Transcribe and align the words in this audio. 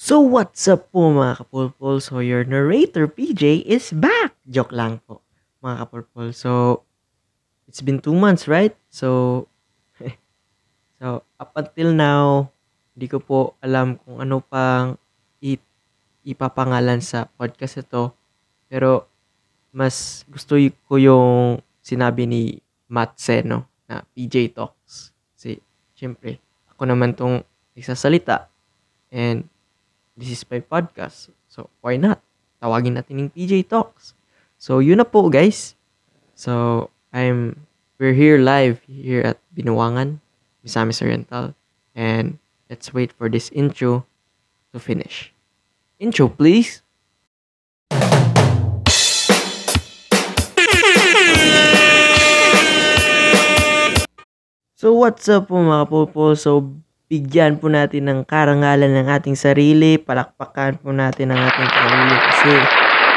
So 0.00 0.24
what's 0.24 0.64
up 0.64 0.88
po 0.96 1.12
mga 1.12 1.44
kapulpol? 1.44 2.00
So 2.00 2.24
your 2.24 2.40
narrator 2.48 3.04
PJ 3.04 3.68
is 3.68 3.92
back! 3.92 4.32
Joke 4.48 4.72
lang 4.72 5.04
po 5.04 5.20
mga 5.60 5.84
kapulpol. 5.84 6.32
So 6.32 6.80
it's 7.68 7.84
been 7.84 8.00
two 8.00 8.16
months, 8.16 8.48
right? 8.48 8.72
So 8.88 9.44
so 11.04 11.20
up 11.36 11.52
until 11.52 11.92
now, 11.92 12.48
hindi 12.96 13.12
ko 13.12 13.20
po 13.20 13.60
alam 13.60 14.00
kung 14.00 14.24
ano 14.24 14.40
pang 14.40 14.96
i- 15.44 15.60
ipapangalan 16.24 17.04
sa 17.04 17.28
podcast 17.36 17.84
ito. 17.84 18.16
Pero 18.72 19.04
mas 19.68 20.24
gusto 20.32 20.56
ko 20.88 20.96
yung 20.96 21.60
sinabi 21.84 22.24
ni 22.24 22.56
Matt 22.88 23.20
Seno 23.20 23.68
na 23.84 24.00
PJ 24.16 24.56
Talks. 24.56 25.12
Kasi 25.36 25.60
syempre, 25.92 26.40
ako 26.72 26.88
naman 26.88 27.12
tong 27.12 27.44
nagsasalita. 27.76 28.48
And 29.12 29.44
this 30.16 30.30
is 30.30 30.44
my 30.50 30.60
podcast. 30.60 31.30
So, 31.48 31.70
why 31.80 31.96
not? 31.96 32.20
Tawagin 32.62 32.98
natin 32.98 33.18
yung 33.18 33.30
PJ 33.30 33.68
Talks. 33.68 34.14
So, 34.58 34.78
yun 34.78 34.98
na 34.98 35.08
po, 35.08 35.28
guys. 35.30 35.74
So, 36.34 36.88
I'm, 37.12 37.66
we're 37.98 38.16
here 38.16 38.38
live 38.38 38.80
here 38.86 39.22
at 39.22 39.38
Binuwangan, 39.56 40.20
Misamis 40.64 41.02
Oriental. 41.02 41.54
And 41.94 42.38
let's 42.68 42.92
wait 42.92 43.12
for 43.12 43.28
this 43.28 43.50
intro 43.50 44.06
to 44.72 44.78
finish. 44.78 45.32
Intro, 45.98 46.28
please. 46.28 46.82
So, 54.80 54.96
what's 54.96 55.28
up 55.28 55.52
po 55.52 55.60
mga 55.60 55.92
popo? 55.92 56.32
So, 56.32 56.72
bigyan 57.10 57.58
po 57.58 57.66
natin 57.66 58.06
ng 58.06 58.20
karangalan 58.22 59.02
ng 59.02 59.10
ating 59.10 59.34
sarili, 59.34 59.98
palakpakan 59.98 60.78
po 60.78 60.94
natin 60.94 61.34
ang 61.34 61.42
ating 61.42 61.70
sarili 61.74 62.16
kasi 62.30 62.52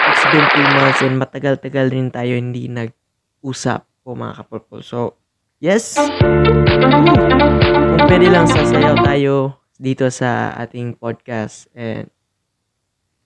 it's 0.09 0.25
been 0.33 0.45
two 0.49 0.65
months 0.73 1.01
and 1.05 1.21
matagal-tagal 1.21 1.93
rin 1.93 2.09
tayo 2.09 2.33
hindi 2.33 2.65
nag-usap 2.73 3.85
po 4.01 4.17
mga 4.17 4.41
kapulpo. 4.41 4.81
So, 4.81 5.21
yes! 5.61 6.01
Kung 7.93 8.05
pwede 8.09 8.33
lang 8.33 8.49
sasayaw 8.49 8.97
tayo 9.05 9.61
dito 9.77 10.09
sa 10.09 10.57
ating 10.57 10.97
podcast 10.97 11.69
and 11.77 12.09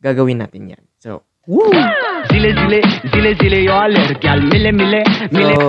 gagawin 0.03 0.44
natin 0.44 0.75
yan. 0.75 0.83
So, 0.99 1.23
woo! 1.47 1.72
Zile 2.27 2.52
zile 2.52 2.83
zile 3.08 3.31
zile 3.39 3.64
yo 3.64 3.72
aler 3.72 4.20
gal 4.20 4.44
mile 4.44 4.75
mile 4.75 4.99
mile 5.31 5.55
So, 5.55 5.64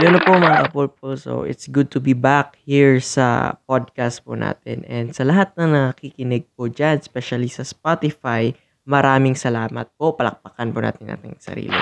yun 0.00 0.16
na 0.16 0.20
po 0.24 0.32
mga 0.32 0.66
kapulpo. 0.66 1.12
So, 1.14 1.44
it's 1.44 1.68
good 1.68 1.92
to 1.92 2.00
be 2.00 2.16
back 2.16 2.56
here 2.64 2.98
sa 3.04 3.56
podcast 3.68 4.24
po 4.24 4.32
natin. 4.32 4.82
And 4.88 5.12
sa 5.12 5.28
lahat 5.28 5.52
na 5.60 5.92
nakikinig 5.92 6.48
po 6.56 6.72
dyan, 6.72 7.04
especially 7.04 7.52
sa 7.52 7.62
Spotify, 7.62 8.56
maraming 8.88 9.36
salamat 9.36 9.92
po. 10.00 10.16
Palakpakan 10.16 10.68
po 10.72 10.78
natin 10.80 11.12
ating 11.12 11.36
sarili. 11.36 11.80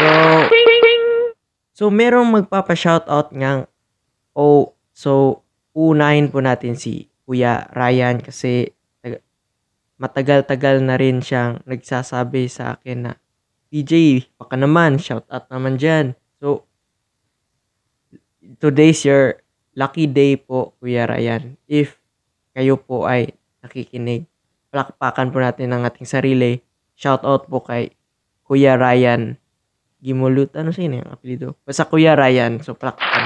So, 0.00 0.08
so 1.76 1.84
merong 1.90 2.30
magpapa-shoutout 2.40 3.34
ngang, 3.34 3.66
oh, 4.32 4.72
so, 4.94 5.42
unahin 5.74 6.30
po 6.30 6.38
natin 6.40 6.78
si 6.78 7.10
Kuya 7.26 7.68
Ryan 7.74 8.22
kasi 8.22 8.74
tag- 9.04 9.22
matagal-tagal 10.00 10.82
na 10.82 10.96
rin 10.96 11.22
siyang 11.22 11.62
nagsasabi 11.68 12.48
sa 12.48 12.78
akin 12.78 12.98
na 13.04 13.12
PJ, 13.70 14.26
baka 14.34 14.58
naman, 14.58 14.98
shout 14.98 15.22
out 15.30 15.46
naman 15.46 15.78
dyan. 15.78 16.18
So, 16.42 16.66
today's 18.58 19.06
your 19.06 19.38
lucky 19.78 20.10
day 20.10 20.34
po, 20.34 20.74
Kuya 20.82 21.06
Ryan. 21.06 21.54
If 21.70 21.94
kayo 22.50 22.74
po 22.74 23.06
ay 23.06 23.38
nakikinig, 23.62 24.26
palakpakan 24.74 25.30
po 25.30 25.38
natin 25.38 25.70
ang 25.70 25.86
ating 25.86 26.04
sarili. 26.04 26.58
Shout 26.98 27.22
out 27.22 27.46
po 27.46 27.62
kay 27.62 27.94
Kuya 28.42 28.74
Ryan 28.74 29.38
Gimulut. 30.02 30.50
Ano 30.58 30.74
siya 30.74 30.90
yung 30.90 31.06
apelido? 31.06 31.54
Basta 31.62 31.86
Kuya 31.86 32.18
Ryan. 32.18 32.58
So, 32.66 32.74
palakpakan. 32.74 33.22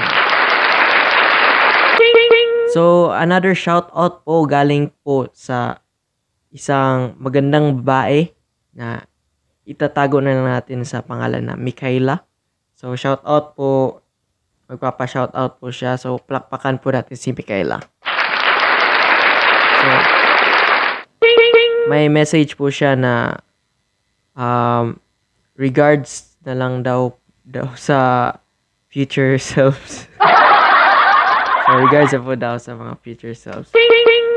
So, 2.75 3.09
another 3.15 3.55
shout 3.55 3.87
out 3.95 4.27
po 4.27 4.43
galing 4.45 4.91
po 5.01 5.31
sa 5.31 5.79
isang 6.51 7.15
magandang 7.17 7.81
babae 7.81 8.29
na 8.75 9.07
itatago 9.65 10.21
na 10.21 10.37
lang 10.37 10.47
natin 10.47 10.85
sa 10.85 11.01
pangalan 11.01 11.49
na 11.49 11.57
Mikaela. 11.57 12.21
So, 12.77 12.93
shout 12.93 13.25
out 13.25 13.57
po. 13.57 14.01
Magpapa-shout 14.69 15.33
out 15.33 15.57
po 15.57 15.73
siya. 15.73 15.97
So, 15.97 16.21
plakpakan 16.21 16.81
po 16.81 16.93
natin 16.93 17.17
si 17.17 17.33
Mikaela. 17.33 17.81
So, 19.81 19.87
may 21.89 22.09
message 22.09 22.57
po 22.57 22.69
siya 22.69 22.97
na 22.97 23.41
um, 24.37 24.97
regards 25.57 26.37
na 26.45 26.53
lang 26.57 26.81
daw 26.81 27.13
daw 27.45 27.73
sa 27.77 28.31
future 28.89 29.37
selves. 29.49 30.09
so, 31.65 31.69
regards 31.77 32.13
na 32.13 32.21
po 32.21 32.33
daw 32.37 32.55
sa 32.57 32.73
mga 32.73 32.93
future 33.01 33.37
selves. 33.37 33.69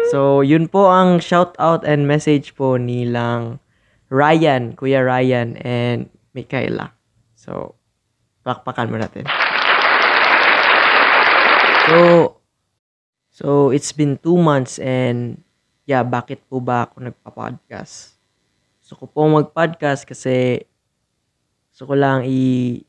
So, 0.08 0.40
yun 0.40 0.72
po 0.72 0.88
ang 0.88 1.20
shout 1.20 1.52
out 1.60 1.84
and 1.84 2.08
message 2.08 2.56
po 2.56 2.80
nilang 2.80 3.60
Ryan, 4.08 4.72
Kuya 4.72 5.04
Ryan, 5.04 5.60
and 5.60 6.08
Michaela. 6.32 6.96
So, 7.36 7.76
pakpakan 8.40 8.88
mo 8.88 8.96
natin. 8.96 9.28
So, 11.88 11.96
so 13.32 13.46
it's 13.72 13.92
been 13.92 14.20
two 14.20 14.36
months 14.36 14.76
and 14.80 15.40
yeah, 15.88 16.04
bakit 16.04 16.44
po 16.48 16.60
ba 16.60 16.88
ako 16.88 17.00
nagpa-podcast? 17.08 18.16
Gusto 18.80 18.92
ko 19.00 19.04
po 19.08 19.20
mag-podcast 19.28 20.04
kasi 20.04 20.64
gusto 21.72 21.88
ko 21.88 21.94
lang 21.96 22.24
i 22.28 22.80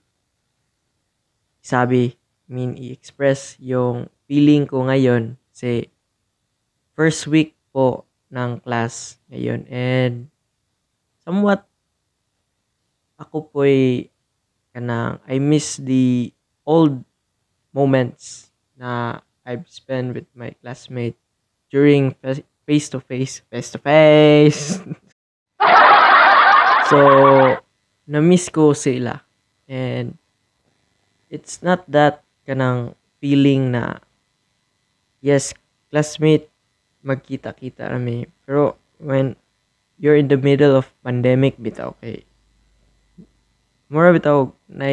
sabi, 1.60 2.16
I 2.48 2.50
mean, 2.50 2.74
i-express 2.80 3.60
yung 3.62 4.10
feeling 4.26 4.68
ko 4.68 4.88
ngayon 4.88 5.38
kasi 5.54 5.92
first 6.98 7.28
week 7.30 7.56
po 7.72 8.08
ng 8.32 8.60
class 8.64 9.22
ngayon 9.30 9.64
and 9.70 10.28
somewhat 11.30 11.62
ako 13.22 13.54
po 13.54 13.62
ay 13.62 14.10
kanang 14.74 15.22
I 15.30 15.38
miss 15.38 15.78
the 15.78 16.34
old 16.66 17.06
moments 17.70 18.50
na 18.74 19.22
I've 19.46 19.70
spent 19.70 20.18
with 20.18 20.26
my 20.34 20.58
classmate 20.58 21.22
during 21.70 22.18
face 22.66 22.90
to 22.90 22.98
face 22.98 23.46
face 23.54 23.70
to 23.70 23.78
face 23.78 24.82
so 26.90 26.98
na-miss 28.10 28.50
ko 28.50 28.74
sila. 28.74 29.22
And 29.70 30.18
it's 31.30 31.62
not 31.62 31.86
that 31.94 32.26
kanang 32.42 32.98
feeling 33.22 33.78
na 33.78 34.02
yes 35.22 35.54
classmate 35.94 36.50
magkita-kita 37.06 37.86
kami 37.86 38.26
pero 38.42 38.82
when 38.98 39.38
you're 40.00 40.16
in 40.16 40.32
the 40.32 40.40
middle 40.40 40.74
of 40.80 40.88
pandemic 41.04 41.60
bitaw 41.60 41.94
kay 42.00 42.24
mura 43.92 44.16
bitaw 44.16 44.50
na 44.72 44.88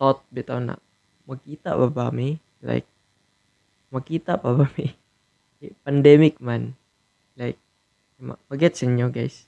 thought 0.00 0.24
bitaw 0.32 0.58
na 0.58 0.80
magkita 1.28 1.78
ba 1.78 1.86
ba 1.86 2.06
mi? 2.10 2.40
Like 2.64 2.88
magkita 3.92 4.40
pa 4.40 4.50
ba 4.56 4.66
mi? 4.76 4.90
Eh, 5.62 5.70
pandemic 5.86 6.42
man. 6.42 6.74
Like 7.38 7.54
ma- 8.18 8.40
magets 8.50 8.82
inyo 8.82 9.14
guys? 9.14 9.46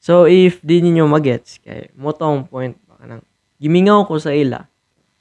So 0.00 0.24
if 0.24 0.64
di 0.64 0.80
ninyo 0.80 1.04
magets 1.04 1.60
kay 1.60 1.92
mo 1.92 2.16
tong 2.16 2.48
point 2.48 2.72
baka 2.88 3.04
nang 3.04 3.22
gimingaw 3.60 4.08
ko 4.08 4.16
sa 4.16 4.32
ila. 4.32 4.64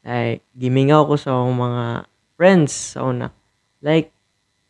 Like 0.08 0.40
gimingaw 0.56 1.04
ko 1.04 1.20
sa 1.20 1.36
mga 1.44 2.08
friends 2.40 2.96
sa 2.96 3.12
una. 3.12 3.36
Like 3.84 4.16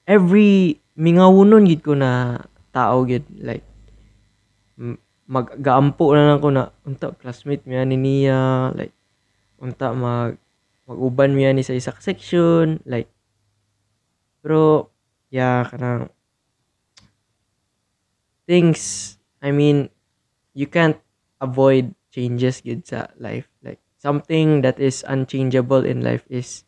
every 0.10 0.82
mingawunon 1.04 1.68
gid 1.70 1.82
ko 1.84 1.94
na 1.96 2.40
tao 2.76 3.04
gid 3.10 3.26
like 3.40 3.66
m- 4.80 5.00
maggaampo 5.26 6.06
na 6.14 6.24
lang 6.30 6.40
ko 6.44 6.50
na 6.54 6.64
unta 6.88 7.08
classmate 7.20 7.66
miya 7.66 7.84
ni 7.88 7.98
niya 7.98 8.72
like 8.78 8.94
unta 9.64 9.88
mag 9.96 10.38
maguban 10.88 11.34
miya 11.34 11.52
ni 11.52 11.66
sa 11.66 11.74
isa 11.74 11.92
section 11.98 12.80
like 12.86 13.10
pero 14.42 14.88
yeah 15.34 15.66
kanang 15.68 16.08
things 18.48 19.18
I 19.42 19.52
mean 19.52 19.90
you 20.54 20.68
can't 20.68 20.98
avoid 21.42 21.94
changes 22.14 22.62
gid 22.62 22.86
sa 22.88 23.12
life 23.20 23.50
like 23.66 23.82
something 24.00 24.62
that 24.62 24.80
is 24.80 25.04
unchangeable 25.10 25.84
in 25.84 26.02
life 26.06 26.24
is 26.30 26.64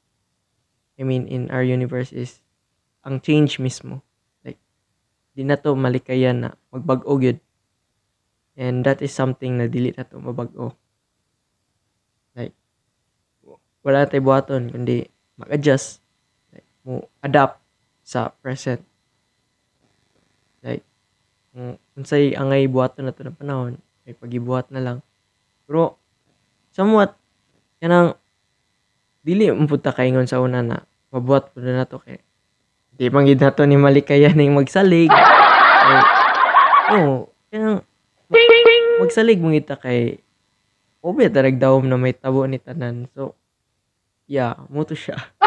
I 0.99 1.03
mean 1.05 1.27
in 1.29 1.49
our 1.53 1.63
universe 1.63 2.11
is 2.11 2.41
ang 3.05 3.21
change 3.21 3.61
mismo 3.61 4.01
di 5.37 5.45
na 5.45 5.61
to 5.61 5.77
malikayan 5.77 6.41
na 6.41 6.49
magbag-o 6.73 7.13
gyud 7.21 7.37
and 8.57 8.81
that 8.81 9.05
is 9.05 9.13
something 9.13 9.61
na 9.61 9.69
dili 9.69 9.93
na 9.93 10.01
to 10.01 10.17
mabag-o 10.17 10.73
like 12.33 12.57
wala 13.85 14.09
tayo 14.09 14.25
buhaton 14.25 14.73
kundi 14.73 15.05
mag-adjust 15.37 16.01
like 16.49 16.65
mo 16.81 17.05
adapt 17.21 17.61
sa 18.07 18.31
present. 18.39 18.79
Like, 20.63 20.87
kung 21.51 21.75
unsay 21.99 22.31
angay 22.39 22.71
buhaton 22.71 23.11
nato 23.11 23.27
na 23.27 23.35
panahon, 23.35 23.83
ay 24.07 24.15
pagibuhat 24.15 24.71
na 24.71 24.79
lang. 24.79 24.97
Pero, 25.67 25.99
somewhat, 26.71 27.19
kanang, 27.83 28.15
dili 29.27 29.51
mo 29.51 29.67
punta 29.67 29.91
kaingon 29.91 30.23
sa 30.23 30.39
una 30.39 30.63
na, 30.63 30.87
mabuhat 31.11 31.51
po 31.51 31.59
na 31.59 31.83
nato 31.83 31.99
kay, 31.99 32.23
di 32.97 33.13
man 33.13 33.29
gid 33.29 33.37
nato 33.37 33.61
ni 33.63 33.77
malikayan 33.77 34.33
ning 34.33 34.57
magsalig. 34.57 35.13
Ay, 35.13 36.01
oo, 37.05 37.29
kanang, 37.53 37.85
magsalig 38.97 39.37
mo 39.37 39.53
kita 39.53 39.77
kay, 39.77 40.17
Obe, 41.05 41.29
tarag 41.29 41.61
daw 41.61 41.77
na 41.85 41.95
may 41.95 42.11
tabo 42.11 42.43
ni 42.49 42.57
tanan. 42.57 43.05
So, 43.13 43.37
yeah, 44.25 44.57
muto 44.67 44.97
siya. 44.97 45.15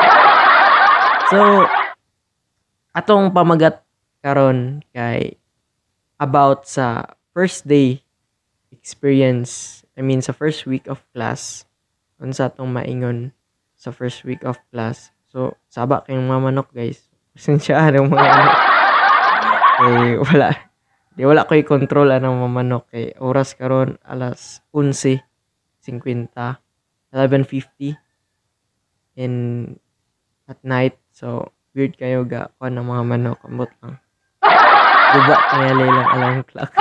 So, 1.30 1.38
atong 2.90 3.30
pamagat 3.30 3.86
karon 4.18 4.82
kay 4.90 5.38
about 6.18 6.66
sa 6.66 7.14
first 7.30 7.70
day 7.70 8.02
experience, 8.74 9.82
I 9.94 10.02
mean 10.02 10.26
sa 10.26 10.34
first 10.34 10.66
week 10.66 10.90
of 10.90 10.98
class, 11.14 11.70
unsa 12.18 12.50
atong 12.50 12.74
maingon 12.74 13.30
sa 13.78 13.94
first 13.94 14.26
week 14.26 14.42
of 14.42 14.58
class. 14.74 15.14
So, 15.30 15.54
saba 15.70 16.02
kayong 16.02 16.26
mga 16.26 16.50
manok, 16.50 16.74
guys. 16.74 17.09
Pasensya 17.40 17.88
ng 17.88 18.04
mga 18.04 18.20
manok. 18.20 18.52
eh, 19.80 20.20
wala. 20.20 20.52
Di 21.16 21.24
wala 21.24 21.48
ko 21.48 21.56
i-control 21.56 22.12
anong 22.12 22.36
mga 22.36 22.52
manok. 22.52 22.84
Kay 22.92 23.16
oras 23.16 23.56
karon 23.56 23.96
alas 24.04 24.60
11.50. 24.76 26.36
11.50 26.36 27.96
in 29.16 29.32
at 30.52 30.60
night. 30.60 31.00
So, 31.16 31.56
weird 31.72 31.96
kayo 31.96 32.28
ga 32.28 32.52
kuha 32.60 32.68
ng 32.68 32.84
mga 32.84 33.08
manok. 33.08 33.40
Ambot 33.48 33.72
lang. 33.80 33.96
Guba 35.16 35.36
kaya 35.40 35.72
lang 35.80 36.12
alarm 36.12 36.44
clock. 36.44 36.76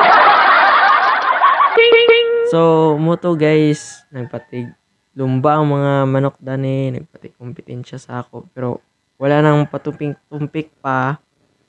So, 2.52 3.00
muto 3.00 3.32
guys, 3.40 4.04
nagpatig 4.12 4.76
lumba 5.16 5.56
ang 5.56 5.72
mga 5.72 6.04
manok 6.04 6.36
dani, 6.44 6.92
nagpatig 6.92 7.40
kompetensya 7.40 7.96
sa 7.96 8.28
ako. 8.28 8.52
Pero, 8.52 8.84
wala 9.20 9.44
nang 9.44 9.68
patumpik-tumpik 9.68 10.72
pa. 10.80 11.20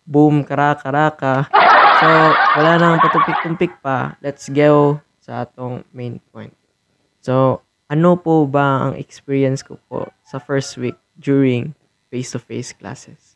Boom, 0.07 0.47
karaka-karaka. 0.47 1.51
So, 1.99 2.09
wala 2.57 2.79
nang 2.79 3.03
patumpik-tumpik 3.03 3.83
pa. 3.83 4.15
Let's 4.23 4.47
go 4.47 5.03
sa 5.19 5.43
atong 5.43 5.83
main 5.91 6.23
point. 6.31 6.55
So, 7.21 7.67
ano 7.91 8.15
po 8.15 8.47
ba 8.47 8.87
ang 8.87 8.95
experience 8.95 9.67
ko 9.67 9.83
po 9.91 10.07
sa 10.23 10.39
first 10.39 10.79
week 10.79 10.95
during 11.19 11.75
face-to-face 12.15 12.79
classes? 12.79 13.35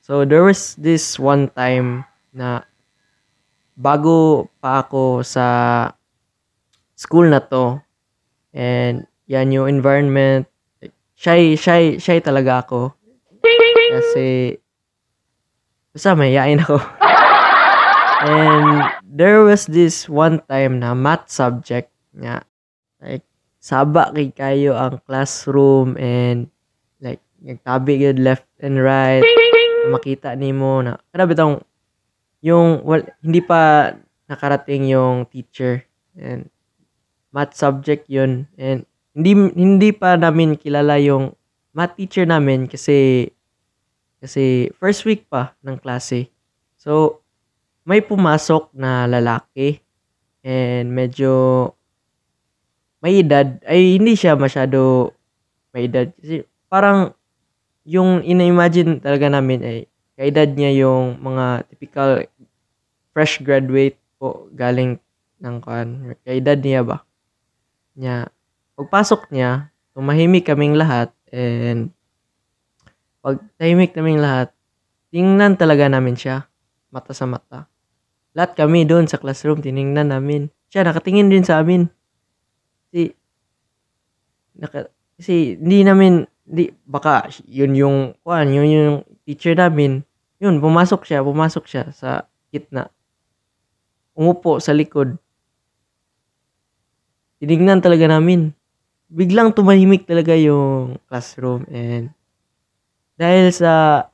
So, 0.00 0.24
there 0.24 0.42
was 0.42 0.74
this 0.80 1.20
one 1.20 1.52
time 1.52 2.08
na 2.32 2.64
bago 3.76 4.48
pa 4.64 4.80
ako 4.80 5.20
sa 5.20 5.46
school 6.96 7.28
na 7.28 7.44
to 7.44 7.80
and 8.56 9.04
yan 9.28 9.52
yung 9.52 9.68
environment 9.68 10.44
shy 11.16 11.56
shy 11.56 11.96
shy 11.96 12.20
talaga 12.20 12.62
ako 12.66 12.92
kasi 13.92 14.56
basta 15.92 16.16
mayayain 16.16 16.64
ako. 16.64 16.80
And 18.22 18.86
there 19.02 19.42
was 19.42 19.66
this 19.66 20.08
one 20.08 20.40
time 20.46 20.80
na 20.80 20.94
math 20.94 21.28
subject 21.28 21.90
nga 22.14 22.46
like 23.02 23.26
saba 23.58 24.14
kay 24.14 24.30
kayo 24.30 24.78
ang 24.78 25.02
classroom 25.02 25.98
and 25.98 26.46
like 27.02 27.18
nagtabi 27.42 27.98
gud 27.98 28.22
left 28.22 28.46
and 28.62 28.78
right. 28.78 29.26
Makita 29.90 30.38
nimo 30.38 30.80
na 30.80 30.96
kada 31.10 31.26
bitong 31.26 31.60
yung 32.42 32.82
well, 32.86 33.02
hindi 33.22 33.42
pa 33.42 33.92
nakarating 34.30 34.88
yung 34.88 35.26
teacher. 35.26 35.82
And 36.14 36.48
math 37.34 37.58
subject 37.58 38.06
yun. 38.06 38.46
And 38.54 38.86
hindi 39.12 39.34
hindi 39.34 39.90
pa 39.90 40.14
namin 40.14 40.56
kilala 40.56 40.96
yung 41.02 41.34
math 41.74 41.98
teacher 41.98 42.22
namin 42.24 42.70
kasi 42.70 43.28
kasi 44.22 44.70
first 44.78 45.02
week 45.02 45.26
pa 45.26 45.58
ng 45.66 45.82
klase. 45.82 46.30
So 46.78 47.18
may 47.82 47.98
pumasok 47.98 48.70
na 48.70 49.10
lalaki. 49.10 49.82
And 50.46 50.94
medyo 50.94 51.30
may 53.02 53.18
edad. 53.26 53.58
Ay 53.66 53.98
hindi 53.98 54.14
siya 54.14 54.38
masyado 54.38 55.10
may 55.74 55.90
edad. 55.90 56.14
Kasi 56.14 56.46
parang 56.70 57.10
yung 57.82 58.22
ina-imagine 58.22 59.02
talaga 59.02 59.26
namin 59.26 59.58
ay 59.66 59.78
kaedad 60.14 60.54
niya 60.54 60.86
yung 60.86 61.18
mga 61.18 61.66
typical 61.66 62.22
fresh 63.10 63.42
graduate 63.42 63.98
po 64.22 64.46
galing 64.54 65.02
ng 65.42 65.58
kan 65.58 66.14
kaedad 66.22 66.62
niya 66.62 66.86
ba? 66.86 67.02
Niya. 67.98 68.30
Pagpasok 68.78 69.34
niya 69.34 69.74
tumahimik 69.92 70.46
kaming 70.46 70.78
lahat 70.78 71.10
and 71.34 71.90
pag 73.22 73.38
tahimik 73.56 73.94
naming 73.94 74.18
lahat 74.18 74.50
tingnan 75.14 75.54
talaga 75.54 75.86
namin 75.86 76.18
siya 76.18 76.48
mata 76.92 77.12
sa 77.12 77.28
mata. 77.28 77.68
Lahat 78.32 78.56
kami 78.56 78.88
doon 78.88 79.04
sa 79.04 79.20
classroom 79.20 79.60
tiningnan 79.60 80.08
namin. 80.08 80.48
Siya 80.72 80.88
nakatingin 80.88 81.28
din 81.28 81.44
sa 81.44 81.60
amin. 81.60 81.84
Si 82.88 83.12
naka, 84.56 84.88
kasi 85.20 85.60
hindi 85.60 85.84
namin 85.84 86.24
di 86.42 86.72
baka 86.88 87.28
yun 87.48 87.72
yung 87.76 87.96
kuan 88.24 88.52
yun 88.52 88.68
yung 88.68 88.96
teacher 89.28 89.52
namin. 89.56 90.00
Yun 90.40 90.58
pumasok 90.58 91.04
siya 91.04 91.20
pumasok 91.20 91.64
siya 91.68 91.84
sa 91.92 92.24
gitna. 92.48 92.88
Umupo 94.16 94.60
sa 94.60 94.72
likod. 94.76 95.16
Tinignan 97.40 97.84
talaga 97.84 98.08
namin. 98.08 98.52
Biglang 99.12 99.52
tumahimik 99.52 100.08
talaga 100.08 100.32
yung 100.36 100.96
classroom 101.04 101.68
and 101.68 102.16
dahil 103.22 103.54
sa 103.54 104.04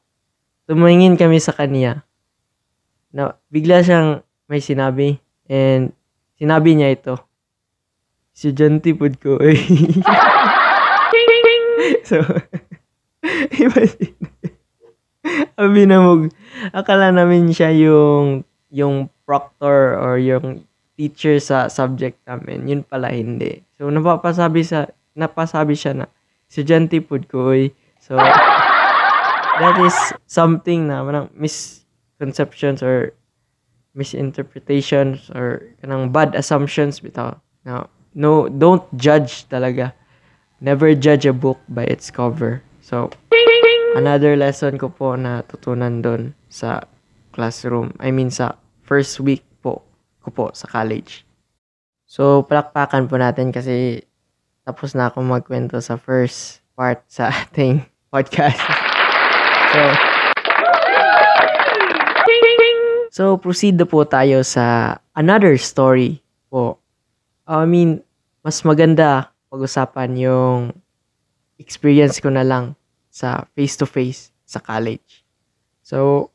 tumingin 0.68 1.16
kami 1.16 1.40
sa 1.40 1.56
kanya 1.56 2.04
na 3.08 3.40
bigla 3.48 3.80
siyang 3.80 4.20
may 4.52 4.60
sinabi. 4.60 5.16
And 5.48 5.96
sinabi 6.36 6.76
niya 6.76 6.92
ito. 6.92 7.16
Si 8.36 8.52
Janty 8.52 8.92
pod 8.92 9.16
ko 9.16 9.40
eh. 9.40 9.56
So 12.08 12.20
imagine. 13.64 14.16
Sabi 15.56 15.82
na 15.84 16.00
mo 16.00 16.28
akala 16.72 17.12
namin 17.12 17.52
siya 17.52 17.72
yung 17.72 18.44
yung 18.72 19.12
proctor 19.28 19.96
or 19.96 20.16
yung 20.16 20.64
teacher 20.96 21.36
sa 21.40 21.68
subject 21.68 22.16
namin. 22.24 22.64
Yun 22.64 22.82
pala 22.84 23.12
hindi. 23.12 23.60
So 23.76 23.88
napapasabi 23.92 24.64
sa 24.64 24.88
napasabi 25.16 25.76
siya 25.76 26.04
na 26.04 26.06
estudyante 26.48 27.00
pod 27.04 27.28
ko 27.28 27.52
eh. 27.52 27.72
so 28.00 28.16
that 29.58 29.76
is 29.82 29.96
something 30.30 30.86
na 30.86 31.02
manang 31.02 31.28
misconceptions 31.34 32.82
or 32.82 33.12
misinterpretations 33.98 35.26
or 35.34 35.74
kanang 35.82 36.14
bad 36.14 36.34
assumptions 36.38 37.02
bitaw. 37.02 37.34
No 37.66 37.90
no 38.14 38.46
don't 38.46 38.86
judge 38.94 39.50
talaga. 39.50 39.92
Never 40.62 40.94
judge 40.94 41.26
a 41.26 41.34
book 41.34 41.58
by 41.70 41.86
its 41.86 42.10
cover. 42.10 42.62
So 42.82 43.10
another 43.98 44.38
lesson 44.38 44.78
ko 44.78 44.90
po 44.90 45.18
na 45.18 45.42
tutunan 45.46 46.02
doon 46.02 46.34
sa 46.46 46.86
classroom 47.34 47.94
I 47.98 48.14
mean 48.14 48.30
sa 48.30 48.58
first 48.86 49.18
week 49.18 49.42
po 49.60 49.82
ko 50.22 50.28
po 50.30 50.44
sa 50.54 50.70
college. 50.70 51.26
So 52.06 52.46
palakpakan 52.46 53.10
po 53.10 53.18
natin 53.18 53.50
kasi 53.50 54.06
tapos 54.62 54.94
na 54.94 55.10
ako 55.10 55.26
magkwento 55.26 55.82
sa 55.82 55.98
first 55.98 56.62
part 56.78 57.02
sa 57.10 57.28
ating 57.44 57.82
podcast 58.08 58.77
so 59.78 60.08
So, 63.18 63.34
proceed 63.34 63.74
na 63.74 63.82
po 63.82 64.06
tayo 64.06 64.46
sa 64.46 64.94
another 65.18 65.58
story 65.58 66.22
po. 66.46 66.78
I 67.50 67.66
mean, 67.66 67.98
mas 68.46 68.62
maganda 68.62 69.34
pag-usapan 69.50 70.14
yung 70.14 70.70
experience 71.58 72.22
ko 72.22 72.30
na 72.30 72.46
lang 72.46 72.78
sa 73.10 73.50
face-to-face 73.58 74.30
sa 74.46 74.62
college. 74.62 75.26
So, 75.82 76.30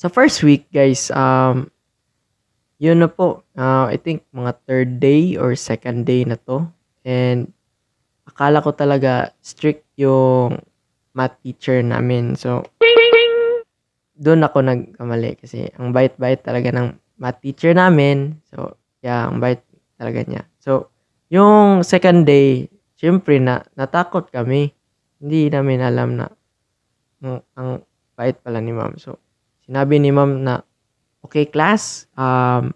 sa 0.00 0.08
first 0.08 0.40
week, 0.40 0.72
guys, 0.72 1.12
um, 1.12 1.68
yun 2.80 3.04
na 3.04 3.12
po. 3.12 3.44
Uh, 3.52 3.92
I 3.92 4.00
think 4.00 4.24
mga 4.32 4.56
third 4.64 4.90
day 5.04 5.36
or 5.36 5.52
second 5.52 6.08
day 6.08 6.24
na 6.24 6.40
to. 6.48 6.64
And, 7.04 7.52
akala 8.24 8.64
ko 8.64 8.72
talaga 8.72 9.36
strict 9.44 9.84
yung 10.00 10.64
math 11.14 11.38
teacher 11.40 11.80
namin. 11.80 12.34
So, 12.34 12.66
doon 14.14 14.46
ako 14.46 14.62
nagkamali 14.62 15.40
kasi 15.40 15.70
ang 15.78 15.90
bait-bait 15.90 16.42
talaga 16.42 16.70
ng 16.74 16.94
math 17.18 17.40
teacher 17.42 17.74
namin. 17.74 18.38
So, 18.50 18.78
yeah, 19.02 19.30
ang 19.30 19.38
bait 19.38 19.62
talaga 19.98 20.20
niya. 20.26 20.42
So, 20.62 20.90
yung 21.30 21.86
second 21.86 22.26
day, 22.26 22.68
syempre 22.98 23.38
na 23.42 23.62
natakot 23.74 24.30
kami. 24.30 24.74
Hindi 25.18 25.48
namin 25.48 25.80
alam 25.80 26.20
na 26.20 26.26
ang, 27.24 27.40
ang 27.56 27.70
bait 28.14 28.36
pala 28.42 28.60
ni 28.60 28.74
ma'am. 28.74 29.00
So, 29.00 29.18
sinabi 29.64 29.98
ni 29.98 30.12
ma'am 30.12 30.44
na, 30.44 30.60
okay 31.24 31.48
class, 31.48 32.04
um, 32.14 32.74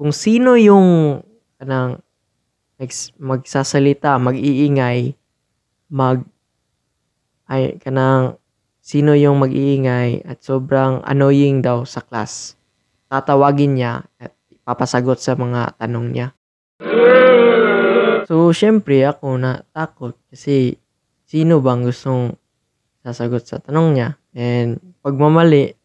kung 0.00 0.10
sino 0.10 0.56
yung 0.56 1.20
kanang 1.60 2.00
next, 2.80 3.14
magsasalita, 3.20 4.16
mag-iingay, 4.18 5.14
mag 5.92 6.24
ay 7.50 7.76
kanang 7.80 8.40
sino 8.84 9.16
yung 9.16 9.40
mag-iingay 9.40 10.24
at 10.28 10.44
sobrang 10.44 11.00
annoying 11.08 11.64
daw 11.64 11.88
sa 11.88 12.04
class. 12.04 12.56
Tatawagin 13.08 13.80
niya 13.80 14.04
at 14.20 14.36
papasagot 14.64 15.20
sa 15.20 15.36
mga 15.36 15.76
tanong 15.80 16.06
niya. 16.12 16.26
So, 18.24 18.52
syempre 18.56 19.04
ako 19.04 19.36
na 19.36 19.64
takot 19.76 20.16
kasi 20.32 20.80
sino 21.28 21.60
bang 21.60 21.84
gustong 21.84 22.36
sasagot 23.04 23.44
sa 23.44 23.60
tanong 23.60 23.88
niya? 23.96 24.08
And 24.32 24.80
pag 25.04 25.16
mamali, 25.16 25.76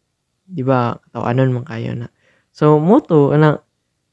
di 0.48 0.64
ba, 0.64 0.96
katawanan 0.96 1.52
man 1.52 1.68
kayo 1.68 1.92
na. 1.96 2.08
So, 2.56 2.80
moto, 2.80 3.36
ana, 3.36 3.60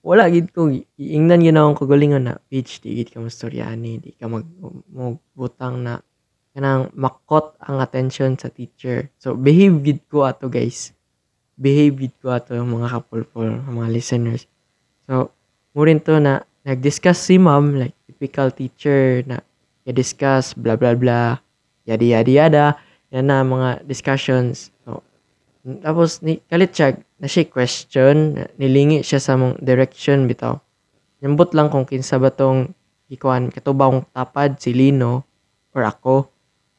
wala 0.07 0.31
gid 0.31 0.55
ko 0.55 0.71
iingnan 0.71 1.43
gyud 1.43 1.59
akong 1.59 1.79
kagalingon 1.83 2.31
na 2.31 2.39
PhD 2.47 3.03
gid 3.03 3.11
ka 3.11 3.19
mastoryani 3.19 3.99
di 3.99 4.15
ka 4.15 4.31
mag 4.31 4.47
magbutang 4.95 5.83
na 5.83 5.99
kanang 6.57 6.89
makot 6.97 7.53
ang 7.61 7.85
attention 7.85 8.33
sa 8.41 8.49
teacher. 8.49 9.13
So 9.21 9.37
behave 9.37 9.85
gid 9.85 10.01
ko 10.09 10.25
ato 10.25 10.49
guys. 10.49 10.97
Behave 11.61 12.01
gid 12.01 12.17
ko 12.25 12.33
ato 12.33 12.57
mga 12.57 12.97
kapulpol 12.97 13.61
mga 13.61 13.93
listeners. 13.93 14.49
So 15.05 15.37
mo 15.77 15.81
rin 15.85 16.01
to 16.01 16.17
na 16.17 16.41
nag-discuss 16.65 17.29
si 17.29 17.37
ma'am 17.37 17.77
like 17.77 17.93
typical 18.09 18.49
teacher 18.49 19.21
na 19.29 19.45
i-discuss 19.85 20.57
blah 20.57 20.81
blah 20.81 20.97
blah 20.97 21.37
yada 21.85 22.07
yada 22.09 22.33
yada. 22.33 22.67
Yan 23.13 23.29
na 23.29 23.45
mga 23.45 23.85
discussions. 23.85 24.73
So 24.89 25.05
tapos 25.85 26.25
ni 26.25 26.41
kalit 26.49 26.73
siya 26.73 26.97
na 27.21 27.29
siya 27.29 27.53
question 27.53 28.49
nilingi 28.57 29.05
siya 29.05 29.21
sa 29.21 29.37
mong 29.37 29.61
direction 29.61 30.25
bitaw. 30.25 30.57
Nyambot 31.21 31.53
lang 31.53 31.69
kung 31.69 31.85
kinsa 31.85 32.17
ba 32.17 32.33
tong 32.33 32.73
ikuan 33.13 33.53
katubang 33.53 34.09
tapad 34.17 34.57
si 34.57 34.73
Lino 34.73 35.21
or 35.77 35.85
ako 35.85 36.33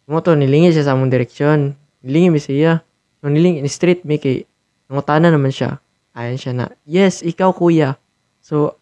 mo 0.07 0.23
to 0.23 0.33
nilingi 0.39 0.71
siya 0.71 0.87
sa 0.87 0.95
mong 0.95 1.11
direksyon. 1.11 1.75
Nilingi 2.01 2.29
mi 2.31 2.39
siya. 2.39 2.79
Nung 3.19 3.35
nilingi 3.35 3.59
ni 3.59 3.69
street 3.69 4.07
mi 4.07 4.15
kay 4.15 4.47
nangutana 4.87 5.27
naman 5.27 5.51
siya. 5.51 5.83
Ayan 6.15 6.39
siya 6.39 6.53
na 6.55 6.65
yes 6.87 7.21
ikaw 7.21 7.51
kuya. 7.51 7.99
So 8.39 8.79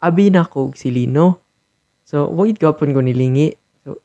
abi 0.00 0.32
na 0.32 0.48
ko 0.48 0.72
si 0.72 0.88
Lino. 0.88 1.38
So 2.08 2.26
wait 2.32 2.56
gapon 2.56 2.96
ko 2.96 3.04
nilingi. 3.04 3.52
So 3.84 4.00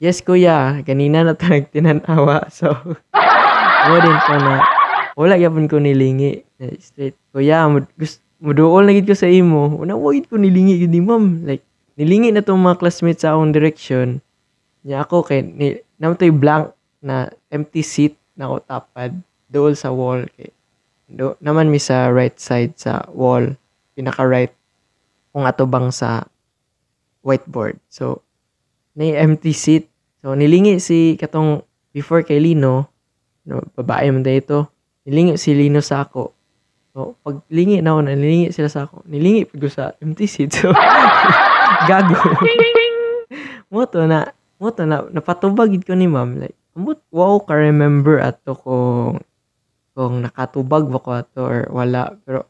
yes 0.00 0.24
kuya. 0.24 0.80
Kanina 0.82 1.28
na 1.28 1.36
to 1.36 1.44
nagtinanawa 1.44 2.48
so 2.48 2.72
mo 3.88 3.96
din 4.00 4.18
ko 4.24 4.34
na. 4.40 4.64
Wala 5.12 5.36
gyapon 5.36 5.68
ko 5.68 5.76
nilingi. 5.76 6.40
Na 6.56 6.72
straight 6.80 7.20
kuya 7.36 7.68
mud 7.68 7.84
gusto 8.00 8.24
muduol 8.40 8.88
na 8.88 8.96
ko 9.04 9.12
sa 9.12 9.28
imo. 9.28 9.76
Una 9.76 9.92
wait 9.92 10.24
ko 10.24 10.40
nilingi 10.40 10.80
gid 10.80 10.94
ni 10.96 11.04
ma'am. 11.04 11.44
Like 11.44 11.62
nilingi 12.00 12.32
na 12.32 12.40
tong 12.40 12.64
mga 12.64 12.80
classmates 12.80 13.28
sa 13.28 13.36
akong 13.36 13.52
direction 13.52 14.24
nya 14.86 15.02
ako 15.02 15.26
kay 15.26 15.42
ni 15.42 15.82
namatoy 15.98 16.32
blank 16.32 16.72
na 17.02 17.30
empty 17.52 17.82
seat 17.82 18.14
na 18.38 18.58
tapad 18.64 19.14
dool 19.50 19.74
sa 19.74 19.90
wall 19.90 20.26
kay 20.34 20.50
do 21.08 21.34
naman 21.42 21.70
mi 21.70 21.80
sa 21.80 22.10
right 22.10 22.36
side 22.38 22.74
sa 22.78 23.06
wall 23.12 23.54
pinaka 23.94 24.22
right 24.26 24.52
kung 25.34 25.44
ato 25.44 25.64
bang 25.66 25.92
sa 25.92 26.26
whiteboard 27.22 27.78
so 27.90 28.22
na 28.98 29.18
empty 29.18 29.54
seat 29.54 29.86
so 30.22 30.34
nilingi 30.34 30.78
si 30.78 31.16
katong 31.16 31.62
before 31.94 32.22
kay 32.22 32.38
Lino 32.38 32.90
no 33.48 33.64
babae 33.74 34.10
man 34.12 34.22
dito 34.22 34.68
nilingi 35.08 35.40
si 35.40 35.56
Lino 35.56 35.80
sa 35.80 36.04
ako. 36.04 36.36
So, 36.92 37.16
pag 37.24 37.40
lingi 37.48 37.80
na 37.80 37.96
ako, 37.96 38.12
nilingi 38.12 38.52
sila 38.52 38.68
sa 38.68 38.84
ako. 38.84 39.08
Nilingi 39.08 39.48
pag 39.48 39.60
ko 39.64 39.68
sa 39.72 39.96
empty 40.04 40.28
seat. 40.28 40.52
So, 40.52 40.68
gago. 41.88 42.20
Moto 43.72 44.04
na, 44.04 44.28
moto 44.58 44.82
na, 44.84 45.06
napatubagid 45.10 45.86
ko 45.86 45.94
ni 45.94 46.10
ma'am. 46.10 46.42
Like, 46.42 46.58
amot, 46.74 46.98
wow, 47.14 47.38
ka 47.42 47.54
remember 47.54 48.18
ato 48.18 48.58
kung, 48.58 49.22
kung 49.94 50.22
nakatubag 50.22 50.90
ba 50.90 50.98
ko 50.98 51.10
ato 51.14 51.40
or 51.46 51.60
wala. 51.70 52.18
Pero, 52.26 52.46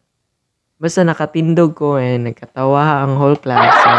basta 0.80 1.04
nakatindog 1.04 1.76
ko 1.76 2.00
and 2.00 2.32
nagkatawa 2.32 3.04
ang 3.04 3.20
whole 3.20 3.36
class. 3.36 3.72
So, 3.72 3.90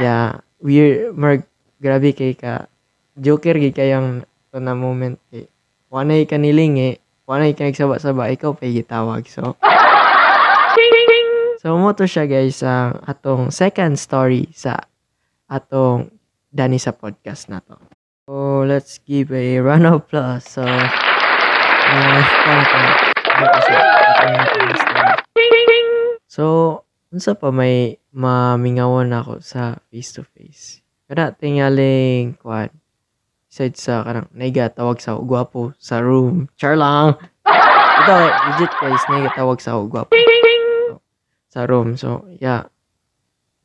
yeah, 0.00 0.40
weird, 0.62 1.12
mar, 1.14 1.44
grabe 1.82 2.16
kay 2.16 2.32
ka, 2.32 2.70
joker 3.18 3.60
gid 3.60 3.76
kayang 3.76 4.24
to 4.50 4.58
na 4.62 4.72
moment 4.72 5.20
kay, 5.28 5.50
wanay 5.92 6.24
ka 6.24 6.40
nilingi, 6.40 6.96
wanay 7.28 7.52
ka 7.52 7.66
nagsaba-saba, 7.66 8.32
ikaw 8.32 8.54
pa 8.54 8.66
gitawag. 8.66 9.26
So, 9.28 9.58
so 11.60 11.74
mo 11.74 11.90
to 11.96 12.06
siya 12.06 12.30
guys 12.30 12.62
ang 12.62 13.02
atong 13.04 13.50
second 13.50 13.98
story 13.98 14.52
sa 14.54 14.86
atong 15.50 16.13
Dani 16.54 16.78
sa 16.78 16.94
podcast 16.94 17.50
na 17.50 17.58
to. 17.66 17.74
So, 18.30 18.62
let's 18.62 19.02
give 19.02 19.34
a 19.34 19.58
round 19.58 19.90
of 19.90 20.06
applause. 20.06 20.46
So, 20.46 20.62
uh, 20.62 22.22
So, 26.30 26.44
unsa 27.10 27.34
pa 27.34 27.50
may 27.50 27.98
mamingawon 28.14 29.10
ako 29.10 29.42
sa 29.42 29.82
face 29.90 30.14
to 30.14 30.22
face. 30.22 30.78
Kada 31.10 31.34
tingaling 31.34 32.38
kwan 32.38 32.70
side 33.50 33.74
sa 33.74 34.06
kanang 34.06 34.30
naiga 34.30 34.70
tawag 34.70 35.02
sa 35.02 35.18
gwapo 35.18 35.74
sa 35.82 35.98
room. 35.98 36.46
Char 36.54 36.78
lang. 36.78 37.18
Ito 37.50 38.14
legit 38.30 38.70
guys 38.78 39.02
naiga 39.10 39.34
tawag 39.34 39.58
sa 39.58 39.74
gwapo. 39.82 40.14
So, 40.14 41.02
sa 41.50 41.66
room. 41.66 41.98
So, 41.98 42.30
yeah. 42.38 42.70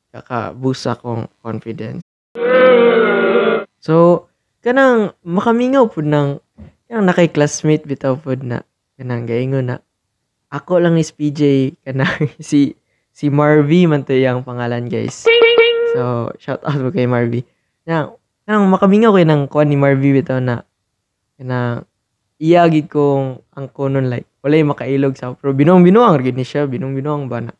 Kaka-boost 0.09 0.89
akong 0.89 1.29
confidence. 1.45 2.01
So, 3.79 4.27
kanang 4.59 5.15
makamingaw 5.23 5.87
pud 5.87 6.07
ng 6.07 6.43
kanang 6.87 7.05
nakay 7.07 7.31
classmate 7.31 7.87
bitaw 7.87 8.19
pud 8.19 8.43
na 8.43 8.67
kanang 8.99 9.23
gaingon 9.23 9.71
na 9.71 9.75
ako 10.51 10.83
lang 10.83 10.99
is 10.99 11.15
PJ 11.15 11.73
kanang 11.87 12.27
si 12.43 12.75
si 13.15 13.31
Marvy 13.31 13.87
man 13.87 14.03
to 14.03 14.15
yung 14.15 14.43
pangalan 14.43 14.91
guys. 14.91 15.23
So, 15.95 16.29
shout 16.37 16.61
out 16.67 16.79
mo 16.79 16.93
kay 16.93 17.07
Marvy. 17.07 17.47
Na 17.87 18.11
kanang 18.43 18.67
makamingaw 18.67 19.15
kay 19.15 19.23
nang 19.23 19.47
kuan 19.47 19.71
ni 19.71 19.79
Marvy 19.79 20.11
bitaw 20.11 20.43
na 20.43 20.67
kanang 21.39 21.87
iyagi 22.39 22.87
kong 22.87 23.43
ang 23.55 23.67
kunon 23.71 24.07
like 24.07 24.27
walay 24.39 24.63
makailog 24.63 25.19
sa 25.19 25.35
pero 25.35 25.51
binuang 25.51 25.83
binuang 25.83 26.15
gid 26.23 26.39
ni 26.39 26.47
siya 26.47 26.63
binong 26.63 26.95
binuang 26.95 27.27
ba 27.27 27.43
na 27.43 27.51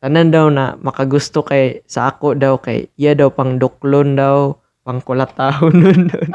tanan 0.00 0.32
daw 0.32 0.48
na 0.48 0.76
makagusto 0.80 1.44
kay 1.44 1.84
sa 1.84 2.08
ako 2.08 2.32
daw 2.32 2.56
kay 2.56 2.88
iya 2.96 3.12
daw 3.12 3.28
pang 3.28 3.60
duklon 3.60 4.16
daw 4.16 4.56
pang 4.84 5.00
kulatahon 5.00 5.74
nun 5.82 6.00
doon. 6.12 6.30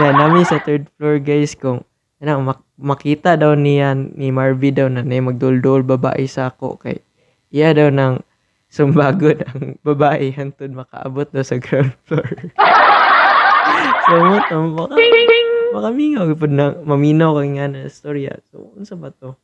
na 0.00 0.06
nami 0.16 0.42
sa 0.48 0.56
third 0.58 0.88
floor 0.96 1.20
guys 1.20 1.52
kung 1.52 1.84
ano, 2.20 2.40
mak- 2.40 2.68
makita 2.80 3.36
daw 3.36 3.52
niya 3.56 3.92
ni 3.96 4.32
Marvy 4.32 4.72
daw 4.72 4.88
na 4.88 5.04
na 5.04 5.20
magdul-dul 5.20 5.84
babae 5.84 6.24
sa 6.24 6.48
ako 6.52 6.80
kay 6.80 7.00
iya 7.52 7.76
daw 7.76 7.92
nang 7.92 8.24
sumbagod 8.70 9.44
ang 9.44 9.76
babae 9.86 10.32
hantod 10.32 10.72
makaabot 10.72 11.28
daw 11.28 11.44
sa 11.44 11.60
ground 11.60 11.92
floor. 12.08 12.24
so 14.08 14.12
mo 14.16 14.36
to 14.48 14.56
baka 14.76 14.94
makamingaw 15.70 16.24
gid 16.34 16.52
na 16.52 16.74
maminaw 16.82 17.38
kay 17.40 17.50
nga 17.58 17.66
na 17.70 17.88
storya. 17.90 18.38
So 18.50 18.74
unsa 18.76 18.94
ba 18.94 19.10
to? 19.10 19.34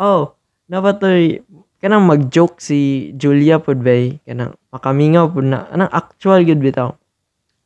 Oh, 0.00 0.34
napatoy 0.70 1.42
kanang 1.80 2.04
mag-joke 2.04 2.60
si 2.60 3.10
Julia 3.16 3.58
pud 3.58 3.80
bay 3.80 4.20
kanang 4.28 4.54
makamingaw 4.70 5.32
pud 5.32 5.46
na 5.48 5.66
anang 5.72 5.90
actual 5.90 6.44
gid 6.44 6.60
bitaw. 6.60 6.99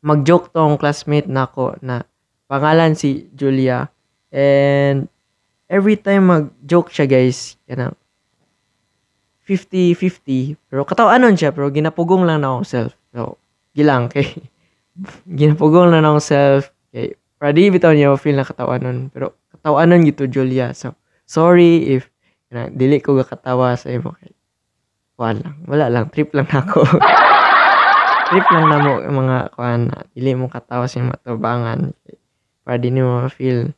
Mag-joke 0.05 0.53
tong 0.53 0.77
classmate 0.77 1.27
nako 1.33 1.81
na 1.81 2.05
pangalan 2.45 2.93
si 2.93 3.25
Julia. 3.33 3.89
And 4.29 5.09
every 5.73 5.97
time 5.97 6.29
mag-joke 6.29 6.93
siya 6.93 7.09
guys 7.09 7.57
kanang 7.65 7.97
50-50 9.49 10.57
pero 10.69 10.85
katawanon 10.85 11.37
siya 11.37 11.53
pero 11.53 11.69
ginapugong 11.73 12.29
lang 12.29 12.45
na 12.45 12.53
akong 12.53 12.69
self. 12.69 12.93
So, 13.17 13.41
gilang 13.73 14.13
kay 14.13 14.29
ginapugong 15.41 15.89
lang 15.89 16.05
na 16.05 16.13
akong 16.13 16.25
self. 16.25 16.63
Kay 16.93 17.17
para 17.41 17.53
di 17.57 17.69
bitaw 17.73 17.93
niya 17.97 18.13
feel 18.21 18.37
na 18.37 18.45
katawanon 18.45 19.09
pero 19.09 19.37
katawanon 19.57 20.05
gito 20.05 20.29
Julia. 20.29 20.77
So, 20.77 20.97
sorry 21.25 21.97
if 21.97 22.13
na 22.53 22.69
dili 22.69 23.01
ko 23.01 23.17
gakatawa 23.17 23.75
sa 23.77 23.89
imo 23.89 24.13
kay 24.21 24.33
kuan 25.17 25.41
lang. 25.41 25.57
Wala 25.65 25.89
lang 25.89 26.13
trip 26.13 26.33
lang 26.37 26.49
ako 26.49 26.85
trip 28.29 28.47
lang 28.53 28.67
na 28.73 28.79
mo 28.81 28.93
mga 29.01 29.39
kuan 29.55 29.93
dili 30.17 30.33
mo 30.33 30.49
katawa 30.49 30.89
sa 30.89 31.01
imong 31.01 31.21
tubangan 31.21 31.93
para 32.65 32.77
di 32.81 32.89
mo 32.95 33.29
feel 33.29 33.73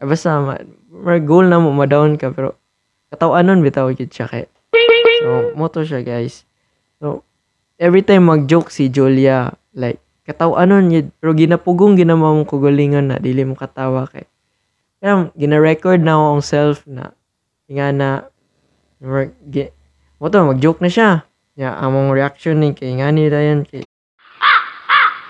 ah, 0.00 0.06
basta 0.06 0.40
ma, 0.40 0.54
ma 0.92 1.16
goal 1.20 1.48
na 1.48 1.60
mo 1.60 1.72
ma-down 1.72 2.20
ka 2.20 2.30
pero 2.30 2.56
katawanon 3.08 3.64
bitaw 3.64 3.88
gid 3.96 4.12
siya 4.12 4.28
kay 4.28 4.44
so 5.24 5.54
mo 5.56 5.70
to 5.70 5.86
siya 5.86 6.04
guys. 6.04 6.44
So 7.00 7.24
every 7.80 8.04
time 8.04 8.28
mag-joke 8.28 8.68
si 8.68 8.92
Julia 8.92 9.54
like 9.72 10.00
katawanon 10.24 10.92
yun 10.92 11.06
pero 11.20 11.32
ginapugong 11.32 11.96
ginama 11.96 12.32
mong 12.32 12.48
kugulingon 12.48 13.12
na 13.12 13.16
dili 13.20 13.44
mo 13.44 13.56
katawa 13.56 14.08
kay 14.08 14.28
kaya 15.00 15.28
gina-record 15.36 16.00
na 16.00 16.16
ako 16.16 16.26
ang 16.32 16.42
self 16.44 16.76
na 16.88 17.12
nga 17.68 17.88
na 17.92 18.08
mo 20.20 20.26
to 20.32 20.36
mag-joke 20.40 20.80
na 20.80 20.88
siya 20.88 21.10
ya 21.54 21.78
among 21.78 22.10
reaction 22.10 22.58
ni 22.58 22.74
kay 22.74 22.98
nga 22.98 23.14
ni 23.14 23.30
dayon 23.30 23.62
kay 23.62 23.86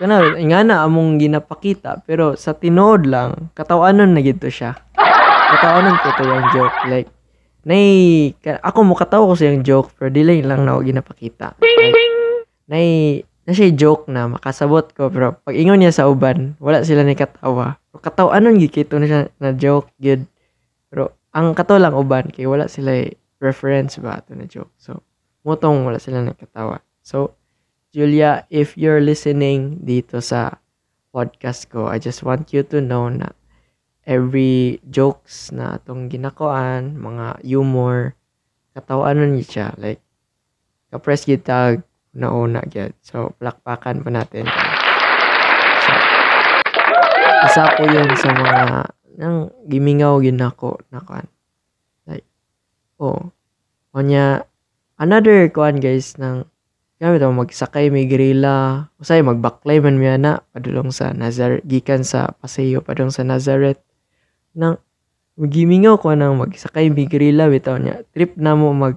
kana 0.00 0.34
nga 0.34 0.60
na 0.64 0.82
among 0.82 1.20
ginapakita 1.20 2.00
pero 2.02 2.34
sa 2.34 2.56
tinuod 2.56 3.06
lang 3.06 3.52
katawanon 3.54 4.10
na 4.10 4.20
gito 4.24 4.50
siya. 4.50 4.74
Katawanon 5.54 5.96
ko 6.02 6.08
to 6.18 6.24
yung 6.26 6.46
joke 6.50 6.78
like 6.90 7.08
nay 7.62 8.32
ako 8.42 8.78
mo 8.82 8.94
katawa 8.98 9.30
ko 9.30 9.34
sa 9.38 9.52
yung 9.52 9.62
joke 9.62 9.94
pero 9.94 10.10
dili 10.10 10.42
lang 10.42 10.66
na 10.66 10.80
ginapakita. 10.82 11.60
Like, 11.62 11.94
nay 12.66 13.22
na 13.44 13.52
siya 13.52 13.76
joke 13.76 14.08
na 14.08 14.26
makasabot 14.26 14.90
ko 14.96 15.12
pero 15.12 15.38
pag 15.44 15.54
ingon 15.54 15.78
niya 15.78 15.94
sa 15.94 16.08
uban 16.10 16.58
wala 16.58 16.82
sila 16.82 17.06
ni 17.06 17.14
katawa. 17.14 17.78
Pero 17.92 18.00
katawanon 18.02 18.58
gid 18.58 18.72
kay 18.74 18.88
to 18.88 18.98
na 18.98 19.06
siya 19.06 19.20
na 19.38 19.54
joke 19.54 19.92
good. 20.02 20.26
Pero 20.90 21.14
ang 21.30 21.54
kato 21.54 21.78
lang 21.78 21.94
uban 21.94 22.32
kay 22.34 22.50
wala 22.50 22.66
sila 22.66 23.04
reference 23.38 24.00
ba 24.02 24.18
to 24.26 24.34
na 24.34 24.48
joke 24.48 24.72
so 24.80 25.04
motong 25.44 25.84
wala 25.84 26.00
sila 26.00 26.24
nakatawa 26.24 26.80
so 27.04 27.36
Julia 27.94 28.42
if 28.50 28.74
you're 28.74 28.98
listening 28.98 29.78
dito 29.84 30.18
sa 30.18 30.58
podcast 31.14 31.70
ko 31.70 31.86
I 31.86 32.02
just 32.02 32.26
want 32.26 32.50
you 32.50 32.66
to 32.74 32.82
know 32.82 33.06
na 33.06 33.30
every 34.02 34.82
jokes 34.90 35.54
na 35.54 35.78
atong 35.78 36.10
ginakuan 36.10 36.98
mga 36.98 37.44
humor 37.46 38.18
katawanon 38.74 39.38
niya 39.38 39.46
siya 39.46 39.68
like 39.78 40.02
ka-press 40.90 41.28
gyud 41.28 41.46
tag 41.46 41.86
nauna 42.14 42.62
gyud 42.66 42.94
so 43.02 43.34
plakpakan 43.38 44.02
pa 44.06 44.10
natin. 44.10 44.46
So, 45.82 45.92
isa 47.50 47.64
po 47.74 47.82
yun 47.82 48.08
sa 48.14 48.30
mga 48.30 48.66
nang 49.18 49.50
gimingaw 49.66 50.22
gyud 50.22 50.38
nako 50.38 50.78
nakuan. 50.90 51.26
Like 52.06 52.26
oh 52.98 53.34
Onya, 53.94 54.42
another 54.98 55.50
kuan 55.50 55.82
guys 55.82 56.14
ng 56.20 56.46
kami 57.02 57.20
to 57.20 57.28
magsakay 57.28 57.90
may 57.90 58.06
gorilla 58.06 58.88
usay 59.02 59.20
magbaklay 59.20 59.82
man 59.82 59.98
mi 59.98 60.08
ana 60.08 60.40
padulong 60.54 60.94
sa 60.94 61.12
Nazareth 61.12 61.66
gikan 61.66 62.06
sa 62.06 62.32
Paseo 62.38 62.80
padung 62.80 63.10
sa 63.10 63.26
Nazareth. 63.26 63.82
Nang 64.54 64.78
gimingaw 65.36 65.98
ko 65.98 66.14
nang 66.14 66.38
magsakay 66.38 66.88
may 66.88 67.10
gorilla 67.10 67.50
bitaw 67.50 67.76
niya 67.76 68.06
trip 68.14 68.38
na 68.38 68.54
mo 68.54 68.70
mag 68.72 68.96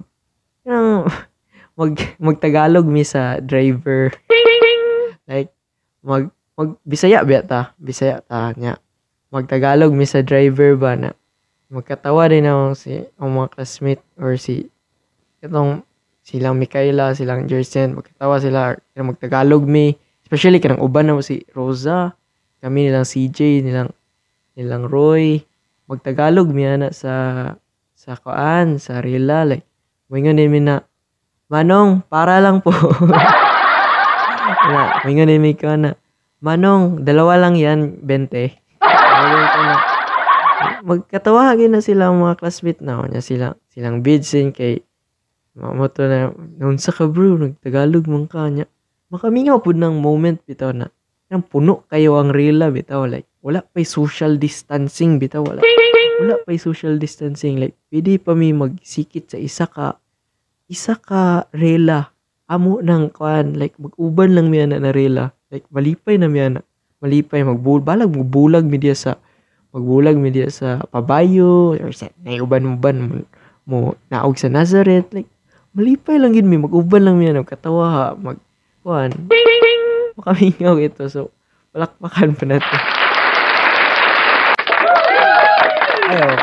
nang 0.62 1.04
mag 1.78 1.92
magtagalog 2.22 2.86
mi 2.86 3.02
sa 3.02 3.42
driver. 3.42 4.14
Like 5.26 5.52
mag 6.00 6.30
mag 6.56 6.78
Bisaya 6.86 7.26
ba 7.26 7.42
ta? 7.44 7.60
Bisaya 7.76 8.22
ta 8.24 8.54
niya. 8.54 8.78
Magtagalog 9.34 9.92
mi 9.92 10.08
sa 10.08 10.24
driver 10.24 10.78
ba 10.78 10.96
na 10.96 11.10
magkatawa 11.68 12.32
din 12.32 12.48
ako 12.48 12.72
si 12.72 13.04
ang 13.20 13.36
mga 13.36 13.52
classmate 13.52 14.04
or 14.16 14.40
si 14.40 14.72
itong 15.44 15.84
silang 16.28 16.60
Mikaela, 16.60 17.16
silang 17.16 17.48
Jersen, 17.48 17.96
magkatawa 17.96 18.36
sila, 18.36 18.76
kaya 18.76 19.00
magtagalog 19.00 19.64
mi, 19.64 19.96
especially 20.20 20.60
kanang 20.60 20.84
uban 20.84 21.08
na 21.08 21.16
si 21.24 21.40
Rosa, 21.56 22.12
kami 22.60 22.84
nilang 22.84 23.08
CJ, 23.08 23.64
nilang 23.64 23.88
nilang 24.52 24.84
Roy, 24.84 25.40
magtagalog 25.88 26.52
mi 26.52 26.68
ana 26.68 26.92
sa 26.92 27.56
sa 27.96 28.12
koan, 28.20 28.76
sa 28.76 29.00
Rila, 29.00 29.48
like, 29.48 29.64
moingon 30.12 30.36
nimi 30.36 30.60
na, 30.60 30.84
Manong, 31.48 32.04
para 32.12 32.44
lang 32.44 32.60
po. 32.60 32.76
na, 34.68 35.00
moingon 35.08 35.32
nimi 35.32 35.56
ko 35.56 35.72
na, 35.80 35.96
Manong, 36.44 37.08
dalawa 37.08 37.40
lang 37.40 37.56
yan, 37.56 38.04
20. 38.04 38.84
Ayun 38.84 39.46
ko 39.48 39.60
na, 39.64 39.76
magkatawagin 40.84 41.72
na 41.72 41.80
sila 41.80 42.12
mga 42.12 42.36
classmate 42.38 42.82
na 42.82 43.02
niya 43.06 43.22
sila 43.22 43.46
silang 43.70 44.02
bidsin 44.02 44.50
kay 44.50 44.82
mamoto 45.58 46.06
na 46.06 46.30
noon 46.62 46.78
sa 46.78 46.94
ka 46.94 47.10
bro? 47.10 47.34
Nagtagalog 47.36 48.06
man 48.06 48.30
ka 48.30 48.46
niya. 48.46 48.70
Makamingaw 49.10 49.58
pud 49.60 49.76
ng 49.76 49.98
moment 49.98 50.38
bitaw 50.46 50.70
na 50.70 50.88
nang 51.28 51.44
puno 51.44 51.84
kayo 51.92 52.16
ang 52.16 52.32
rela 52.32 52.72
bitaw 52.72 53.04
like 53.04 53.28
wala 53.44 53.60
pa'y 53.60 53.84
social 53.84 54.40
distancing 54.40 55.20
bitaw 55.20 55.44
wala. 55.44 55.60
Wala 56.24 56.40
pa'y 56.46 56.56
social 56.56 56.96
distancing 56.96 57.60
like 57.60 57.76
pwede 57.92 58.16
pa 58.16 58.32
mi 58.32 58.54
magsikit 58.56 59.34
sa 59.34 59.36
isa 59.36 59.68
ka 59.68 60.00
isa 60.68 60.96
ka 60.96 61.48
rela 61.52 62.12
amo 62.48 62.80
nang 62.80 63.12
kuan 63.12 63.56
like 63.56 63.76
mag-uban 63.76 64.32
lang 64.32 64.48
miya 64.48 64.68
na 64.68 64.80
na 64.80 64.92
rela 64.92 65.36
like 65.52 65.64
malipay 65.72 66.16
na 66.16 66.28
miya 66.28 66.56
na 66.56 66.60
malipay 67.00 67.44
magbul 67.44 67.80
balag 67.80 68.12
magbulag 68.12 68.64
mi 68.64 68.80
diya 68.80 68.96
sa 68.96 69.12
magbulag 69.72 70.16
mi 70.16 70.32
diya 70.32 70.48
sa 70.48 70.80
pabayo 70.88 71.76
or 71.76 71.92
sa 71.92 72.08
naiuban-uban 72.24 72.96
mo, 73.04 73.14
mo 73.68 73.76
naog 74.08 74.40
sa 74.40 74.48
Nazareth 74.48 75.12
like 75.12 75.28
malipay 75.78 76.18
lang 76.18 76.34
gid 76.34 76.42
mi 76.42 76.58
mag-uban 76.58 77.06
lang 77.06 77.14
mi 77.14 77.30
ano 77.30 77.46
katawa 77.46 78.18
mag 78.18 78.42
kuan 78.82 79.14
makamingaw 80.18 80.74
ito 80.82 81.06
so 81.06 81.30
palakpakan 81.70 82.34
pa 82.34 82.44
natin 82.50 82.80
ayo 86.10 86.34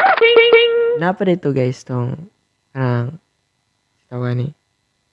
napa 1.04 1.28
dito 1.28 1.52
guys 1.52 1.84
tong 1.84 2.32
kanang 2.72 3.20
tawa 4.08 4.32
ni 4.32 4.56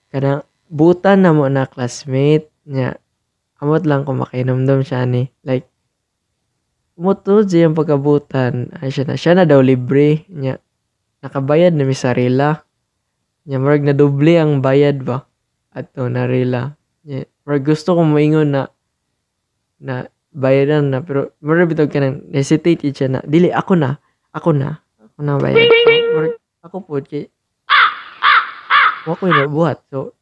kanang 0.07 0.47
butan 0.71 1.19
na 1.19 1.35
mo 1.35 1.51
na 1.51 1.67
classmate 1.67 2.47
niya 2.63 2.95
amot 3.59 3.83
lang 3.83 4.07
kung 4.07 4.23
makinomdom 4.23 4.87
siya 4.87 5.03
ni 5.03 5.27
like 5.43 5.67
Muto 6.93 7.41
siya 7.41 7.65
yung 7.65 7.73
pagkabutan. 7.73 8.69
Ay, 8.77 8.93
siya 8.93 9.09
na. 9.09 9.17
Siya 9.17 9.33
na 9.33 9.49
daw 9.49 9.65
libre. 9.65 10.29
Nya, 10.29 10.61
nakabayad 11.25 11.73
na 11.73 11.89
mi 11.89 11.97
sarila. 11.97 12.61
Nya, 13.43 13.59
marag 13.59 13.83
na 13.83 13.91
doble 13.91 14.39
ang 14.39 14.63
bayad 14.63 15.03
ba? 15.03 15.27
Ato, 15.71 16.07
narila. 16.07 16.75
Nya, 17.03 17.27
marag 17.43 17.67
gusto 17.67 17.93
kong 17.93 18.11
maingon 18.11 18.55
na 18.55 18.61
na 19.83 20.07
bayaran 20.31 20.87
na. 20.87 21.03
Pero, 21.03 21.35
marag 21.43 21.67
bitaw 21.67 21.91
ka 21.91 21.99
nang 21.99 22.23
hesitate 22.31 22.87
siya 22.89 23.07
na. 23.07 23.19
Dili, 23.23 23.51
ako 23.51 23.75
na. 23.75 23.99
Ako 24.31 24.55
na. 24.55 24.79
Ako 24.95 25.19
na 25.19 25.35
bayad. 25.35 25.67
So, 25.67 25.91
marag, 26.15 26.35
ako 26.63 26.75
po, 26.81 26.93
kay, 27.03 27.27
ako 29.03 29.21
yung 29.27 29.39
nabuhat. 29.43 29.83
So, 29.91 30.15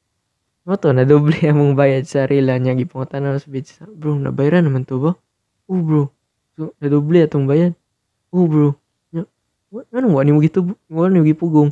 mo 0.66 0.78
to, 0.78 0.90
na 0.94 1.06
doble 1.06 1.38
ang 1.46 1.58
mong 1.62 1.78
bayad 1.78 2.10
sa 2.10 2.26
rila 2.26 2.58
niya. 2.58 2.74
Gipungutan 2.74 3.22
na 3.22 3.38
sa 3.38 3.50
beach. 3.50 3.78
Bro, 3.86 4.18
nabayaran 4.18 4.66
naman 4.66 4.86
to 4.86 4.98
ba? 4.98 5.12
Oh, 5.70 5.78
bro. 5.78 6.10
So, 6.58 6.74
nadoble 6.82 7.22
atong 7.22 7.46
bayad. 7.46 7.78
Oh, 8.34 8.50
bro. 8.50 8.74
Nya, 9.14 9.30
wa- 9.70 9.86
Anong 9.94 10.18
wani 10.18 10.32
mo 10.34 10.42
gito? 10.42 10.66
Wala 10.90 11.14
mo 11.14 11.24
gipugong. 11.24 11.70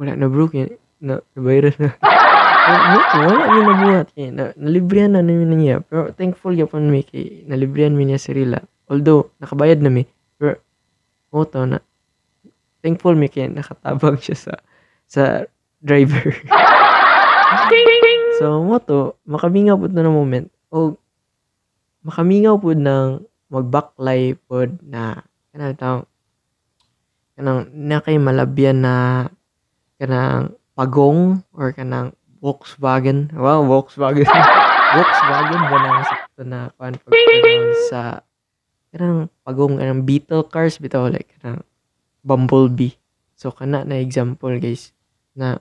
Wala 0.00 0.16
na, 0.20 0.32
bro. 0.32 0.48
Kaya, 0.48 0.72
na, 1.04 1.20
nabayaran 1.36 1.76
na. 1.76 1.90
wala, 2.00 3.44
mi 3.52 3.60
nabuhat. 3.68 4.08
Kaya, 4.16 4.28
na, 4.32 4.44
nalibrihan 4.56 5.12
na 5.12 5.20
namin 5.20 5.52
niya. 5.60 5.84
Pero, 5.84 6.08
thankful 6.16 6.56
yapon 6.56 6.88
mi 6.88 7.04
kay 7.04 7.44
nalibrihan 7.44 7.92
mi 7.92 8.08
niya 8.08 8.16
si 8.16 8.32
Rila. 8.32 8.64
Although, 8.88 9.28
nakabayad 9.44 9.84
na 9.84 9.92
mi. 9.92 10.08
Pero, 10.40 10.56
mo 11.28 11.44
na, 11.68 11.84
thankful 12.80 13.12
mi 13.12 13.28
kay 13.28 13.52
nakatabang 13.52 14.16
siya 14.16 14.36
sa, 14.40 14.54
sa 15.04 15.22
driver. 15.84 16.32
so, 18.40 18.64
mo 18.64 18.80
to, 18.80 19.20
makamingaw 19.28 19.76
po 19.76 19.84
na 19.92 20.00
ng 20.00 20.16
moment. 20.16 20.48
O, 20.72 20.96
makamingaw 22.08 22.56
po 22.56 22.72
ng 22.72 23.20
magbaklay 23.50 24.38
pod 24.48 24.78
na 24.80 25.26
kanang 25.50 25.74
tawag 25.74 26.06
kanang 27.34 27.66
na 27.74 27.98
kay 27.98 28.16
malabyan 28.16 28.78
na 28.78 28.94
kanang 30.00 30.56
pagong 30.72 31.44
or 31.52 31.76
kanang 31.76 32.16
Volkswagen. 32.40 33.28
Wow 33.36 33.68
Volkswagen. 33.68 34.24
Volkswagen 34.96 35.60
ba 35.68 35.76
nang 35.76 36.00
sakto 36.08 36.42
na 36.48 36.72
kuan 36.80 36.96
pag 36.96 37.12
sa 37.92 38.24
kanang 38.88 39.28
pagong 39.44 39.76
kanang 39.76 40.08
Beetle 40.08 40.48
cars 40.48 40.80
bitaw 40.80 41.12
like 41.12 41.28
kanang 41.36 41.60
Bumblebee. 42.24 42.96
So 43.36 43.52
kana 43.52 43.84
na 43.84 44.00
example 44.00 44.56
guys 44.56 44.96
na 45.36 45.60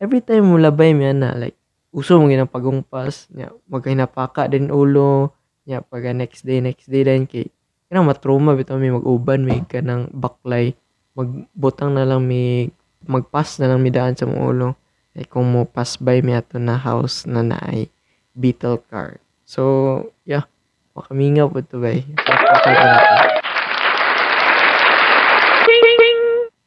every 0.00 0.24
time 0.24 0.48
mo 0.48 0.56
labay 0.56 0.96
mi 0.96 1.04
na 1.12 1.36
like 1.36 1.56
uso 1.92 2.16
mo 2.16 2.32
ginang 2.32 2.48
pagong 2.48 2.80
pas 2.80 3.28
nya 3.32 3.52
maghinapaka 3.68 4.48
din 4.48 4.72
ulo 4.72 5.32
nya 5.68 5.84
pag 5.84 6.16
next 6.16 6.48
day 6.48 6.64
next 6.64 6.88
day 6.88 7.04
din 7.04 7.28
kay 7.28 7.52
kanang 7.92 8.08
matrauma 8.08 8.56
bitaw 8.56 8.80
mi 8.80 8.88
mag-uban 8.88 9.44
mi 9.44 9.60
kanang 9.68 10.08
baklay. 10.16 10.72
Magbutang 11.16 11.96
na 11.96 12.04
lang 12.04 12.24
mi 12.24 12.68
magpas 13.04 13.60
na 13.60 13.68
lang 13.68 13.84
mi 13.84 13.92
daan 13.92 14.16
sa 14.16 14.24
mong 14.24 14.40
ulo. 14.40 14.68
Like 15.12 15.28
kung 15.28 15.52
mo 15.52 15.68
pass 15.68 16.00
by 16.00 16.24
mi 16.24 16.32
ato 16.32 16.56
na 16.56 16.80
house 16.80 17.28
na 17.28 17.44
naay 17.44 17.92
Beetle 18.32 18.80
car. 18.88 19.20
So 19.44 20.12
yeah. 20.24 20.48
Makamingaw 20.96 21.52
po 21.52 21.60
to 21.60 21.76
bay. 21.76 22.08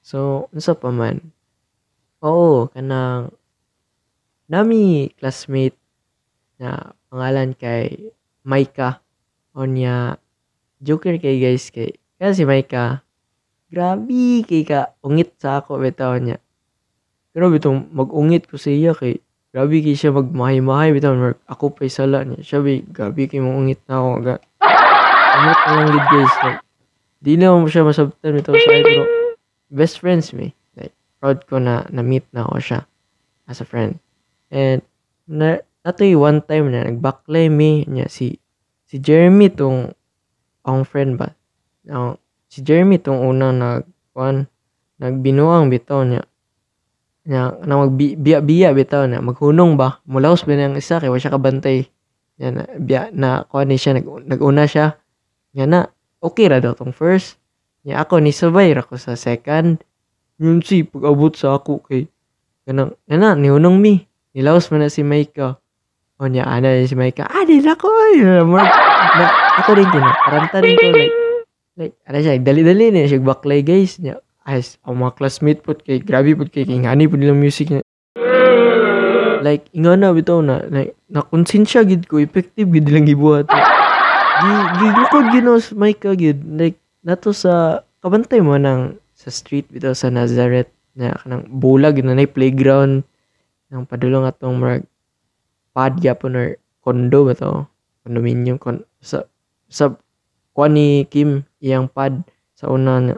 So 0.06 0.46
unsa 0.54 0.78
pa 0.78 0.94
man? 0.94 1.34
Oo 2.22 2.70
kanang 2.70 3.34
nami 4.46 5.14
classmate 5.18 5.78
na 6.62 6.94
pangalan 7.10 7.58
kay 7.58 8.14
Maika 8.46 9.02
o 9.58 9.66
niya 9.66 10.22
joker 10.78 11.18
kay 11.18 11.42
guys 11.42 11.74
kay 11.74 11.98
kaya 12.22 12.34
si 12.34 12.46
Maika 12.46 13.02
grabe 13.70 14.44
kay 14.44 14.66
ka 14.66 14.98
ungit 15.06 15.38
sa 15.38 15.62
ako 15.62 15.78
bitaw 15.78 16.18
niya. 16.18 16.42
Pero 17.30 17.54
bitong 17.54 17.94
mag-ungit 17.94 18.50
ko 18.50 18.58
sa 18.58 18.74
iya 18.74 18.98
kay 18.98 19.22
grabe 19.54 19.86
kay 19.86 19.94
siya 19.94 20.10
magmahay-mahay 20.14 20.94
bitaw 20.98 21.14
Mark. 21.14 21.38
ako 21.46 21.78
pa 21.78 21.86
sala 21.86 22.26
niya. 22.26 22.42
Siya 22.42 22.60
bi 22.66 22.82
grabe 22.82 23.30
kay 23.30 23.40
mo 23.40 23.54
ungit 23.54 23.80
na 23.86 24.02
ako 24.02 24.12
ga 24.26 24.36
ungit 25.40 25.60
na 25.62 25.72
lang 25.78 25.90
gid 25.94 26.06
guys 26.10 26.36
like 26.44 26.62
di 27.20 27.34
na 27.38 27.54
mo 27.54 27.70
siya 27.70 27.86
masabtan 27.86 28.34
bitaw 28.34 28.58
sa 28.58 28.70
pero 28.82 29.04
best 29.70 30.02
friends 30.02 30.34
me. 30.34 30.58
Like 30.74 30.98
proud 31.22 31.46
ko 31.46 31.62
na 31.62 31.86
na-meet 31.94 32.26
na 32.34 32.50
ako 32.50 32.58
siya 32.58 32.80
as 33.46 33.62
a 33.62 33.66
friend. 33.70 34.02
And 34.50 34.82
na 35.30 35.62
natoy 35.86 36.18
one 36.18 36.42
time 36.42 36.74
na 36.74 36.90
nag-backline 36.90 37.54
me 37.54 37.86
niya 37.86 38.10
si 38.10 38.42
si 38.90 38.98
Jeremy 38.98 39.54
tong 39.54 39.94
ang 40.66 40.82
friend 40.82 41.22
ba? 41.22 41.38
Ang 41.86 42.18
si 42.50 42.66
Jeremy 42.66 42.98
tong 42.98 43.22
unang 43.22 43.62
nag 43.62 43.86
kuan 44.12 44.50
nagbinuang 44.98 45.70
bitaw 45.70 46.04
niya. 46.04 46.26
Niya 47.30 47.62
na 47.64 47.74
magbiya-biya 47.86 48.74
bitaw 48.74 49.06
na 49.06 49.22
maghunong 49.22 49.78
ba? 49.78 50.02
Mulaos 50.10 50.44
ba 50.44 50.58
nang 50.58 50.76
isa? 50.76 50.98
Kay 50.98 51.14
wa 51.14 51.22
siya 51.22 51.32
kabantay? 51.32 51.86
Niya 52.42 52.50
na 52.52 52.64
biya 52.76 53.02
na 53.14 53.46
kuan 53.48 53.70
ni 53.70 53.78
siya 53.78 54.02
nag, 54.02 54.06
naguna 54.26 54.66
siya. 54.66 54.98
Niya 55.54 55.66
na 55.70 55.80
okay 56.20 56.50
ra 56.50 56.58
daw 56.58 56.74
tong 56.74 56.92
first. 56.92 57.38
Niya 57.86 58.02
ako 58.04 58.20
ni 58.20 58.34
sabay 58.34 58.74
ra 58.74 58.82
ko 58.82 58.98
sa 58.98 59.14
second. 59.14 59.80
Yun 60.42 60.66
si 60.66 60.84
pag-abot 60.84 61.38
sa 61.38 61.56
ako 61.56 61.86
kay 61.86 62.10
kanang 62.66 62.98
na 63.08 63.38
nihunong 63.38 63.78
mi. 63.78 64.04
Nilaos 64.34 64.74
man 64.74 64.84
na 64.84 64.90
si 64.90 65.06
Maika. 65.06 65.62
O 66.20 66.28
niya 66.28 66.44
ana 66.50 66.76
si 66.84 66.98
Maika 66.98 67.30
ah 67.30 67.48
di 67.48 67.64
na 67.64 67.80
ko 67.80 67.88
na, 68.20 68.44
ako 69.64 69.72
rin 69.80 69.88
kina 69.88 70.12
karanta 70.28 70.60
rin 70.60 70.76
ko 70.76 70.92
like 70.92 71.19
like 71.80 71.96
ano 72.04 72.20
siya 72.20 72.36
dali-dali 72.44 72.92
niya 72.92 73.16
siya 73.16 73.24
baklay 73.24 73.64
guys. 73.64 73.96
Niya 74.04 74.20
as 74.44 74.76
ang 74.84 75.00
mga 75.00 75.16
classmate 75.16 75.64
po 75.64 75.72
kay 75.80 76.04
grabe 76.04 76.36
po 76.36 76.44
kay 76.44 76.68
kingani 76.68 77.08
po 77.08 77.16
nilang 77.16 77.40
music 77.40 77.72
niya. 77.72 77.82
Like 79.40 79.72
inga 79.72 79.96
na 79.96 80.12
bitaw 80.12 80.44
na. 80.44 80.68
Like 80.68 81.00
na 81.08 81.24
konsensya 81.24 81.88
gid 81.88 82.12
ko 82.12 82.20
effective 82.20 82.68
gid 82.68 82.92
lang 82.92 83.08
gibuhat. 83.08 83.48
Gi 83.48 84.52
gigukod 84.84 85.26
gid 85.32 85.46
no 85.48 85.56
sa 85.64 85.72
Maika 85.80 86.12
gid. 86.20 86.44
Like 86.44 86.76
nato 87.08 87.32
sa 87.32 87.88
kabantay 88.04 88.44
mo 88.44 88.60
nang 88.60 89.00
sa 89.16 89.32
street 89.32 89.72
bitaw 89.72 89.96
sa 89.96 90.12
Nazareth 90.12 90.70
na 91.00 91.16
kanang 91.24 91.48
bulag 91.48 91.96
na 92.04 92.20
nay 92.20 92.28
playground. 92.28 93.08
Nang 93.72 93.88
padulong 93.88 94.28
atong 94.28 94.60
marag 94.60 94.84
pad 95.72 95.96
gyapon 96.04 96.36
or 96.36 96.48
condo 96.84 97.24
ba 97.24 97.38
to 97.38 97.64
condominium 98.04 98.60
kon 98.60 98.84
sa 99.00 99.24
sa 99.70 99.94
kuan 100.60 100.76
ni 100.76 101.08
Kim 101.08 101.48
iyang 101.64 101.88
pad 101.88 102.20
sa 102.52 102.68
una 102.68 103.00
na 103.00 103.16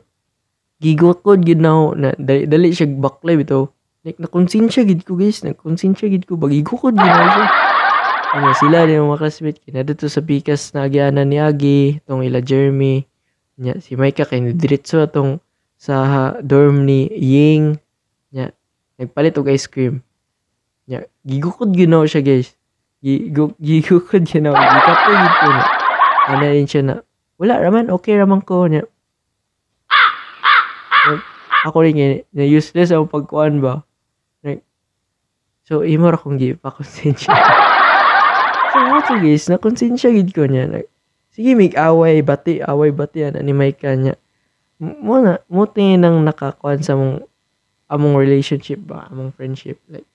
gigukod 0.77 1.41
gid 1.41 1.57
na 1.57 1.89
na 1.97 2.13
dali, 2.13 2.45
dali 2.45 2.69
siya 2.69 2.85
baklay 2.85 3.33
bitaw. 3.33 3.65
Like 4.05 4.21
nakonsensya 4.21 4.85
gid 4.85 5.01
ko 5.01 5.17
guys 5.17 5.41
nakonsensya 5.41 6.05
gid 6.13 6.29
ko 6.29 6.37
bagigukod 6.37 6.93
gid 6.93 7.09
na 7.09 7.25
siya. 7.33 7.45
Ano 8.37 8.53
sila 8.53 8.85
din 8.85 9.01
mga 9.01 9.17
classmate 9.17 9.57
kina 9.57 9.81
dito 9.81 10.05
sa 10.05 10.21
Pikas 10.21 10.69
na 10.77 10.85
agyanan 10.85 11.33
ni 11.33 11.41
Agi 11.41 11.97
tong 12.05 12.21
ila 12.21 12.45
Jeremy. 12.45 13.09
Nya 13.57 13.81
si 13.81 13.97
Micah 13.97 14.29
kay 14.29 14.53
diretso 14.53 15.01
atong 15.01 15.41
sa 15.81 16.37
dorm 16.45 16.85
ni 16.85 17.09
Ying. 17.09 17.73
Nya 18.29 18.53
nagpalit 19.01 19.33
og 19.41 19.49
ice 19.49 19.65
cream. 19.65 20.05
Nya 20.85 21.09
gigukod 21.25 21.73
ako 21.73 22.05
siya 22.05 22.21
guys. 22.21 22.53
Gigu- 23.01 23.57
gigukod 23.57 24.29
gyud 24.29 24.45
na 24.45 24.53
gikapoy 24.53 25.17
gyud 25.17 25.35
ko 25.41 25.49
na 26.37 26.53
yun 26.53 26.69
siya 26.69 26.81
na 26.85 26.95
wala 27.41 27.57
raman 27.57 27.89
okay 27.89 28.13
raman 28.13 28.45
ko. 28.45 28.69
Like, 28.69 28.85
ako 31.65 31.77
rin 31.81 31.97
yun, 31.97 32.21
na 32.29 32.45
useless 32.45 32.93
ang 32.93 33.09
pagkuhan 33.09 33.57
ba? 33.57 33.81
Like, 34.45 34.61
so 35.65 35.81
imo 35.81 36.13
ra 36.13 36.21
kong 36.21 36.37
give 36.37 36.61
pa 36.61 36.69
konsensya 36.69 37.33
so 38.71 38.77
to 39.09 39.17
guys 39.17 39.49
na 39.49 39.57
konsensya 39.57 40.13
gid 40.13 40.37
ko 40.37 40.45
niya. 40.45 40.69
Like, 40.69 40.93
sige 41.33 41.57
mig 41.57 41.73
away 41.73 42.21
bati 42.21 42.61
away 42.61 42.93
bati 42.93 43.25
ana 43.25 43.41
ni 43.41 43.57
Mike 43.57 43.81
niya. 43.81 44.13
Mo 44.77 45.17
na 45.17 45.41
mo 45.49 45.65
nang 45.73 46.21
nakakuan 46.21 46.85
sa 46.85 46.93
mong 46.93 47.25
among 47.89 48.21
relationship 48.21 48.77
ba 48.85 49.09
among 49.09 49.33
friendship? 49.33 49.81
Like 49.89 50.05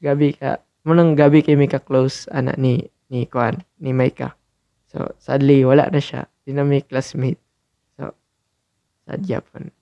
gabi 0.00 0.36
ka 0.36 0.64
mo 0.84 0.92
nang 0.92 1.16
gabi 1.16 1.40
kay 1.40 1.56
mi 1.56 1.64
ka 1.64 1.80
close 1.80 2.28
ana 2.28 2.52
ni 2.60 2.84
ni 3.08 3.24
kuan 3.24 3.64
ni 3.80 3.96
Micah 3.96 4.36
so 4.92 5.08
sadly 5.16 5.64
wala 5.64 5.88
na 5.88 5.96
siya 5.96 6.28
di 6.44 6.52
na 6.52 6.62
may 6.62 6.84
classmate 6.84 7.40
so 7.96 8.12
sad 9.08 9.20
yapon 9.24 9.72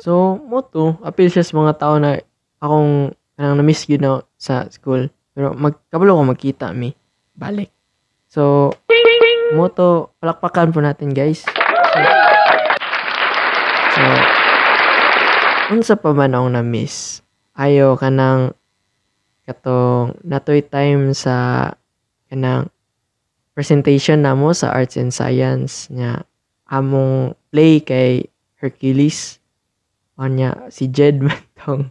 so 0.00 0.40
mo 0.42 0.64
to 0.64 0.96
appeal 1.04 1.28
siya 1.30 1.44
sa 1.44 1.54
mga 1.54 1.72
tao 1.78 1.96
na 2.00 2.18
akong 2.58 3.12
kanang 3.38 3.62
na-miss 3.62 3.86
yun 3.86 4.02
na 4.02 4.12
sa 4.34 4.66
school. 4.66 5.06
Pero 5.30 5.54
magkabalo 5.54 6.18
ko 6.18 6.22
magkita 6.26 6.74
mi 6.74 6.90
balik. 7.38 7.70
So 8.26 8.74
mo 9.54 9.70
to 9.70 10.10
palakpakan 10.18 10.74
po 10.74 10.82
natin 10.82 11.14
guys. 11.14 11.46
So, 11.46 11.98
so 13.94 14.02
unsa 15.70 15.94
pa 15.94 16.10
man 16.10 16.34
akong 16.34 16.58
na-miss? 16.58 17.22
Ayo 17.54 17.94
kanang 17.94 18.58
katong 19.46 20.18
natoy 20.26 20.66
time 20.66 21.14
sa 21.14 21.70
kanang 22.26 22.74
presentation 23.58 24.22
namo 24.22 24.54
sa 24.54 24.70
arts 24.70 24.94
and 24.94 25.10
science 25.10 25.90
nya 25.90 26.22
among 26.70 27.34
play 27.50 27.82
kay 27.82 28.30
Hercules. 28.62 29.42
O 30.14 30.30
nya 30.30 30.54
si 30.70 30.86
Jed 30.86 31.18
man 31.26 31.42
tong 31.58 31.90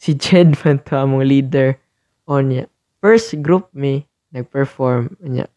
si 0.00 0.16
Jed 0.16 0.56
man 0.64 0.80
among 0.88 1.28
leader. 1.28 1.76
O 2.24 2.40
nya 2.40 2.64
first 3.04 3.36
group 3.44 3.68
me 3.76 4.08
nag-perform. 4.32 5.12
Nya 5.20 5.52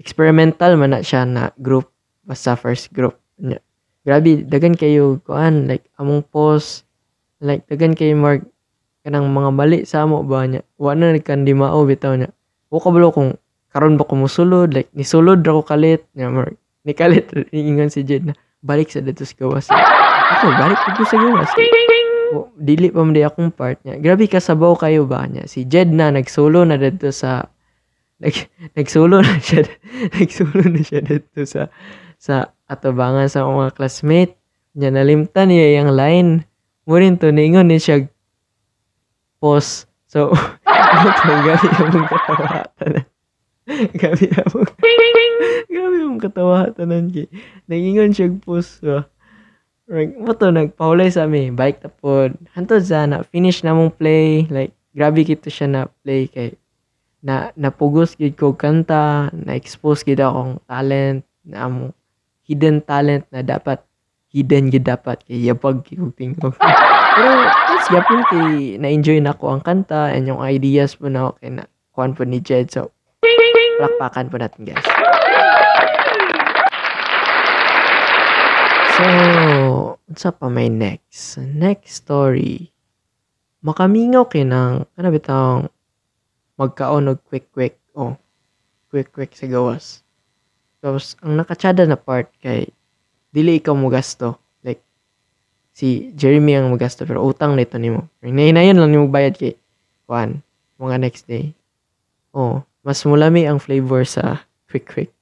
experimental 0.00 0.80
man 0.80 0.96
na 0.96 1.04
siya 1.04 1.28
na 1.28 1.52
group. 1.60 1.92
Basta 2.24 2.56
first 2.56 2.88
group. 2.96 3.20
Nya 3.36 3.60
grabe 4.08 4.40
dagan 4.40 4.72
kayo 4.72 5.20
kuan 5.28 5.68
like 5.68 5.84
among 6.00 6.24
pose 6.32 6.88
like 7.44 7.60
dagan 7.68 7.92
kayo 7.92 8.16
mark 8.16 8.40
kanang 9.04 9.28
mga 9.28 9.50
bali 9.52 9.78
sa 9.84 10.08
amo 10.08 10.24
ba 10.24 10.48
nya 10.48 10.64
wa 10.80 10.96
na 10.96 11.12
nagkandi 11.12 11.52
mao 11.52 11.84
bitaw 11.84 12.16
nya 12.16 12.32
wa 12.72 12.80
kabalo 12.80 13.12
kung 13.12 13.36
karon 13.74 13.98
ba 13.98 14.06
ko 14.06 14.14
mosulod? 14.14 14.70
Like 14.70 14.94
nisulod 14.94 15.42
ra 15.42 15.58
ko 15.58 15.62
kalit. 15.66 16.06
Nya 16.14 16.30
mark 16.30 16.54
ni 16.86 16.94
kalit 16.94 17.26
ingon 17.50 17.90
si 17.90 18.06
Jed 18.06 18.30
na 18.30 18.38
balik 18.62 18.94
sa 18.94 19.02
dito 19.02 19.26
sa 19.26 19.34
gawas. 19.34 19.66
Ako 19.66 20.46
balik 20.54 20.80
dito 20.94 21.02
sa 21.10 21.16
gawas. 21.18 21.50
O, 22.34 22.48
dili 22.54 22.88
pa 22.88 23.02
man 23.02 23.12
di 23.12 23.20
akong 23.26 23.52
part 23.52 23.82
nya 23.82 24.00
grabe 24.00 24.30
kasabaw 24.30 24.78
kayo 24.78 25.04
ba? 25.04 25.26
nya 25.26 25.44
si 25.50 25.66
Jed 25.66 25.90
na 25.90 26.14
nagsolo 26.14 26.62
na 26.64 26.78
dito 26.78 27.10
sa 27.10 27.50
nag, 28.22 28.32
nagsolo 28.78 29.20
na 29.20 29.36
siya 29.42 29.66
nagsolo 30.16 30.62
na 30.70 30.80
siya 30.80 31.00
dito 31.02 31.42
sa 31.42 31.68
sa 32.16 32.54
atubangan 32.70 33.26
sa 33.26 33.42
mga 33.42 33.74
classmate. 33.74 34.38
Nya 34.78 34.94
nalimtan 34.94 35.50
niya 35.50 35.82
yung 35.82 35.92
line. 35.94 36.30
Mo 36.86 36.94
rin 36.98 37.18
to 37.18 37.34
ningon 37.34 37.68
ni 37.68 37.82
siya 37.82 38.06
pause. 39.42 39.90
So 40.06 40.30
ito 41.10 41.32
gabi 41.42 41.68
among 41.80 42.06
katawatan 42.06 43.04
gabi 44.00 44.28
among 44.28 44.68
gabi 45.72 45.96
among 46.04 46.20
katawatan 46.20 47.08
kay 47.08 47.26
nagingon 47.64 48.12
siya 48.12 48.32
pause 48.44 48.80
ba 48.84 49.08
Like, 49.84 50.16
mo 50.16 50.32
to, 50.32 50.48
nagpahulay 50.48 51.12
sa 51.12 51.28
amin, 51.28 51.52
bike 51.52 51.84
tapod. 51.84 52.32
Hantod 52.56 52.80
sa 52.88 53.04
na, 53.04 53.20
finish 53.20 53.60
na 53.60 53.76
mong 53.76 53.92
play. 53.92 54.48
Like, 54.48 54.72
grabe 54.96 55.28
kito 55.28 55.52
siya 55.52 55.68
na 55.68 55.80
play 56.00 56.24
kay 56.24 56.56
na 57.24 57.52
napugos 57.56 58.16
gid 58.16 58.36
ko 58.36 58.56
kanta, 58.56 59.28
na-expose 59.32 60.04
gid 60.04 60.20
akong 60.20 60.60
talent, 60.68 61.24
na 61.44 61.68
among 61.68 61.92
hidden 62.44 62.80
talent 62.84 63.24
na 63.32 63.40
dapat 63.44 63.80
hidden 64.32 64.68
gid 64.68 64.88
dapat 64.88 65.20
kay 65.24 65.40
yapag 65.44 65.84
kay 65.84 66.00
tingog. 66.16 66.56
Pero 67.16 67.32
that's 67.48 67.88
yapon 67.92 68.20
kay 68.28 68.48
na-enjoy 68.80 69.20
na 69.20 69.36
ko 69.36 69.52
ang 69.52 69.64
kanta 69.64 70.12
and 70.12 70.28
yung 70.28 70.40
ideas 70.40 70.96
po 70.96 71.12
na 71.12 71.28
ako 71.28 71.44
kay 71.44 71.50
na 71.52 71.64
kuan 71.92 72.16
po 72.16 72.24
ni 72.24 72.40
Jed. 72.40 72.72
So, 72.72 72.92
palakpakan 73.78 74.30
po 74.30 74.36
natin 74.38 74.62
guys. 74.66 74.86
So, 78.94 79.04
unsa 80.06 80.30
pa 80.30 80.46
may 80.46 80.70
next? 80.70 81.42
Next 81.42 82.06
story. 82.06 82.70
Makamingaw 83.66 84.30
kay 84.30 84.46
nang 84.46 84.86
ano 84.94 85.08
bitang 85.10 85.66
magkaon 86.54 87.10
og 87.10 87.18
quick 87.26 87.50
quick 87.50 87.80
oh 87.98 88.14
quick 88.92 89.10
quick 89.10 89.34
sa 89.34 89.50
gawas. 89.50 90.06
Tapos 90.78 91.18
ang 91.24 91.34
nakatsada 91.34 91.82
na 91.88 91.98
part 91.98 92.30
kay 92.38 92.70
dili 93.34 93.58
ikaw 93.58 93.74
mo 93.74 93.90
gasto. 93.90 94.38
Like 94.62 94.84
si 95.74 96.14
Jeremy 96.14 96.60
ang 96.60 96.70
magasto 96.70 97.02
pero 97.02 97.24
utang 97.26 97.58
nito 97.58 97.80
nimo. 97.80 98.06
Hinahinayon 98.22 98.78
lang 98.78 98.92
nimo 98.94 99.10
bayad 99.10 99.34
kay 99.34 99.58
kuan 100.06 100.44
mga 100.78 100.96
next 101.02 101.26
day. 101.26 101.50
Oh, 102.30 102.62
mas 102.84 103.00
mulami 103.08 103.48
ang 103.48 103.56
flavor 103.56 104.04
sa 104.04 104.44
quick 104.68 104.84
quick 104.84 105.12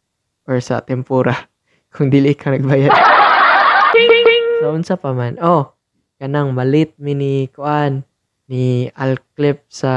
or 0.50 0.58
sa 0.58 0.82
tempura 0.82 1.46
kung 1.94 2.10
dili 2.10 2.34
ka 2.34 2.50
nagbayad. 2.50 2.90
so 4.58 4.74
unsa 4.74 4.98
pa 4.98 5.14
man? 5.14 5.38
Oh, 5.38 5.70
kanang 6.18 6.50
malit 6.52 6.98
mi 6.98 7.14
ni 7.14 7.46
kuan 7.54 8.02
ni 8.50 8.90
Alclip 8.98 9.62
sa 9.70 9.94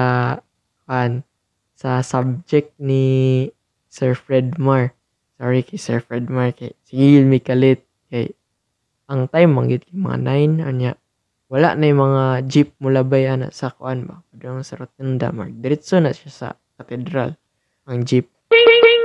kuan 0.86 1.25
sa 1.73 2.06
subject 2.06 2.71
ni 2.78 3.49
Sir 3.89 4.13
Fred 4.13 4.62
Mar. 4.62 4.93
Sorry 5.41 5.65
kay 5.65 5.82
Sir 5.82 5.99
Fred 5.99 6.30
Mar 6.30 6.54
kay 6.54 6.78
sige 6.86 7.25
mi 7.25 7.41
kalit 7.41 7.82
kay 8.13 8.32
ang 9.10 9.25
time 9.30 9.58
manggit 9.58 9.89
kay 9.89 9.97
mga 9.97 10.21
9 10.62 10.69
anya 10.69 10.93
wala 11.45 11.78
na 11.78 11.86
yung 11.86 12.01
mga 12.01 12.23
jeep 12.49 12.73
mulabay 12.82 13.30
ana 13.30 13.54
sa 13.54 13.69
kuan 13.69 14.10
ba 14.10 14.25
padung 14.34 14.65
sa 14.65 14.82
rotunda 14.82 15.30
mar 15.30 15.54
diretso 15.54 16.01
na 16.01 16.10
siya 16.10 16.32
sa 16.34 16.47
katedral 16.82 17.38
ang 17.86 18.06
jeep 18.06 18.30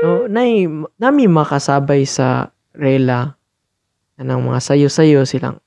so 0.00 0.28
nay 0.28 0.68
nami 0.96 1.24
makasabay 1.28 2.04
sa 2.04 2.52
rela 2.76 3.36
anang 4.20 4.44
mga 4.44 4.60
sayo-sayo 4.60 5.24
silang 5.24 5.60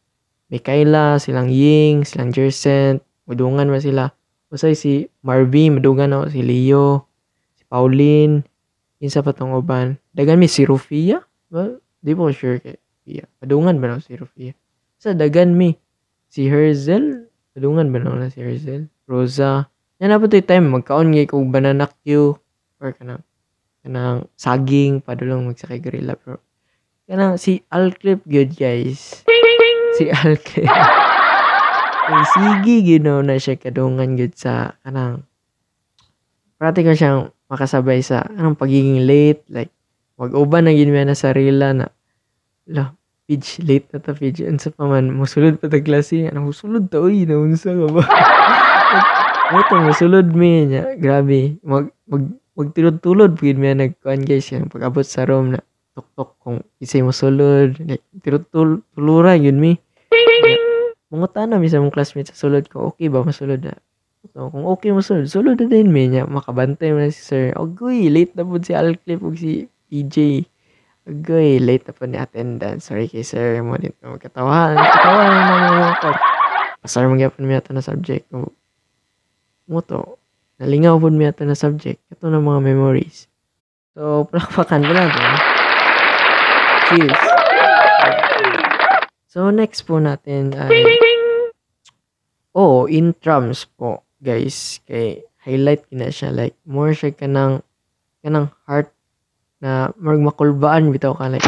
Mikaela, 0.53 1.17
silang 1.17 1.49
Ying, 1.49 2.05
silang 2.05 2.29
Jersen, 2.29 3.01
madungan 3.25 3.73
man 3.73 3.81
sila. 3.81 4.13
Usay 4.53 4.77
si 4.77 5.09
Marvin, 5.25 5.81
madungan 5.81 6.13
ako 6.13 6.25
si 6.29 6.45
Leo, 6.45 7.09
si 7.57 7.65
Pauline, 7.65 8.45
kinsa 9.01 9.25
pa 9.25 9.33
tong 9.33 9.57
uban. 9.57 9.97
Dagan 10.13 10.37
mi 10.37 10.45
si 10.45 10.61
Rufia? 10.61 11.25
Well, 11.49 11.81
di 12.05 12.13
ko 12.13 12.29
sure 12.29 12.61
kay 12.61 12.77
Rufia. 12.77 13.25
Madungan 13.41 13.81
ba 13.81 13.85
na 13.89 13.97
si 13.97 14.13
Rufia? 14.13 14.53
Sa 15.01 15.17
dagan 15.17 15.57
mi 15.57 15.73
si 16.29 16.45
Herzel, 16.45 17.33
madungan 17.57 17.89
ba 17.89 17.97
na 18.05 18.29
si 18.29 18.45
Herzel? 18.45 18.93
Rosa. 19.09 19.73
Yan 19.97 20.13
na 20.13 20.21
po 20.21 20.29
time 20.29 20.69
magkaon 20.69 21.17
ngay 21.17 21.25
kog 21.25 21.49
banana 21.49 21.89
Q 22.05 22.37
or 22.83 22.91
kanang 22.91 23.23
kanang 23.79 24.27
saging 24.35 24.99
padulong 24.99 25.47
magsakay 25.47 25.79
gorilla 25.79 26.19
pero 26.19 26.43
kanang 27.07 27.39
si 27.39 27.63
Alclip 27.71 28.19
good 28.27 28.51
guys. 28.59 29.23
Si 29.95 30.11
Alclip. 30.11 30.67
Kay 32.03 32.23
sige 32.35 32.75
ginaw 32.83 33.23
na 33.23 33.39
siya 33.39 33.55
kadungan 33.55 34.19
gud 34.19 34.35
sa 34.35 34.75
kanang 34.83 35.23
ko 36.59 36.91
siyang 36.95 37.31
makasabay 37.47 38.03
sa 38.03 38.27
anong 38.27 38.59
pagiging 38.59 39.07
late 39.07 39.43
like 39.47 39.71
wag 40.19 40.35
uban 40.35 40.67
na 40.67 40.75
mi 40.75 40.91
na 40.91 41.15
sarila 41.15 41.71
na 41.71 41.87
la 42.67 42.91
page 43.27 43.63
late 43.63 43.87
na 43.91 44.03
ta 44.03 44.11
page 44.15 44.43
unsa 44.43 44.71
pa 44.71 44.87
man 44.87 45.11
mosulod 45.11 45.59
pa 45.59 45.67
ta 45.71 45.79
klase 45.79 46.27
ano 46.27 46.51
mosulod 46.51 46.87
ta 46.87 47.03
oy 47.03 47.23
naunsa 47.23 47.71
ka 47.71 47.87
ba 47.87 48.03
Ito, 49.53 49.75
mosulod 49.85 50.33
mi 50.33 50.65
niya. 50.65 50.97
Grabe. 50.97 51.61
Mag, 51.61 51.93
mag, 52.09 52.23
magtulod-tulod. 52.57 53.37
Pagin 53.37 53.57
mi 53.59 53.73
nagkuhan 53.73 54.21
guys. 54.25 54.49
Yan, 54.53 54.69
pag-abot 54.69 55.05
sa 55.05 55.25
room 55.25 55.57
na 55.57 55.59
tok-tok 55.93 56.29
kung 56.41 56.57
isay 56.81 57.05
mosulod. 57.05 57.77
Like, 57.81 58.05
tirod-tulura 58.25 59.37
yun 59.37 59.61
mi. 59.61 59.77
Mga 61.13 61.45
na 61.45 61.61
mi 61.61 61.69
sa 61.69 61.77
mong 61.77 61.93
classmates 61.93 62.33
sa 62.33 62.49
sulod 62.49 62.65
ko. 62.73 62.93
Okay 62.93 63.05
ba 63.05 63.21
masulod 63.21 63.61
na? 63.61 63.77
So, 64.33 64.49
kung 64.49 64.65
okay 64.65 64.89
masulod, 64.89 65.29
sulod 65.29 65.61
na 65.61 65.69
din 65.69 65.93
mi 65.93 66.09
niya. 66.09 66.25
Makabantay 66.25 66.89
mo 66.89 67.05
na 67.05 67.13
si 67.13 67.21
sir. 67.21 67.53
Agoy, 67.53 68.09
late 68.09 68.33
na 68.33 68.41
po 68.41 68.57
si 68.57 68.73
Alclip 68.73 69.21
ug 69.21 69.37
si 69.37 69.69
PJ. 69.93 70.47
Agoy, 71.05 71.61
late 71.61 71.85
na 71.85 71.93
po 71.93 72.09
ni 72.09 72.17
attendance. 72.17 72.89
Sorry 72.89 73.05
kay 73.05 73.21
sir. 73.21 73.61
Mo 73.61 73.77
din 73.77 73.93
magkatawahan. 74.01 74.73
Magkatawahan 74.73 75.29
na 75.29 75.43
mga 75.69 75.93
ko. 76.01 76.09
Pasar 76.81 77.05
magyapon 77.05 77.45
mi 77.45 77.53
ato 77.53 77.69
na 77.77 77.85
subject. 77.85 78.25
Kung 78.33 78.49
mo 79.69 79.79
to, 79.85 80.17
nalingaw 80.57 80.97
po 81.01 81.09
mi 81.09 81.25
ato 81.25 81.45
na 81.45 81.57
subject. 81.57 82.01
Ito 82.13 82.29
na 82.29 82.41
mga 82.41 82.61
memories. 82.61 83.25
So, 83.93 84.23
palakpakan 84.29 84.83
ko. 84.85 84.93
Eh. 84.93 85.37
Cheers. 86.89 87.21
So, 89.29 89.49
next 89.49 89.89
po 89.89 89.97
natin 89.97 90.53
ay 90.53 90.69
Oh, 92.53 92.85
in 92.85 93.17
trams 93.17 93.65
po, 93.65 94.05
guys. 94.21 94.77
Kay 94.85 95.25
highlight 95.41 95.89
kina 95.89 96.13
siya 96.13 96.29
like 96.29 96.55
more 96.69 96.93
siya 96.93 97.11
kanang 97.17 97.65
kanang 98.21 98.53
heart 98.69 98.93
na 99.59 99.89
marag 99.99 100.23
makulbaan 100.23 100.93
bitaw 100.93 101.17
ka 101.17 101.27
like 101.33 101.43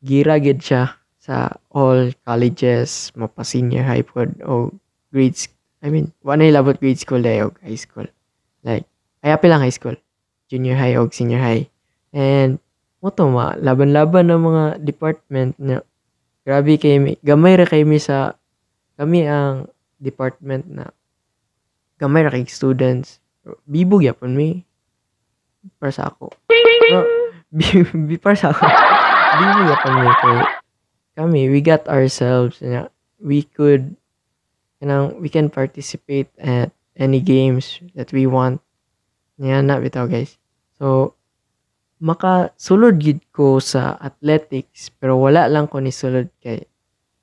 gira 0.00 0.38
gid 0.40 0.62
siya 0.62 0.96
sa 1.18 1.60
all 1.74 2.14
colleges, 2.24 3.12
mapa 3.12 3.44
senior 3.44 3.84
high 3.84 4.06
pod 4.06 4.32
o 4.46 4.72
grades. 5.12 5.50
I 5.78 5.94
mean, 5.94 6.10
wala 6.26 6.42
na 6.42 6.58
labot 6.58 6.78
grade 6.82 6.98
school 6.98 7.22
dayo 7.22 7.54
high 7.62 7.78
school. 7.78 8.06
Like, 8.66 8.86
ay 9.22 9.30
apil 9.34 9.54
lang 9.54 9.62
high 9.62 9.74
school. 9.74 9.94
Junior 10.50 10.74
high 10.74 10.98
o 10.98 11.06
senior 11.10 11.38
high. 11.38 11.70
And, 12.10 12.58
mo 12.98 13.14
to 13.14 13.30
ma, 13.30 13.54
laban-laban 13.54 14.32
ng 14.32 14.42
mga 14.42 14.64
department 14.82 15.54
na 15.60 15.84
grabe 16.42 16.80
kay 16.80 16.98
mi, 16.98 17.14
gamay 17.22 17.54
ra 17.60 17.66
kay 17.68 17.86
mi 17.86 18.00
sa 18.00 18.34
kami 18.98 19.28
ang 19.28 19.70
department 20.02 20.66
na 20.66 20.90
gamay 22.00 22.26
ra 22.26 22.34
kay 22.34 22.48
students. 22.48 23.22
Bibog 23.68 24.02
yapon 24.02 24.34
mi 24.34 24.66
para 25.78 25.94
sa 25.94 26.10
ako. 26.10 26.34
Pero, 26.50 27.06
bi, 27.56 27.66
bi 27.86 28.16
para 28.18 28.34
sa 28.34 28.50
ako. 28.50 28.66
Bibog 29.38 29.66
yapon 29.70 29.94
mi 29.94 30.10
kay 30.10 30.38
kami, 31.18 31.50
we 31.50 31.58
got 31.58 31.82
ourselves 31.90 32.62
na 32.62 32.86
we 33.18 33.42
could 33.42 33.97
kanang 34.78 35.18
we 35.18 35.28
can 35.28 35.50
participate 35.50 36.30
at 36.38 36.70
any 36.98 37.22
games 37.22 37.78
that 37.94 38.10
we 38.10 38.26
want. 38.26 38.62
Yan 39.38 39.70
na 39.70 39.78
bitaw 39.78 40.10
guys. 40.10 40.34
So, 40.78 41.14
makasulod 42.02 42.98
gid 42.98 43.22
ko 43.34 43.58
sa 43.58 43.98
athletics 43.98 44.90
pero 44.94 45.18
wala 45.18 45.50
lang 45.50 45.66
ko 45.70 45.78
ni 45.78 45.90
sulod 45.94 46.30
kay 46.42 46.66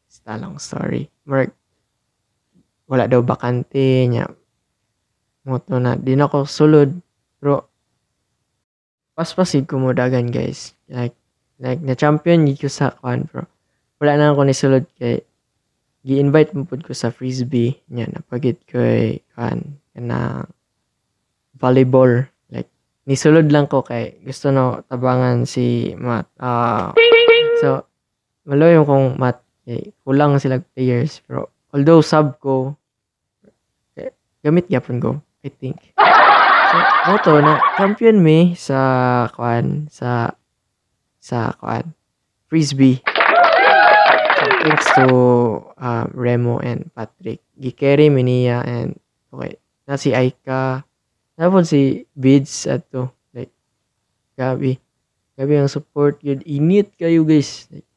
sta 0.08 0.39
lang 0.39 0.56
story. 0.60 1.08
Mark, 1.28 1.52
wala 2.88 3.08
daw 3.08 3.20
bakante 3.24 4.08
nya. 4.08 4.28
Moto 5.46 5.78
na 5.80 6.00
di 6.00 6.15
na 6.15 6.32
ko 6.32 6.48
sulod 6.48 6.91
pero 7.39 7.68
paspasid 9.15 9.68
ko 9.68 9.80
mo 9.80 9.96
guys. 9.96 10.76
Like 10.88 11.15
like 11.60 11.80
na 11.84 11.96
champion 11.96 12.48
gid 12.48 12.63
ko 12.63 12.70
sa 12.72 12.96
kwan 12.96 13.28
bro. 13.28 13.48
Wala 14.00 14.20
na 14.20 14.32
ako 14.32 14.41
ni 14.44 14.56
sulod 14.56 14.84
kay 15.00 15.24
gi-invite 16.06 16.54
mo 16.54 16.70
pud 16.70 16.86
ko 16.86 16.94
sa 16.94 17.10
frisbee 17.10 17.82
nya 17.89 18.06
napagit 18.06 18.62
ko 18.70 18.78
kay 18.78 19.26
kan 19.34 19.82
kana 19.98 20.46
volleyball 21.58 22.30
like 22.54 22.70
nisulod 23.10 23.50
lang 23.50 23.65
ko 23.65 23.82
kay 23.82 24.22
gusto 24.22 24.54
no 24.54 24.86
tabangan 24.86 25.50
si 25.50 25.98
Matt. 25.98 26.30
Ah 26.38 26.94
so 27.58 27.89
maloy 28.46 28.78
kong 28.86 29.18
Matt 29.18 29.41
kay 29.65 29.89
kulang 30.06 30.38
sila 30.38 30.62
players 30.78 31.26
pero 31.26 31.50
although 31.74 32.06
sub 32.06 32.38
ko 32.38 32.78
eh, 33.98 34.13
gamit 34.46 34.70
gyapon 34.70 35.02
ko 35.02 35.12
I 35.41 35.50
think. 35.50 35.94
So 36.70 36.78
moto 37.10 37.41
na 37.41 37.58
champion 37.82 38.22
mi 38.22 38.54
sa 38.54 39.26
kwan 39.34 39.89
sa 39.89 40.38
sa 41.18 41.58
kwan 41.58 41.98
frisbee 42.46 43.02
So, 44.36 44.43
thanks 44.67 44.84
to 45.00 45.08
uh, 45.80 46.12
Remo 46.12 46.60
and 46.60 46.91
Patrick. 46.91 47.39
Gikeri 47.56 48.12
Minia 48.12 48.67
and 48.67 49.00
okay. 49.32 49.56
Na 49.88 49.95
si 49.95 50.12
Aika. 50.12 50.84
Tapos 51.39 51.71
si 51.71 52.04
Bids 52.12 52.67
at 52.67 52.84
to. 52.91 53.08
Like, 53.32 53.56
gabi. 54.36 54.76
Gabi 55.39 55.54
ang 55.56 55.71
support 55.71 56.19
yun. 56.19 56.43
Init 56.43 57.00
kayo 57.00 57.24
guys. 57.24 57.71
Like, 57.71 57.88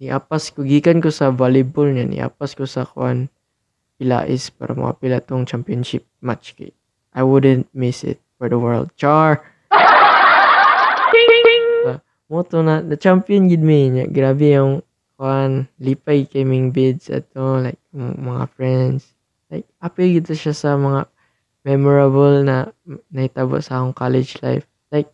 niapas 0.00 0.48
ko. 0.48 0.64
Gikan 0.64 1.04
ko 1.04 1.12
sa 1.12 1.28
volleyball 1.28 1.92
niya. 1.92 2.08
Niapas 2.08 2.56
ko 2.56 2.64
sa 2.64 2.88
kwan. 2.88 3.28
Pilais 4.00 4.48
para 4.48 4.72
mga 4.72 4.96
pila 4.96 5.20
tong 5.20 5.44
championship 5.44 6.08
match 6.24 6.56
kay. 6.56 6.72
I 7.12 7.20
wouldn't 7.20 7.68
miss 7.76 8.00
it 8.00 8.16
for 8.40 8.48
the 8.48 8.56
world. 8.56 8.88
Char! 8.96 9.44
Uh, 9.68 9.84
moto 12.32 12.64
na, 12.64 12.80
the 12.80 12.96
champion 12.96 13.52
gid 13.52 13.60
mi 13.60 13.92
niya. 13.92 14.08
Grabe 14.08 14.56
yung 14.56 14.80
kwan 15.22 15.70
lipay 15.78 16.26
kaming 16.26 16.74
bids 16.74 17.06
ato 17.06 17.62
like 17.62 17.78
mga 17.94 18.50
friends. 18.58 19.14
Like 19.54 19.70
happy 19.78 20.18
gito 20.18 20.34
siya 20.34 20.50
sa 20.50 20.74
mga 20.74 21.06
memorable 21.62 22.42
na 22.42 22.74
nahitabo 23.14 23.62
sa 23.62 23.78
akong 23.78 23.94
college 23.94 24.42
life. 24.42 24.66
Like 24.90 25.06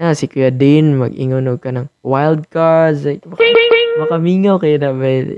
ah, 0.00 0.16
si 0.16 0.24
Kuya 0.24 0.48
Dane 0.48 0.96
mag-ingon 0.96 1.52
og 1.52 1.60
kanang 1.60 1.92
wild 2.00 2.48
cards 2.48 3.04
like 3.04 3.20
maka, 3.28 3.44
makamingaw 4.00 4.56
kayo 4.56 4.80
na 4.80 4.96
ba 4.96 5.36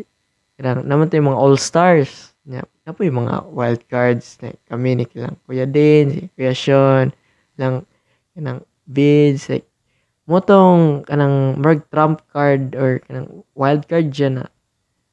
kanang 0.55 0.87
naman 0.87 1.11
tayo 1.11 1.27
mga 1.27 1.42
all 1.42 1.59
stars 1.59 2.31
nya 2.46 2.62
yeah, 2.62 2.94
yung 2.94 3.27
mga 3.27 3.50
wild 3.50 3.83
cards 3.90 4.38
like 4.38 4.62
kami 4.70 4.94
ni 4.94 5.11
kilang 5.11 5.35
Kuya 5.42 5.66
Dane 5.66 6.09
si 6.14 6.20
Kuya 6.38 6.55
Sean 6.55 7.11
lang 7.59 7.83
kanang 8.31 8.62
bids 8.87 9.50
like 9.50 9.66
motong 10.24 11.04
kanang 11.04 11.60
merg 11.60 11.84
trump 11.92 12.24
card 12.32 12.72
or 12.76 13.00
kanang 13.04 13.44
wild 13.52 13.84
card 13.84 14.08
dyan 14.08 14.40
na 14.40 14.46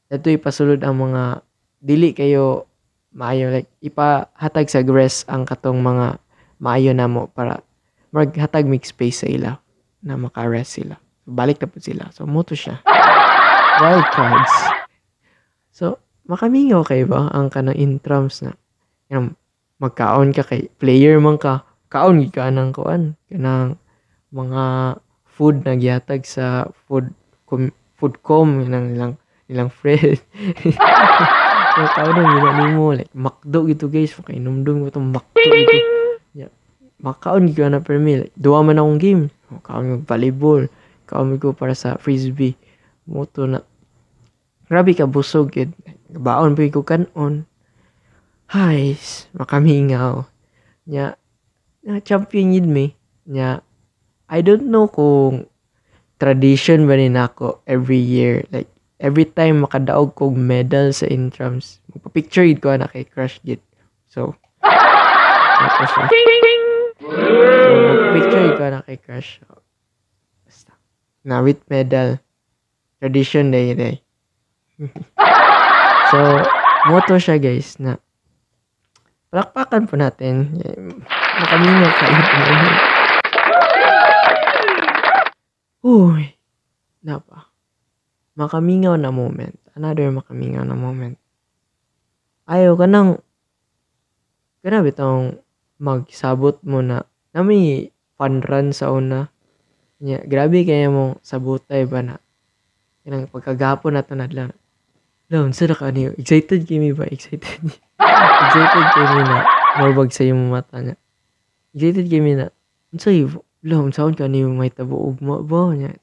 dato 0.07 0.31
ipasulod 0.31 0.79
ang 0.83 0.99
mga 0.99 1.43
dili 1.83 2.15
kayo 2.15 2.67
maayo 3.11 3.51
like 3.51 3.67
ipahatag 3.83 4.71
sa 4.71 4.83
grass 4.83 5.27
ang 5.27 5.43
katong 5.43 5.83
mga 5.83 6.19
maayo 6.63 6.91
namo 6.95 7.27
para 7.35 7.59
merg 8.15 8.31
hatag 8.39 8.67
mix 8.67 8.91
space 8.91 9.23
sa 9.23 9.27
ila 9.27 9.51
na 10.01 10.17
maka-arrest 10.17 10.81
sila. 10.81 10.95
So, 11.21 11.29
balik 11.29 11.61
na 11.61 11.69
po 11.69 11.77
sila. 11.77 12.09
So, 12.09 12.25
moto 12.25 12.57
siya. 12.57 12.81
Wild 13.81 14.07
cards. 14.11 14.55
So, 15.69 16.01
makamingaw 16.25 16.85
kay 16.85 17.05
ba 17.05 17.29
ang 17.31 17.53
kanang 17.53 17.77
intrams 17.77 18.41
na 18.45 18.57
yan, 19.09 19.37
magkaon 19.81 20.33
ka 20.33 20.45
kay 20.45 20.69
player 20.77 21.17
man 21.17 21.41
ka 21.41 21.65
kaon 21.91 22.29
ka 22.29 22.47
ng 22.47 22.71
kuan 22.71 23.17
kanang 23.27 23.80
mga 24.31 24.63
food 25.27 25.63
na 25.67 25.75
gihatag 25.75 26.23
sa 26.27 26.67
food 26.87 27.11
com, 27.47 27.71
food 27.99 28.19
com 28.23 28.63
ng 28.63 28.95
ilang 28.95 29.13
ilang 29.51 29.71
friend. 29.71 30.19
So 31.71 31.87
kaon 31.95 32.19
na 32.19 32.35
gina 32.35 32.51
nimo 32.67 32.91
like 32.91 33.11
makdo 33.15 33.63
gito 33.63 33.87
guys. 33.87 34.11
Makainomdom 34.19 34.83
ko 34.83 34.87
tong 34.91 35.07
makdo 35.07 35.39
gito 35.39 35.77
yeah. 36.35 36.51
makaon 36.99 37.47
ka 37.55 37.71
na 37.71 37.79
per 37.79 37.95
me 37.95 38.27
like 38.27 38.35
duwa 38.35 38.59
man 38.59 38.79
akong 38.79 38.99
game. 38.99 39.23
Kaon 39.63 39.99
mag 39.99 40.03
volleyball. 40.03 40.67
Kaon 41.07 41.39
ko 41.39 41.55
para 41.55 41.71
sa 41.71 41.95
frisbee. 41.95 42.59
Moto 43.07 43.47
na. 43.47 43.63
Grabe 44.67 44.91
ka 44.95 45.07
busog 45.07 45.51
gid 45.55 45.71
baon 46.11 46.59
pa 46.59 46.67
ko 46.67 46.83
kanon. 46.83 47.47
Hays, 48.51 49.31
makamingaw. 49.31 50.27
Nya, 50.83 51.15
na 51.87 52.03
champion 52.03 52.51
yun 52.51 52.67
me. 52.67 52.99
Nya, 53.23 53.63
I 54.31 54.39
don't 54.39 54.71
know 54.71 54.87
kung 54.87 55.51
tradition 56.15 56.87
ba 56.87 56.95
ni 56.95 57.11
nako 57.11 57.59
every 57.67 57.99
year. 57.99 58.47
Like, 58.47 58.71
every 59.03 59.27
time 59.27 59.67
makadaog 59.67 60.15
kog 60.15 60.39
medal 60.39 60.95
sa 60.95 61.03
intrams, 61.11 61.83
magpa-picture 61.91 62.47
yun 62.47 62.63
ko 62.63 62.71
na 62.79 62.87
kay 62.87 63.03
crush 63.03 63.43
git. 63.43 63.59
So, 64.07 64.31
ako 64.63 65.83
siya. 65.83 66.05
So, 67.03 67.11
magpa-picture 67.75 68.43
yun 68.47 68.55
ko 68.55 68.65
na 68.71 68.79
kay 68.87 68.97
crush. 69.03 69.43
So, 69.43 69.59
basta. 70.47 70.71
Na 71.27 71.43
with 71.43 71.59
medal. 71.67 72.15
Tradition 73.03 73.51
day 73.51 73.75
day. 73.75 73.99
so, 76.07 76.17
moto 76.87 77.19
siya 77.19 77.35
guys 77.35 77.75
na 77.83 77.99
palakpakan 79.27 79.91
po 79.91 79.99
natin. 79.99 80.55
Makamingaw 81.35 81.91
kayo. 81.99 83.00
Uy, 85.81 86.37
na 87.01 87.17
pa. 87.17 87.49
Makamingaw 88.37 89.01
na 89.01 89.09
moment. 89.09 89.57
Another 89.73 90.13
makamingaw 90.13 90.61
na 90.61 90.77
moment. 90.77 91.17
Ayaw 92.45 92.77
ka 92.77 92.85
nang, 92.85 93.17
kana 94.61 94.85
bitong 94.85 95.41
magsabot 95.81 96.61
mo 96.61 96.85
na, 96.85 97.01
na 97.33 97.41
may 97.41 97.89
fun 98.13 98.45
run 98.45 98.69
sa 98.77 98.93
una. 98.93 99.33
Nya, 99.97 100.21
grabe 100.21 100.61
kaya 100.61 100.93
mo 100.93 101.17
sabutay 101.25 101.89
ba 101.89 102.05
na. 102.05 102.21
Kanang 103.01 103.25
pagkagapon 103.33 103.97
na 103.97 104.05
to 104.05 104.13
na 104.13 104.29
lang. 104.29 104.53
Laon, 105.33 105.57
sara 105.57 105.73
ka 105.73 105.89
niyo. 105.89 106.13
Excited 106.13 106.69
kami 106.69 106.93
ba? 106.93 107.09
Excited 107.09 107.41
Excited 108.45 108.85
kami 108.93 109.21
na 109.25 109.37
mabag 109.81 110.13
sa 110.13 110.29
yung 110.29 110.53
mata 110.53 110.77
niya. 110.77 110.93
Excited 111.73 112.05
kami 112.05 112.37
na 112.37 112.53
unsay 112.93 113.25
laon 113.61 113.93
saon 113.93 114.17
ka 114.17 114.25
niyo 114.25 114.49
may 114.49 114.73
tabo 114.73 114.97
ugma 114.97 115.41
ba 115.45 115.73
niya. 115.73 115.93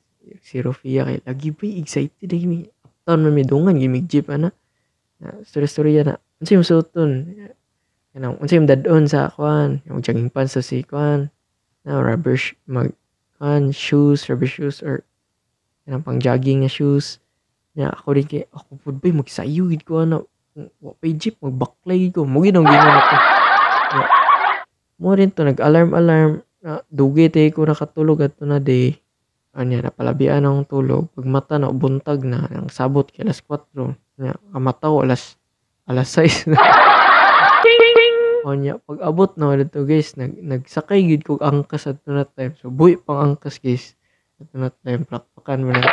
Si 0.44 0.60
Rofia 0.62 1.08
kay 1.08 1.18
lagi 1.24 1.50
ba 1.50 1.66
excited 1.66 2.30
kami. 2.30 2.68
Taon 3.02 3.24
man 3.24 3.34
midungan 3.34 3.78
gimig 3.80 4.06
jeep 4.06 4.28
ana. 4.30 4.52
Na 5.18 5.34
story 5.42 5.66
story 5.66 5.98
na. 6.04 6.20
Unsay 6.38 6.54
mo 6.54 6.62
suoton? 6.62 7.26
Kanang 8.14 8.38
unsay 8.38 8.62
mo 8.62 8.66
dadon 8.70 9.10
sa 9.10 9.32
kwan, 9.34 9.82
yung 9.90 9.98
jogging 10.04 10.30
pants 10.30 10.54
sa 10.54 10.62
si 10.62 10.86
kwan. 10.86 11.32
Na 11.82 11.98
rubber 11.98 12.38
mag 12.70 12.94
kwan 13.38 13.74
shoes, 13.74 14.30
rubber 14.30 14.46
shoes 14.46 14.78
or 14.84 15.02
kanang 15.82 16.04
pang 16.06 16.20
jogging 16.22 16.62
na 16.62 16.70
shoes. 16.70 17.18
Nya 17.74 17.90
ako 17.94 18.14
rin 18.14 18.26
kay 18.26 18.46
ako 18.54 18.78
pud 18.82 18.96
ba 19.02 19.08
magsayo 19.10 19.66
gid 19.70 19.82
ko 19.82 20.02
ana 20.02 20.22
wa 20.82 20.92
pay 20.98 21.14
jeep 21.14 21.38
magbaklay 21.38 22.10
ko 22.10 22.26
mo 22.26 22.42
ginang 22.42 22.66
gingon 22.66 22.94
ako 22.98 23.16
Ya. 23.88 24.04
mo 25.00 25.16
rin 25.16 25.32
to 25.32 25.40
nag 25.46 25.56
alarm 25.64 25.96
alarm 25.96 26.44
na 26.68 26.85
dugi 26.92 27.33
tay 27.33 27.48
ko 27.48 27.64
nakatulog 27.64 28.28
adto 28.28 28.44
na 28.44 28.61
day 28.61 29.00
anya 29.57 29.90
napalabian 29.90 30.44
ang 30.46 30.68
tulog. 30.68 31.11
Pag 31.16 31.26
mata 31.26 31.59
na 31.59 31.74
buntag 31.74 32.22
na. 32.22 32.46
Ang 32.46 32.68
sabot 32.70 33.09
kay 33.09 33.26
alas 33.26 33.42
4 33.42 33.96
nya 34.22 34.38
kamataw 34.54 35.02
alas 35.02 35.35
alas 35.88 36.14
6 36.14 36.52
na. 36.52 36.61
Anya 38.48 38.81
pag 38.81 39.02
abot 39.02 39.28
na 39.35 39.59
dito 39.59 39.83
guys. 39.83 40.14
Nag 40.14 40.38
nagsakay 40.38 41.11
gid 41.11 41.26
kog 41.26 41.42
angkas 41.42 41.90
adto 41.90 42.14
na 42.14 42.22
time. 42.22 42.54
So 42.62 42.70
buhi 42.70 43.02
pang 43.02 43.35
angkas 43.35 43.59
guys. 43.59 43.98
Adto 44.38 44.62
na 44.62 44.70
time 44.70 45.02
plakpakan 45.02 45.59
mo 45.66 45.74
na. 45.74 45.83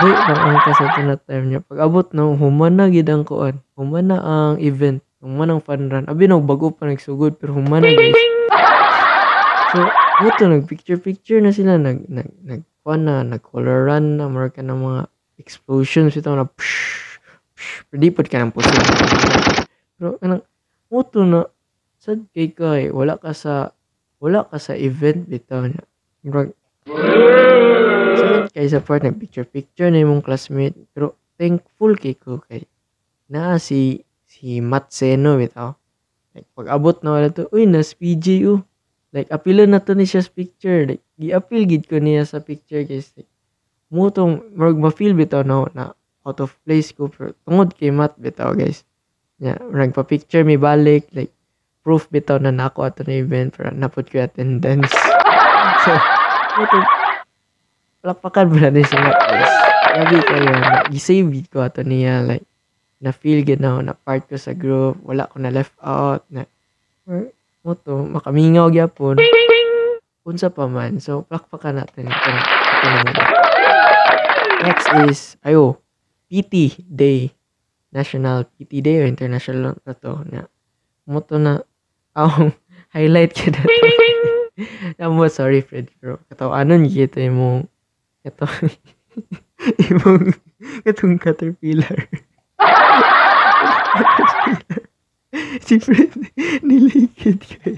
Di, 0.00 0.10
pang 0.16 0.42
angkas 0.54 0.76
sa 0.78 1.02
na 1.02 1.18
time 1.18 1.44
niya. 1.50 1.60
Pag 1.66 1.82
abot 1.82 2.06
no, 2.14 2.38
human 2.38 2.78
na 2.78 2.86
gid 2.94 3.10
ang 3.10 3.26
kuan. 3.26 3.58
Human 3.74 4.06
na 4.14 4.18
ang 4.22 4.54
event. 4.62 5.02
Human 5.20 5.52
ang 5.52 5.60
fun 5.60 5.92
run. 5.92 6.08
Abi 6.08 6.24
no, 6.24 6.40
bago 6.40 6.72
pa 6.72 6.88
nagsugod, 6.88 7.36
pero 7.36 7.52
human 7.52 7.84
na 7.84 7.92
guys. 7.92 8.16
So, 9.70 9.84
buto, 10.24 10.48
nag-picture-picture 10.48 11.44
na 11.44 11.52
sila. 11.52 11.76
Nag, 11.76 12.08
nag, 12.08 12.28
nag, 12.40 12.64
kuan 12.80 13.04
na, 13.04 13.20
nag-color 13.20 13.84
run 13.84 14.16
na, 14.16 14.32
mark 14.32 14.56
ka 14.56 14.64
ng 14.64 14.80
mga 14.80 15.00
explosions. 15.36 16.16
Ito 16.16 16.32
na, 16.32 16.48
psh, 16.48 17.20
psh, 17.52 17.76
perdipot 17.92 18.26
ka 18.32 18.40
ng 18.40 18.50
puso. 18.50 18.72
Pero, 20.00 20.16
kanang, 20.18 20.42
buto 20.88 21.22
na, 21.22 21.46
sad 22.00 22.24
kay 22.32 22.56
ka 22.56 22.80
eh. 22.80 22.88
Wala 22.88 23.20
ka 23.20 23.36
sa, 23.36 23.76
wala 24.18 24.48
ka 24.48 24.56
sa 24.56 24.72
event 24.72 25.28
bitaw 25.28 25.68
niya. 25.68 25.84
Murag, 26.24 26.56
Sakit 28.20 28.52
kay 28.52 28.66
sa 28.68 28.80
part 28.82 29.04
nag-picture-picture 29.04 29.92
na 29.92 30.02
yung 30.02 30.24
classmate. 30.24 30.76
Pero 30.96 31.16
thankful 31.40 31.96
kay 31.96 32.16
ko 32.16 32.42
kay 32.44 32.66
na 33.30 33.56
si 33.62 34.02
si 34.40 34.64
Matt 34.64 34.88
Seno 34.88 35.36
bitaw. 35.36 35.76
Like 36.32 36.48
pag 36.56 36.72
abot 36.72 36.96
na 37.04 37.20
wala 37.20 37.28
to, 37.28 37.44
uy 37.52 37.68
nas 37.68 37.92
PJ 37.92 38.48
oh. 38.48 38.64
Like 39.12 39.28
apilo 39.28 39.68
na 39.68 39.84
to 39.84 39.92
ni 39.92 40.08
siya 40.08 40.24
sa 40.24 40.32
picture. 40.32 40.88
Like 40.88 41.04
gi-appeal 41.20 41.68
gid 41.68 41.84
ko 41.84 42.00
niya 42.00 42.24
sa 42.24 42.40
picture 42.40 42.80
guys. 42.88 43.12
Like, 43.12 43.28
mo 43.92 44.08
tong 44.08 44.40
murag 44.56 44.80
ma-feel 44.80 45.12
bitaw 45.12 45.44
na, 45.44 45.68
na 45.76 45.92
out 46.24 46.40
of 46.40 46.56
place 46.64 46.94
ko 46.96 47.12
pero 47.12 47.36
tungod 47.44 47.76
kay 47.76 47.92
Matt 47.92 48.16
bitaw 48.16 48.56
guys. 48.56 48.88
Yeah, 49.36 49.60
murag 49.60 49.92
pa 49.92 50.08
picture 50.08 50.40
mi 50.40 50.56
balik 50.56 51.12
like 51.12 51.34
proof 51.84 52.08
bitaw 52.08 52.40
na 52.40 52.54
nako 52.54 52.88
ato 52.88 53.04
na 53.04 53.20
event 53.20 53.52
pero 53.52 53.68
napod 53.76 54.08
ko 54.08 54.24
attendance. 54.24 54.88
so, 55.84 55.92
mo 56.56 56.64
tong 56.70 56.88
lapakan 58.00 58.48
mo 58.48 58.56
natin 58.56 58.88
mga 58.88 59.12
guys. 59.12 59.54
Grabe 59.90 60.18
kayo, 60.22 60.54
na, 60.54 60.86
gisave 60.86 61.42
ko 61.50 61.66
ato 61.66 61.82
niya, 61.82 62.22
like, 62.22 62.46
na 63.00 63.16
feel 63.16 63.40
gid 63.40 63.64
na 63.64 63.80
part 63.96 64.28
ko 64.28 64.36
sa 64.36 64.52
group, 64.52 65.00
wala 65.00 65.24
ko 65.32 65.40
na 65.40 65.48
left 65.48 65.72
out, 65.80 66.22
na, 66.28 66.44
or, 67.08 67.32
mo 67.64 67.72
to, 67.72 68.04
makamingaw 68.04 68.68
gyapon. 68.68 69.16
Unsa 70.28 70.52
pa 70.52 70.68
man, 70.68 71.00
so, 71.00 71.24
plakpakan 71.24 71.80
natin. 71.80 72.12
Ito, 72.12 72.28
ito 72.36 72.86
naman. 72.92 73.14
Next 74.68 74.86
is, 75.08 75.18
ayo, 75.48 75.80
PT 76.28 76.84
Day. 76.84 77.32
National 77.90 78.46
PT 78.46 78.84
Day 78.84 79.02
o 79.02 79.08
International 79.08 79.74
na 79.82 79.92
to, 79.96 80.20
na, 80.28 80.46
mo 81.08 81.24
to 81.24 81.40
na, 81.40 81.64
ang 82.12 82.52
highlight 82.94 83.32
ka 83.32 83.48
na 83.48 83.64
to. 83.64 83.86
Amo, 85.00 85.24
sorry 85.32 85.64
Fred, 85.64 85.88
pero 85.98 86.20
katawanon 86.28 86.84
kita 86.84 87.24
yung 87.24 87.64
ito 88.20 88.44
imong 89.88 90.36
katong 90.84 91.16
caterpillar 91.24 92.04
si 95.66 95.78
Fred 95.78 96.10
niligid 96.66 97.38
kay 97.38 97.74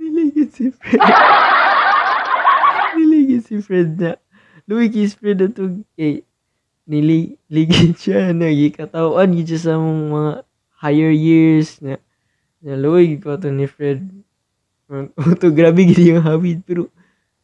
niligid 0.00 0.48
si 0.52 0.66
Fred 0.72 1.00
niligid 2.96 3.42
si 3.44 3.56
Fred 3.60 3.90
na 4.00 4.12
luwig 4.68 4.96
is 4.96 5.16
Fred 5.16 5.38
na 5.40 5.48
to 5.52 5.84
kay 5.96 6.24
niligid 6.88 7.94
siya 8.00 8.32
nagikatawan 8.32 9.36
gid 9.36 9.48
siya 9.52 9.60
sa 9.60 9.74
mga 9.76 10.44
higher 10.78 11.12
years 11.12 11.80
na 11.84 12.00
na 12.64 12.74
luwig 12.74 13.20
ko 13.20 13.36
to 13.36 13.52
ni 13.52 13.68
Fred 13.68 14.04
to 15.40 15.52
grabe 15.52 15.84
gid 15.84 16.00
yung 16.00 16.24
habit 16.24 16.64
pero 16.64 16.88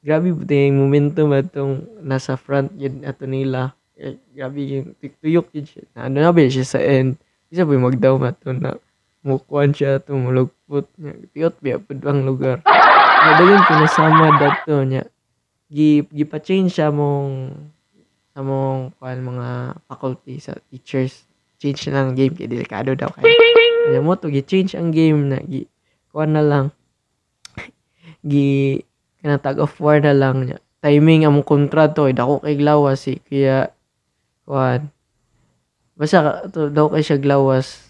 grabe 0.05 0.37
po 0.37 0.45
yung 0.45 0.81
momentum 0.85 1.33
atong 1.33 1.89
nasa 2.05 2.37
front 2.37 2.69
yun 2.77 3.09
ato 3.09 3.25
nila. 3.25 3.73
Eh, 3.95 4.19
grabe 4.35 4.59
yung 4.67 4.99
tuyok 4.99 5.55
yun 5.55 5.67
siya. 5.71 5.83
Na, 5.95 6.11
ano 6.11 6.19
na 6.19 6.35
ba 6.35 6.43
siya 6.43 6.67
sa 6.67 6.83
end. 6.83 7.15
Isa 7.47 7.63
po 7.63 7.79
yung 7.79 7.87
magdaw 7.87 8.19
ato 8.27 8.51
na 8.51 8.75
mukuan 9.23 9.71
siya 9.71 10.03
ato 10.03 10.19
mulugpot 10.19 10.91
niya. 10.99 11.15
Piyot 11.31 11.55
biya 11.63 11.79
po 11.79 11.95
ang 12.03 12.27
lugar. 12.27 12.59
Nadagan 13.25 13.63
kinasama 13.71 14.35
dato 14.43 14.83
niya. 14.83 15.07
Gi, 15.71 16.03
gipa-change 16.11 16.75
siya 16.75 16.91
mong 16.91 17.55
sa 18.35 18.43
mong 18.43 18.99
kuan 18.99 19.23
mga 19.23 19.79
faculty 19.87 20.43
sa 20.43 20.59
teachers. 20.75 21.31
Change 21.63 21.95
na 21.95 22.03
lang 22.03 22.19
game 22.19 22.35
kay 22.35 22.51
delikado 22.51 22.99
daw 22.99 23.09
kay. 23.15 23.31
Kaya 23.87 24.03
mo 24.03 24.19
to 24.19 24.27
gi-change 24.27 24.75
ang 24.75 24.91
game 24.91 25.31
na 25.31 25.39
gi 25.47 25.71
kuan 26.11 26.35
na 26.35 26.43
lang 26.43 26.67
gi 28.27 28.81
kanang 29.23 29.43
tag 29.43 29.63
of 29.63 29.73
war 29.79 30.03
na 30.03 30.11
lang 30.11 30.51
niya. 30.51 30.59
Timing 30.83 31.25
among 31.25 31.47
kontrato 31.47 32.11
ay 32.11 32.13
dako 32.13 32.43
kay 32.43 32.59
glawas 32.59 33.07
si 33.07 33.23
kaya 33.23 33.74
kuan. 34.45 34.93
Basta 35.97 36.49
to 36.53 36.73
daw 36.73 36.89
kay 36.93 37.05
siya 37.05 37.21
glawas. 37.21 37.85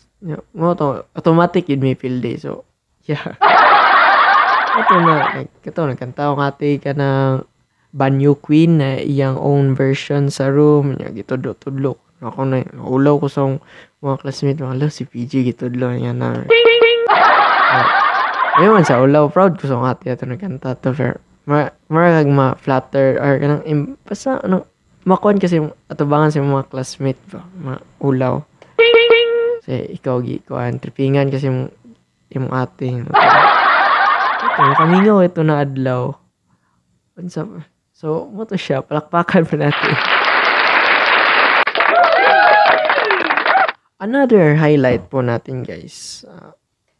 Mo 0.56 0.74
to 0.74 1.04
automatic 1.14 1.68
yun 1.68 1.84
may 1.84 1.98
feel 1.98 2.18
day. 2.18 2.40
So, 2.40 2.64
yeah. 3.04 3.36
Ito 4.74 4.94
na, 5.06 5.38
like, 5.38 5.54
ito, 5.62 5.86
nagkanta 5.86 6.34
ko 6.34 6.42
ate 6.42 6.82
ka 6.82 6.98
ng 6.98 7.46
Banyo 7.94 8.34
Queen 8.34 8.82
na 8.82 8.98
iyang 8.98 9.38
own 9.38 9.78
version 9.78 10.34
sa 10.34 10.50
room. 10.50 10.98
Nya, 10.98 11.14
gitudlo-tudlo. 11.14 11.94
Ako 12.18 12.42
na, 12.42 12.66
ulaw 12.82 13.22
ko 13.22 13.30
sa 13.30 13.46
mga 14.02 14.18
classmate. 14.18 14.58
Mga, 14.58 14.90
si 14.90 15.06
PG, 15.06 15.54
gitudlo 15.54 15.94
niya 15.94 16.10
na. 16.10 16.42
Ayun 18.58 18.82
sa 18.82 18.98
ulaw, 18.98 19.30
proud 19.30 19.62
ko 19.62 19.70
sa 19.70 19.78
ate 19.86 20.10
ito 20.10 20.26
nagkanta 20.26 20.74
to. 20.82 20.90
Pero, 20.90 21.22
mar 21.46 21.78
marag 21.86 22.26
ma-flatter 22.26 23.22
or 23.22 23.38
kanang, 23.38 23.94
basta, 24.02 24.42
ano, 24.42 24.66
makuan 25.04 25.36
kasi 25.36 25.60
atubangan 25.88 26.32
sa 26.32 26.40
mga 26.40 26.68
classmate 26.72 27.22
ba, 27.28 27.44
mga 27.60 27.78
ulaw. 28.00 28.34
Kasi 29.60 29.96
ikaw, 29.96 30.20
gi, 30.24 30.40
kuan, 30.44 30.80
tripingan 30.80 31.28
kasi 31.28 31.48
yung, 31.48 31.68
yung 32.32 32.48
ating, 32.52 33.08
ito, 33.08 34.60
nakamingaw 34.60 35.24
ito 35.24 35.40
na 35.44 35.64
adlaw. 35.64 36.12
Unsa? 37.16 37.46
So, 37.94 38.26
mo 38.28 38.42
to 38.44 38.58
siya, 38.58 38.82
palakpakan 38.82 39.46
pa 39.46 39.56
natin. 39.56 39.92
Another 44.02 44.58
highlight 44.58 45.08
po 45.08 45.24
natin 45.24 45.64
guys. 45.64 46.28
Uh, 46.28 46.52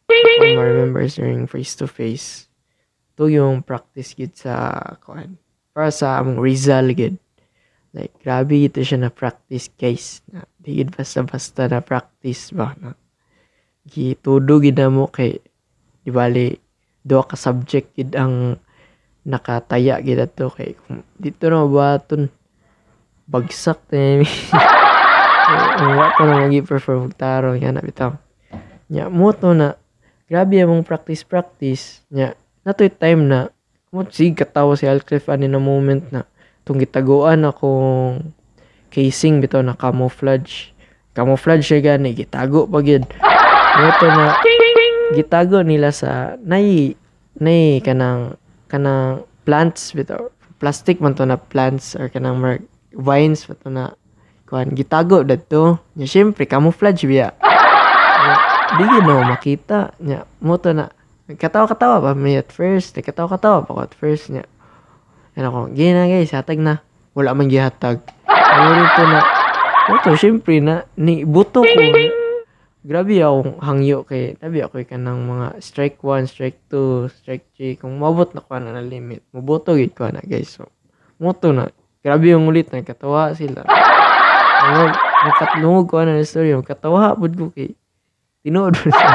kung 0.09 0.57
ma-remembers 0.57 1.21
during 1.21 1.45
face-to-face. 1.45 2.49
Ito 3.13 3.29
yung 3.29 3.61
practice 3.61 4.17
gid 4.17 4.33
sa 4.33 4.79
kuan. 5.05 5.37
Para 5.75 5.93
sa 5.93 6.17
among 6.23 6.41
Rizal 6.41 6.95
gid. 6.97 7.21
Like, 7.95 8.11
grabe 8.19 8.59
ito 8.59 8.83
siya 8.83 9.07
na 9.07 9.11
practice 9.11 9.71
guys. 9.71 10.19
Na, 10.27 10.43
di 10.59 10.83
basta-basta 10.83 11.71
na 11.71 11.79
practice 11.79 12.51
ba. 12.51 12.75
Na, 12.75 12.91
gitudo 13.85 14.57
gid 14.59 14.81
mo 14.89 15.05
kay 15.07 15.37
di 16.01 16.09
bali 16.09 16.57
duha 17.05 17.23
ka 17.23 17.37
subject 17.37 17.93
gid 17.93 18.17
ang 18.17 18.57
nakataya 19.21 20.01
gid 20.01 20.17
ato 20.17 20.49
kay 20.49 20.73
dito 21.21 21.45
na 21.47 21.61
mabaton 21.61 22.29
bagsak 23.29 23.79
na 23.93 24.25
ang 25.77 25.93
wa 26.01 26.07
ko 26.17 26.21
na 26.25 26.33
magi 26.41 26.65
perform 26.65 27.13
taro 27.13 27.53
nga 27.53 27.69
na 27.73 27.85
bitaw 27.85 28.17
nya 28.89 29.09
mo 29.09 29.29
to 29.33 29.53
na 29.53 29.77
grabe 30.25 30.57
among 30.57 30.81
practice 30.81 31.21
practice 31.21 32.01
nya 32.09 32.33
natoy 32.65 32.89
time 32.89 33.29
na 33.29 33.39
mo 33.93 34.01
sig 34.09 34.33
katawa 34.33 34.73
si 34.73 34.89
Alclef 34.89 35.29
ani 35.29 35.45
na 35.45 35.61
moment 35.61 36.01
na 36.09 36.25
tung 36.65 36.81
gitaguan 36.81 37.45
akong 37.45 38.33
casing 38.89 39.39
bitaw 39.39 39.61
na 39.61 39.77
camouflage. 39.77 40.73
Camouflage 41.13 41.63
siya 41.63 41.79
gani 41.95 42.17
gitago 42.17 42.65
pa 42.65 42.81
gid 42.81 43.05
mo 43.75 43.89
to 44.01 44.07
na 44.09 44.35
gitago 45.13 45.61
nila 45.61 45.93
sa 45.93 46.35
nay 46.41 46.97
nay 47.37 47.79
kanang 47.85 48.33
kanang 48.67 49.23
plants 49.45 49.93
bitaw. 49.93 50.33
Plastic 50.57 50.97
man 50.97 51.13
to 51.13 51.23
na 51.23 51.37
plants 51.37 51.93
or 51.93 52.09
kanang 52.09 52.41
mer 52.41 52.65
vines 52.97 53.45
man 53.45 53.59
na 53.69 53.85
kuan 54.49 54.73
gitago 54.73 55.21
dadto 55.21 55.77
nya 55.93 56.09
syempre 56.09 56.49
camouflage 56.49 57.05
biya. 57.05 57.29
Di 58.75 58.85
no 59.05 59.21
makita. 59.21 59.93
Nya 60.01 60.25
mo 60.41 60.57
to 60.57 60.73
na 60.73 60.89
katawa-katawa 61.29 62.01
pa 62.01 62.11
may 62.17 62.41
at 62.41 62.49
first 62.49 62.97
katawa-katawa 62.97 63.65
pa 63.65 63.85
at 63.85 63.93
first 63.93 64.33
nya 64.33 64.45
ano 65.35 65.47
ko 65.51 65.59
gina 65.75 66.07
guys 66.07 66.31
hatag 66.31 66.63
na. 66.63 66.79
Wala 67.15 67.35
man 67.35 67.51
gihatag. 67.51 68.03
Ano 68.27 68.69
rito 68.75 69.03
na 69.07 69.19
mo 69.91 69.95
to? 70.03 70.15
Syempre 70.15 70.59
na 70.63 70.87
ni 70.95 71.27
buto 71.27 71.63
ko 71.63 71.79
grabe 72.85 73.17
akong 73.17 73.57
hangyo 73.65 74.05
kay 74.05 74.37
tabi 74.37 74.61
ako 74.61 74.85
ka 74.85 74.93
ng 74.93 75.19
mga 75.25 75.47
strike 75.57 75.97
1, 76.05 76.29
strike 76.29 76.59
2, 76.69 77.09
strike 77.09 77.45
3 77.57 77.81
kung 77.81 77.97
mabot 77.97 78.29
na 78.29 78.45
ko 78.45 78.61
na 78.61 78.77
na 78.77 78.83
limit 78.85 79.25
maboto 79.33 79.73
gid 79.73 79.97
ko 79.97 80.07
na 80.07 80.21
guys. 80.21 80.55
So 80.55 80.69
moto 81.19 81.51
na. 81.51 81.71
Grabe 82.05 82.29
yung 82.29 82.45
ulit 82.45 82.69
na 82.69 82.85
katawa 82.85 83.33
sila. 83.33 83.65
Ang 84.61 84.93
nakatlungog 85.25 85.89
ko 85.89 86.05
na 86.05 86.21
na 86.21 86.23
story. 86.23 86.53
Katawa 86.61 87.17
pud 87.17 87.33
ko 87.33 87.49
kay 87.49 87.73
tinuod 88.45 88.77
mo 88.77 88.89
siya. 88.93 89.09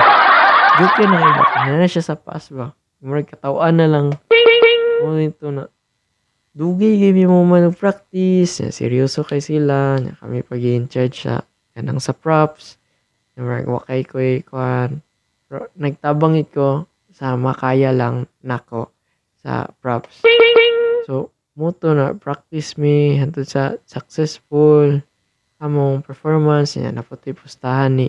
Joke 0.82 1.02
na 1.06 1.18
iba 1.22 1.44
na 1.70 1.78
na 1.78 1.86
siya 1.86 2.02
sa 2.02 2.16
pass 2.18 2.50
ba? 2.50 2.74
Murag 2.98 3.30
katawaan 3.30 3.78
na 3.78 3.86
lang. 3.86 4.06
Mo 5.06 5.14
ito 5.16 5.48
na 5.54 5.70
dugay 6.50 6.98
gay 6.98 7.14
mo 7.26 7.46
man 7.46 7.70
practice. 7.74 8.62
Seryoso 8.74 9.22
kay 9.22 9.38
sila. 9.38 9.98
Nya 10.02 10.18
kami 10.18 10.42
pag 10.42 10.62
charge 10.90 11.26
sa 11.26 11.46
kanang 11.74 12.02
sa 12.02 12.12
props. 12.14 12.76
Murag 13.38 13.70
wakay 13.70 14.04
ko 14.04 14.20
eh, 14.20 14.42
kuhan. 14.44 15.00
Pero 15.46 15.70
nagtabang 15.78 16.42
ko 16.50 16.84
sa 17.10 17.34
makaya 17.38 17.94
lang 17.94 18.26
nako 18.44 18.90
sa 19.40 19.70
props. 19.80 20.26
So, 21.08 21.32
moto 21.56 21.96
na 21.96 22.12
practice 22.12 22.76
me. 22.76 23.16
Hantod 23.16 23.48
sa 23.48 23.78
successful. 23.88 25.00
Among 25.60 26.04
performance. 26.04 26.76
Niya 26.76 26.92
naputi 26.92 27.36
pustahan 27.36 27.96
ni 27.96 28.06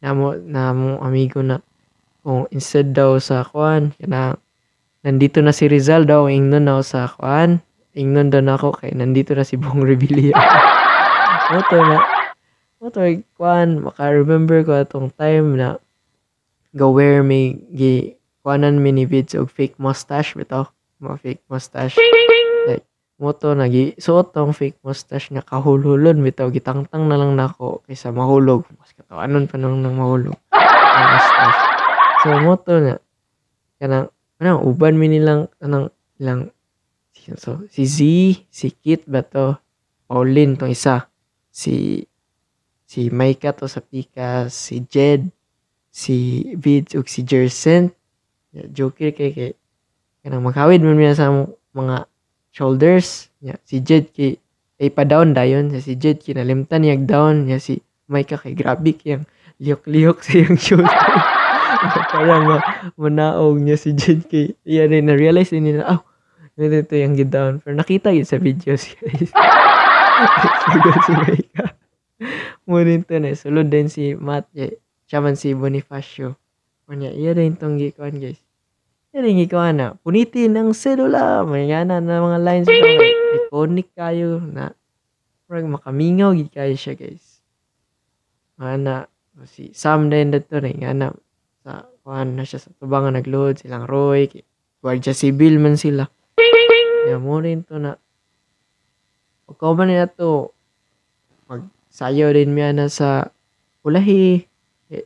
namo 0.00 0.36
namo 0.36 1.00
amigo 1.04 1.44
na. 1.44 1.60
Kung 2.20 2.44
instead 2.52 2.92
daw 2.92 3.16
sa 3.16 3.40
kuan 3.48 3.96
kana 3.96 4.36
nandito 5.00 5.40
na 5.40 5.56
si 5.56 5.64
Rizal 5.64 6.04
daw 6.04 6.28
ingnon 6.28 6.68
na 6.68 6.84
sa 6.84 7.08
kuan 7.08 7.64
daw 7.94 8.42
na 8.42 8.54
ako 8.54 8.78
kay 8.78 8.94
nandito 8.94 9.34
na 9.34 9.42
si 9.42 9.58
Bong 9.58 9.82
Revilla. 9.82 10.30
Moto 11.50 11.76
na. 11.82 11.98
Moto 12.78 13.02
kuan 13.34 13.82
maka-remember 13.82 14.62
ko 14.62 14.72
atong 14.78 15.10
time 15.18 15.58
na 15.58 15.76
wear 16.72 17.26
me 17.26 17.58
gi 17.74 18.14
kuanan 18.46 18.78
mi 18.78 18.94
ni 18.94 19.04
vids 19.04 19.34
og 19.34 19.50
fake 19.50 19.76
mustache 19.82 20.38
bitaw. 20.38 20.70
Mga 21.02 21.16
fake 21.18 21.42
mustache. 21.50 21.98
Like 22.70 22.86
moto 23.18 23.58
na 23.58 23.66
gi 23.66 23.98
suot 23.98 24.30
tong 24.30 24.54
fake 24.54 24.78
mustache 24.86 25.34
nga 25.34 25.42
kahulhulon 25.42 26.22
bitaw. 26.22 26.46
Gitangtang 26.54 27.10
na 27.10 27.18
lang 27.18 27.34
nako 27.34 27.82
kaysa 27.90 28.14
mahulog. 28.14 28.62
Mas 28.78 28.94
katawanon 28.94 29.50
pa 29.50 29.58
nang 29.58 29.82
nang 29.82 29.98
mahulog. 29.98 30.38
Mustache. 30.54 31.62
So 32.22 32.38
moto 32.38 32.72
na. 32.78 32.94
Kanang 33.82 34.14
kanang 34.38 34.62
uban 34.62 34.94
mi 34.94 35.10
nilang 35.10 35.50
kanang 35.58 35.90
ilang 36.22 36.54
so 37.36 37.62
si 37.70 37.86
Z 37.86 37.96
si 38.48 38.66
Kit 38.72 39.04
ba 39.06 39.22
to 39.22 39.58
Pauline 40.10 40.58
tong 40.58 40.72
isa 40.72 41.10
si 41.50 42.06
si 42.90 43.06
Maika 43.06 43.54
to 43.54 43.70
sa 43.70 43.78
Pikas, 43.78 44.50
si 44.50 44.82
Jed, 44.82 45.30
si 45.94 46.42
Vids 46.58 46.98
ug 46.98 47.06
si 47.06 47.22
Jersen. 47.22 47.94
Ya, 48.50 48.66
joker 48.66 49.14
kay 49.14 49.30
kay 49.30 49.54
kanang 50.26 50.42
maghawid 50.42 50.82
man 50.82 50.98
niya 50.98 51.14
sa 51.14 51.30
mga 51.70 52.10
shoulders. 52.50 53.30
Ya, 53.38 53.54
si 53.62 53.78
Jed 53.78 54.10
kay 54.10 54.42
ay 54.82 54.90
pa 54.90 55.06
down 55.06 55.38
dayon, 55.38 55.70
si 55.78 55.94
Jed 55.94 56.18
kay 56.18 56.34
nalimtan 56.34 56.82
niya 56.82 56.98
down, 56.98 57.46
ya 57.46 57.62
si 57.62 57.78
Maika 58.10 58.34
kay 58.42 58.58
grabe 58.58 58.98
kayang 58.98 59.22
liyok-liyok 59.62 60.18
sa 60.26 60.30
iyang 60.34 60.58
shoulder. 60.58 60.90
Parang 62.10 62.42
ma 62.50 62.58
manaog 62.98 63.62
niya 63.62 63.78
si 63.78 63.94
Jed 63.94 64.26
kay 64.26 64.58
iya 64.66 64.90
rin 64.90 65.06
na-realize 65.06 65.54
din 65.54 65.70
nila, 65.70 65.94
oh, 65.94 66.02
ito 66.68 66.94
yung 66.96 67.16
down. 67.32 67.64
Pero 67.64 67.74
nakita 67.80 68.12
yun 68.12 68.28
sa 68.28 68.36
videos 68.36 68.84
guys. 69.00 69.32
Siguro 70.68 70.98
si 71.00 71.12
Maika. 71.16 71.64
Ngunit 72.68 73.08
to 73.08 73.16
na 73.16 73.32
sulod 73.32 73.72
din 73.72 73.88
si 73.88 74.12
Matt 74.12 74.52
siya 75.10 75.18
man 75.18 75.34
si 75.34 75.56
Bonifacio. 75.56 76.36
Kanya, 76.86 77.10
iya 77.10 77.34
rin 77.34 77.58
tong 77.58 77.78
gikuan 77.78 78.18
guys. 78.18 78.38
Iya 79.10 79.26
rin 79.26 79.42
gikuan 79.42 79.78
na, 79.78 79.98
punitin 80.06 80.54
ang 80.54 80.70
selula. 80.70 81.42
May 81.46 81.70
nga 81.70 81.82
na, 81.82 81.98
na 81.98 82.22
mga 82.22 82.38
lines 82.38 82.68
iconic 83.50 83.90
kayo 83.98 84.38
na 84.38 84.70
parang 85.50 85.74
makamingaw 85.74 86.30
gid 86.38 86.54
kayo 86.54 86.74
siya 86.78 86.94
guys. 86.94 87.42
Na, 88.58 89.10
si 89.50 89.74
Sam 89.74 90.06
din 90.12 90.30
dito 90.30 90.62
rin 90.62 90.78
nga 90.78 90.94
na 90.94 91.06
sa 91.66 91.90
kuan 92.06 92.38
na 92.38 92.46
siya 92.46 92.62
sa 92.62 92.70
tubangan 92.78 93.18
nagload 93.18 93.58
silang 93.58 93.90
Roy, 93.90 94.30
Guardia 94.78 95.10
Civil 95.10 95.58
man 95.58 95.74
sila. 95.74 96.06
Kaya 97.06 97.18
mo 97.18 97.40
rin 97.40 97.64
to 97.64 97.80
na 97.80 97.96
Pagkaw 99.50 99.74
man 99.74 99.90
nila 99.90 100.06
to, 100.06 100.54
sayaw 101.90 102.30
din 102.30 102.54
miya 102.54 102.70
na 102.70 102.86
sa 102.86 103.34
ulahi. 103.82 104.46
Eh, 104.94 105.02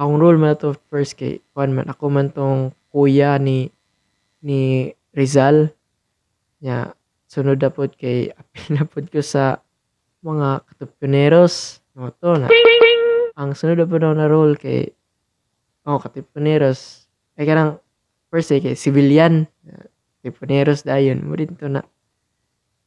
ang 0.00 0.16
role 0.16 0.40
man 0.40 0.56
to 0.56 0.72
first 0.88 1.20
kay 1.20 1.44
kuan 1.52 1.76
man 1.76 1.92
ako 1.92 2.08
man 2.08 2.32
tong 2.32 2.72
kuya 2.88 3.36
ni 3.36 3.68
ni 4.40 4.88
Rizal. 5.12 5.68
Nya 6.64 6.96
sunod 7.28 7.60
na 7.60 7.68
pod 7.68 7.92
kay 8.00 8.32
apil 8.40 8.64
na 8.72 8.88
pod 8.88 9.04
ko 9.12 9.20
sa 9.20 9.60
mga 10.24 10.64
katupyoneros. 10.64 11.84
No 11.92 12.08
to 12.08 12.40
na. 12.40 12.48
Ang 13.36 13.52
sunod 13.52 13.78
na 13.78 13.86
pod 13.86 14.00
na 14.00 14.24
role 14.24 14.56
kay 14.56 14.96
oh 15.84 16.00
katupyoneros 16.00 17.04
ay 17.36 17.44
kanang 17.44 17.76
first 18.32 18.48
eh, 18.48 18.64
kay 18.64 18.72
civilian 18.72 19.44
Tiponeros 20.24 20.88
dayon 20.88 21.20
mo 21.20 21.36
din 21.36 21.52
to 21.52 21.68
na. 21.68 21.84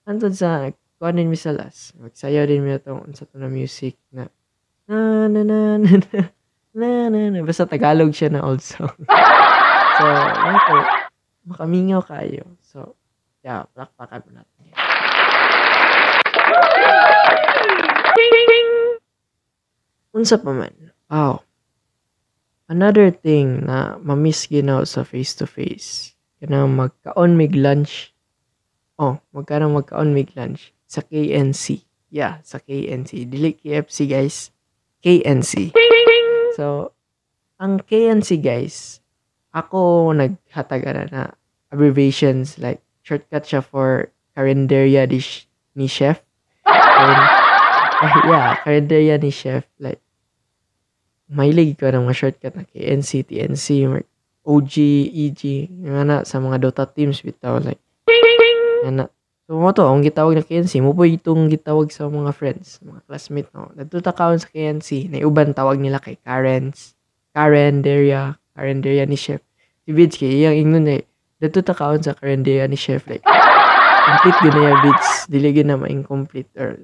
Antod 0.09 0.33
sa 0.33 0.73
kuanin 0.97 1.29
mi 1.29 1.37
sa 1.37 1.53
last. 1.53 1.93
Magsayaw 2.01 2.49
din 2.49 2.65
mi 2.65 2.73
to 2.81 2.97
unsa 2.97 3.29
to 3.29 3.37
na 3.37 3.45
music 3.45 3.93
na 4.09 4.25
na 4.89 5.29
na 5.29 5.45
na 5.45 5.61
na 5.77 5.93
na 6.73 6.89
na 7.13 7.19
na 7.29 7.45
basta 7.45 7.69
Tagalog 7.69 8.09
siya 8.09 8.33
na 8.33 8.41
old 8.41 8.65
song. 8.65 8.89
so, 10.01 10.03
ano 10.09 10.57
to, 10.65 10.75
makamingaw 11.45 12.01
kayo. 12.01 12.49
So, 12.65 12.97
yeah, 13.45 13.69
plakpakan 13.77 14.25
mo 14.25 14.31
natin. 14.41 14.73
Unsa 20.17 20.41
pa 20.41 20.49
man. 20.49 20.73
Oh. 21.13 21.45
Another 22.65 23.13
thing 23.13 23.69
na 23.69 24.01
mamiss 24.01 24.49
ginaw 24.49 24.81
sa 24.89 25.05
face 25.05 25.37
to 25.37 25.45
face. 25.45 26.16
Kanang 26.37 26.77
magkaon 26.77 27.33
mig 27.33 27.57
lunch. 27.57 28.13
Oh, 29.01 29.17
magkanang 29.33 29.73
magkaon 29.73 30.13
mig 30.13 30.29
lunch 30.37 30.73
sa 30.85 31.01
KNC. 31.01 31.81
Yeah, 32.13 32.39
sa 32.45 32.61
KNC. 32.61 33.25
Dili 33.25 33.57
KFC 33.57 34.05
guys. 34.05 34.53
KNC. 35.01 35.73
So, 36.57 36.93
ang 37.57 37.81
KNC 37.81 38.41
guys, 38.41 39.01
ako 39.53 40.13
naghataga 40.13 41.09
na 41.09 41.33
abbreviations 41.73 42.61
like 42.61 42.81
shortcut 43.01 43.45
siya 43.45 43.65
for 43.65 44.13
Carinderia 44.37 45.09
ni, 45.09 45.17
ni 45.73 45.89
chef. 45.89 46.21
And, 46.65 47.19
yeah, 48.29 48.61
Carinderia 48.61 49.17
ni 49.17 49.33
chef. 49.33 49.65
Like, 49.81 50.01
mahilig 51.33 51.81
ko 51.81 51.89
ng 51.89 52.05
mga 52.05 52.17
shortcut 52.17 52.53
na 52.53 52.65
KNC, 52.69 53.25
TNC, 53.25 53.67
OG, 54.47 54.73
EG, 55.11 55.67
yung 55.83 56.07
na 56.07 56.23
sa 56.23 56.39
mga 56.39 56.63
Dota 56.63 56.87
teams 56.87 57.19
bitaw 57.19 57.59
like 57.59 57.83
yan 58.87 59.03
na. 59.03 59.05
So 59.47 59.55
mo 59.55 59.71
to, 59.71 59.83
ang 59.83 60.03
gitawag 60.03 60.35
na 60.35 60.43
KNC, 60.43 60.83
mo 60.83 60.91
po 60.91 61.07
itong 61.07 61.47
gitawag 61.47 61.87
sa 61.87 62.11
mga 62.11 62.35
friends, 62.35 62.83
mga 62.83 62.99
classmate 63.07 63.51
no. 63.55 63.71
Natuta 63.75 64.11
kaon 64.11 64.39
sa 64.43 64.51
KNC, 64.51 65.07
na 65.07 65.23
uban 65.23 65.55
tawag 65.55 65.79
nila 65.79 66.03
kay 66.03 66.19
Karens, 66.19 66.95
Karen 67.31 67.79
Deria, 67.79 68.35
Karen 68.55 68.83
Deria 68.83 69.07
ni 69.07 69.15
chef. 69.15 69.39
Si 69.87 69.95
Vids 69.95 70.19
kay 70.19 70.43
iyang 70.43 70.55
ingon 70.55 70.91
eh, 70.91 71.07
natuta 71.39 71.71
kaon 71.71 72.03
sa 72.03 72.11
Karen 72.15 72.43
Deria 72.43 72.67
ni 72.67 72.75
chef 72.75 73.07
like 73.07 73.23
complete 74.07 74.39
gina 74.43 74.59
ya 74.67 74.73
Vids, 74.83 75.07
dili 75.31 75.55
gina 75.55 75.79
ma-incomplete 75.79 76.51
or 76.59 76.75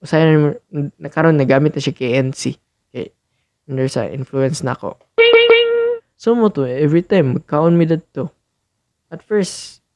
usay 0.00 0.24
na 0.24 0.56
nakaron 0.96 1.36
nagamit 1.36 1.76
na 1.76 1.80
siya 1.84 1.92
KNC. 1.92 2.56
Okay. 2.88 3.12
Under 3.68 3.88
sa 3.88 4.08
influence 4.08 4.64
na 4.64 4.72
ako. 4.72 4.96
So 6.18 6.34
mo 6.34 6.50
to, 6.50 6.66
every 6.66 7.06
time, 7.06 7.38
magkaon 7.38 7.78
mi 7.78 7.86
dito. 7.86 8.34
At 9.06 9.22
first, 9.22 9.86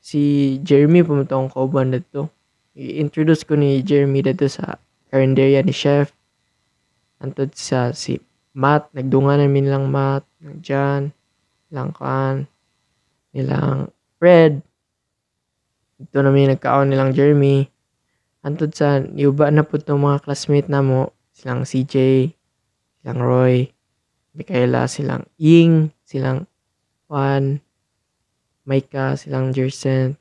si 0.00 0.56
Jeremy 0.64 1.04
pumunta 1.04 1.36
akong 1.36 1.52
kauban 1.52 1.92
dito. 1.92 2.32
I-introduce 2.72 3.44
ko 3.44 3.52
ni 3.52 3.84
Jeremy 3.84 4.24
dito 4.24 4.48
sa 4.48 4.80
karinderya 5.12 5.60
ni 5.60 5.76
Chef. 5.76 6.08
Antod 7.20 7.52
sa 7.52 7.92
si 7.92 8.16
Matt, 8.56 8.88
nagdungan 8.96 9.44
namin 9.44 9.68
lang 9.68 9.92
Matt, 9.92 10.24
Jan, 10.64 11.12
lang 11.68 11.92
kan, 11.92 12.48
nilang 13.36 13.92
Fred. 14.16 14.64
Ito 16.00 16.24
namin 16.24 16.56
nagkaon 16.56 16.88
nilang 16.88 17.12
Jeremy. 17.12 17.68
Antod 18.40 18.72
sa 18.72 19.04
niuba 19.04 19.52
na 19.52 19.68
po 19.68 19.76
itong 19.76 20.00
mga 20.00 20.24
classmate 20.24 20.72
na 20.72 20.80
mo, 20.80 21.12
silang 21.36 21.68
CJ, 21.68 22.24
silang 23.04 23.20
Roy, 23.20 23.68
Michaela, 24.38 24.86
silang 24.86 25.26
Ying, 25.34 25.90
silang 26.06 26.46
Juan, 27.10 27.58
Micah, 28.62 29.18
silang 29.18 29.50
Jersen. 29.50 30.14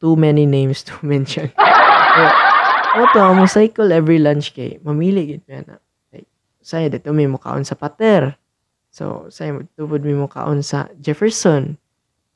Too 0.00 0.16
many 0.16 0.48
names 0.48 0.80
to 0.88 0.96
mention. 1.04 1.52
o 2.96 3.04
to, 3.12 3.20
mo 3.36 3.44
cycle 3.44 3.92
every 3.92 4.16
lunch 4.16 4.56
kay 4.56 4.80
mamili 4.80 5.36
gid 5.36 5.44
na. 5.68 5.76
Like, 6.08 6.30
saya 6.64 6.88
dito 6.88 7.12
may 7.12 7.28
mukaon 7.28 7.68
sa 7.68 7.76
Pater. 7.76 8.32
So, 8.88 9.28
saya 9.28 9.52
magtubod 9.52 10.00
may 10.00 10.16
mukaon 10.16 10.64
sa 10.64 10.88
Jefferson. 10.96 11.76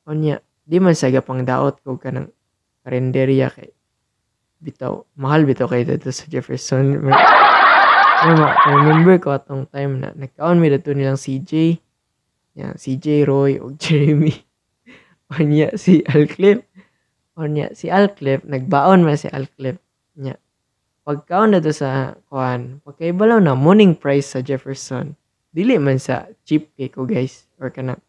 Onya, 0.04 0.44
di 0.68 0.76
man 0.76 0.92
sa 0.92 1.08
pang 1.24 1.40
daot 1.40 1.80
ko 1.80 1.96
ka 1.96 2.12
ng 2.12 2.28
karinderya 2.84 3.48
kay 3.48 3.72
bitaw, 4.60 5.06
mahal 5.16 5.48
bitaw 5.48 5.70
kay 5.70 5.88
dito 5.88 6.12
sa 6.12 6.28
Jefferson. 6.28 7.08
Remember 8.22 9.18
ko 9.18 9.34
atong 9.34 9.66
time 9.70 9.98
na 9.98 10.14
nagkaon 10.14 10.62
mi 10.62 10.70
dito 10.70 10.94
nilang 10.94 11.18
CJ. 11.18 11.78
Yan, 12.58 12.76
CJ, 12.76 13.24
Roy, 13.26 13.58
o 13.58 13.72
Jeremy. 13.80 14.34
o 15.32 15.40
niya, 15.40 15.72
si 15.74 16.04
Alclip. 16.04 16.68
O 17.34 17.48
niya, 17.48 17.72
si 17.72 17.88
Alclip, 17.88 18.44
nagbaon 18.44 19.00
man 19.02 19.16
si 19.16 19.32
Alclip. 19.32 19.80
Niya, 20.14 20.36
pagkaon 21.08 21.56
na 21.56 21.64
to 21.64 21.72
sa 21.72 22.12
kuan, 22.28 22.84
pagkaibalaw 22.84 23.40
na 23.40 23.56
morning 23.56 23.96
price 23.96 24.36
sa 24.36 24.44
Jefferson. 24.44 25.16
Dili 25.52 25.80
man 25.80 25.96
sa 25.96 26.28
cheap 26.44 26.72
cake 26.76 26.96
ko 26.96 27.08
guys. 27.08 27.48
Or 27.56 27.72
kanang, 27.72 28.00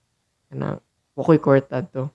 kanang, 0.51 0.84
pukoy 1.16 1.39
kwarta 1.39 1.82
to. 1.95 2.11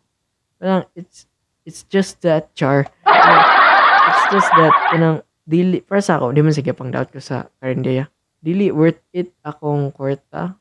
Parang, 0.60 0.84
it's, 0.92 1.24
it's 1.64 1.82
just 1.88 2.20
that 2.22 2.52
char. 2.52 2.84
It's 3.08 4.24
just 4.28 4.50
that, 4.60 4.74
kanang, 4.92 5.24
dili 5.48 5.80
para 5.80 6.04
sa 6.04 6.20
ako 6.20 6.36
di 6.36 6.44
man 6.44 6.52
sige 6.52 6.76
pang 6.76 6.92
doubt 6.92 7.08
ko 7.08 7.24
sa 7.24 7.48
karinderya 7.56 8.04
dili 8.44 8.68
worth 8.68 9.00
it 9.16 9.32
akong 9.40 9.88
kwarta 9.96 10.52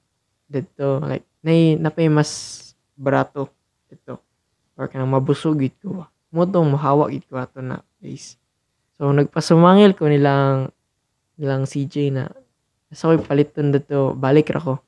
dito 0.47 1.03
like 1.03 1.27
nay 1.43 1.75
napay 1.75 2.07
mas 2.07 2.63
barato 2.95 3.51
dito. 3.91 4.23
Or 4.79 4.88
kanang 4.88 5.11
mabusog 5.11 5.59
gid 5.59 5.75
ko 5.83 6.07
mo 6.31 6.43
tong 6.47 6.71
mahawa 6.71 7.11
gid 7.11 7.27
ko 7.27 7.35
ato 7.35 7.59
na 7.59 7.83
place 7.99 8.39
so 8.95 9.11
nagpasumangil 9.11 9.91
ko 9.91 10.07
nilang 10.07 10.71
nilang 11.35 11.67
CJ 11.67 11.95
na 12.15 12.31
sa 12.88 13.11
ko'y 13.11 13.19
paliton 13.19 13.75
dito 13.75 14.15
balik 14.15 14.55
ra 14.55 14.63
ko. 14.63 14.79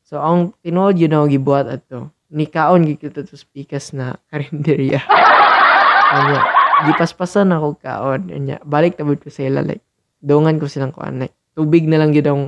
So 0.00 0.16
ang 0.24 0.56
tinuod 0.64 0.96
yun 0.96 1.12
ako 1.12 1.24
gibuhat 1.28 1.68
ato 1.68 2.08
ni 2.32 2.48
kaon 2.48 2.88
gid 2.88 3.04
ko 3.04 3.12
to 3.12 3.36
speakers 3.36 3.92
na 3.92 4.16
karinderya. 4.32 5.04
Anya, 6.12 6.61
gipaspasan 6.88 7.54
ako 7.54 7.78
kaon. 7.78 8.30
Nya 8.30 8.56
balik 8.62 8.98
tabod 8.98 9.20
ko 9.22 9.28
sila 9.28 9.62
like 9.62 9.82
dungan 10.22 10.58
ko 10.58 10.66
silang 10.66 10.94
kuan 10.94 11.22
like 11.22 11.34
tubig 11.54 11.86
na 11.86 12.00
lang 12.02 12.10
gyud 12.14 12.26
ang 12.26 12.42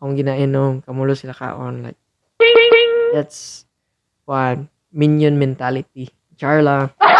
akong 0.00 0.14
ginainom. 0.16 0.80
Kamulo 0.84 1.12
sila 1.16 1.32
kaon 1.36 1.86
like 1.86 2.00
that's 3.12 3.68
kuan 4.24 4.68
minion 4.90 5.36
mentality. 5.36 6.08
Charla. 6.36 6.88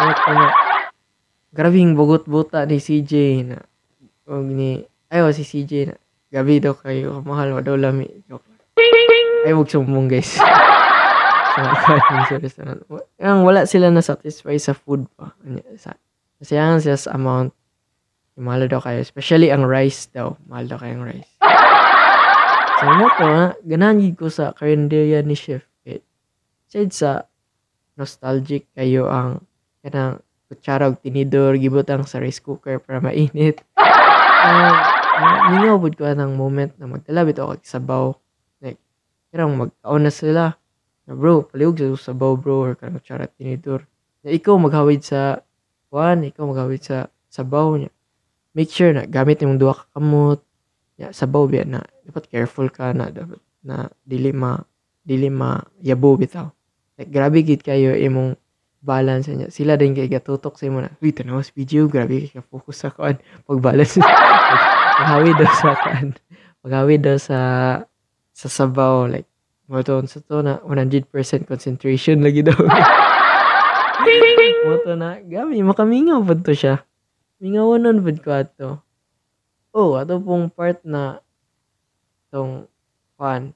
Ano 0.00 0.48
grabing 1.50 1.98
bugot 1.98 2.30
buta 2.30 2.62
ni 2.62 2.78
CJ 2.78 3.12
na 3.50 3.58
og 4.30 4.46
ni 4.46 4.86
ayo 5.10 5.34
si 5.34 5.42
CJ 5.42 5.72
na 5.90 5.94
gabi 6.30 6.62
daw 6.62 6.78
kayo 6.78 7.18
mahal 7.26 7.58
wa 7.58 7.60
daw 7.62 7.74
lami 7.74 8.06
joke 8.30 8.46
ay 9.42 9.50
wag 9.50 9.66
sumbong 9.66 10.06
guys 10.06 10.38
Ang 13.20 13.42
wala 13.42 13.66
sila 13.66 13.90
na 13.90 14.02
satisfy 14.04 14.54
sa 14.56 14.76
food 14.76 15.06
pa. 15.18 15.34
Sa, 15.76 15.94
kasiyangan 16.38 16.80
sila 16.82 16.98
sa 16.98 17.10
amount. 17.18 17.50
Mahal 18.40 18.70
daw 18.70 18.80
kayo. 18.80 19.02
Especially 19.02 19.52
ang 19.52 19.66
rice 19.66 20.08
daw. 20.14 20.38
Mahal 20.48 20.70
daw 20.70 20.78
kayo 20.80 20.96
ang 20.96 21.04
rice. 21.04 21.30
So, 22.80 22.88
mo 22.96 23.12
to, 23.12 23.60
gid 23.68 24.16
ko 24.16 24.32
sa 24.32 24.56
karinderya 24.56 25.20
ni 25.20 25.36
Chef. 25.36 25.60
Eh, 25.84 26.00
Said 26.64 26.96
sa 26.96 27.28
nostalgic 28.00 28.64
kayo 28.72 29.12
ang 29.12 29.44
kanang 29.84 30.24
kutsara 30.48 30.88
og 30.88 30.98
tinidor 31.04 31.60
gibutang 31.60 32.08
sa 32.08 32.16
rice 32.16 32.40
cooker 32.40 32.80
para 32.80 33.04
mainit. 33.04 33.60
Um, 33.76 34.72
mingaw 35.52 35.76
pud 35.76 35.94
ko 36.00 36.08
ng 36.08 36.32
moment 36.32 36.72
na 36.80 36.88
magdala 36.88 37.28
bitaw 37.28 37.52
kag 37.52 37.68
sabaw. 37.68 38.16
Like, 38.64 38.80
karang 39.28 39.60
magkaon 39.60 40.08
na 40.08 40.12
sila 40.12 40.59
na 41.10 41.18
bro, 41.18 41.42
paliog 41.42 41.74
sa 41.98 42.14
sabaw 42.14 42.38
bro 42.38 42.70
or 42.70 42.78
kanang 42.78 43.02
kutsara 43.02 43.26
tinidor. 43.34 43.82
Na 44.22 44.30
ikaw 44.30 44.54
maghawid 44.54 45.02
sa 45.02 45.42
kuan, 45.90 46.22
ikaw 46.22 46.46
maghawid 46.46 46.86
sa 46.86 47.10
sabaw 47.26 47.74
niya. 47.74 47.90
Make 48.54 48.70
sure 48.70 48.94
na 48.94 49.10
gamit 49.10 49.42
yung 49.42 49.58
duha 49.58 49.74
ka 49.74 49.98
kamot. 49.98 50.38
Ya, 50.94 51.10
sabaw 51.10 51.50
biya 51.50 51.66
na 51.66 51.82
dapat 52.06 52.30
careful 52.30 52.70
ka 52.70 52.94
na 52.94 53.10
dapat 53.10 53.42
na 53.66 53.90
dili 54.06 54.30
ma 54.30 54.60
dili 55.02 55.26
ma 55.32 55.58
yabo 55.82 56.14
bitaw. 56.14 56.46
Like 56.94 57.10
grabe 57.10 57.42
gid 57.42 57.66
kayo 57.66 57.90
imong 57.96 58.38
balance 58.84 59.26
niya. 59.32 59.50
Sila 59.50 59.74
din 59.74 59.96
kay 59.96 60.06
gatutok 60.06 60.60
sa 60.60 60.68
imo 60.68 60.84
na. 60.84 60.92
Uy, 61.00 61.10
tanaw 61.10 61.40
sa 61.42 61.50
video, 61.56 61.90
grabe 61.90 62.22
kay 62.26 62.38
ka 62.38 62.42
focus 62.44 62.86
sa 62.86 62.94
kuan 62.94 63.18
pag-balance. 63.48 63.98
Maghawid 65.00 65.34
daw 65.40 65.50
sa 65.58 65.70
kuan. 65.74 66.06
Maghawid 66.62 67.00
daw 67.02 67.16
sa 67.16 67.38
sa 68.30 68.48
sabaw 68.48 69.08
like 69.08 69.29
Moto 69.70 70.02
sa 70.10 70.18
to 70.18 70.42
na 70.42 70.58
100% 70.66 71.06
concentration 71.46 72.26
lagi 72.26 72.42
daw. 72.42 72.58
Moto 74.66 74.98
na 74.98 75.22
gami 75.22 75.62
makamingaw 75.62 76.26
pud 76.26 76.42
to 76.42 76.50
siya. 76.50 76.82
Mingawonon 77.38 78.02
pud 78.02 78.18
ko 78.18 78.34
ato. 78.34 78.82
Oh, 79.70 79.94
ato 79.94 80.18
pong 80.18 80.50
part 80.50 80.82
na 80.82 81.22
tong 82.34 82.66
kuan 83.14 83.54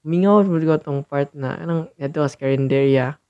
mingaw 0.00 0.40
pud 0.40 0.64
ko 0.64 0.80
tong 0.80 1.04
part 1.04 1.28
na 1.36 1.60
anang 1.60 1.92
adto 2.00 2.24
sa 2.24 2.40
karinderya 2.40 3.20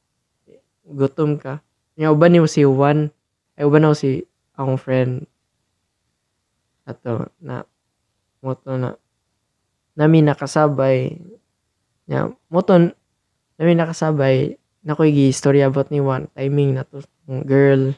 gutom 0.87 1.43
ka. 1.43 1.59
Nya 1.99 2.15
uban 2.15 2.31
nimo 2.31 2.47
si 2.47 2.63
Juan. 2.63 3.11
Ay 3.59 3.67
uban 3.67 3.83
ako 3.83 3.99
si 3.99 4.23
akong 4.55 4.79
friend. 4.79 5.27
Ato 6.87 7.35
na 7.43 7.67
moto 8.39 8.79
na 8.79 8.95
nami 9.99 10.23
nakasabay 10.23 11.19
nya 12.07 12.31
moto 12.51 12.79
nami 13.59 13.73
nakasabay 13.75 14.55
nakoy 14.87 15.11
giistorya 15.11 15.67
about 15.67 15.91
ni 15.91 15.99
Juan 15.99 16.31
timing 16.39 16.79
na 16.79 16.87
to 16.87 17.03
girl 17.27 17.91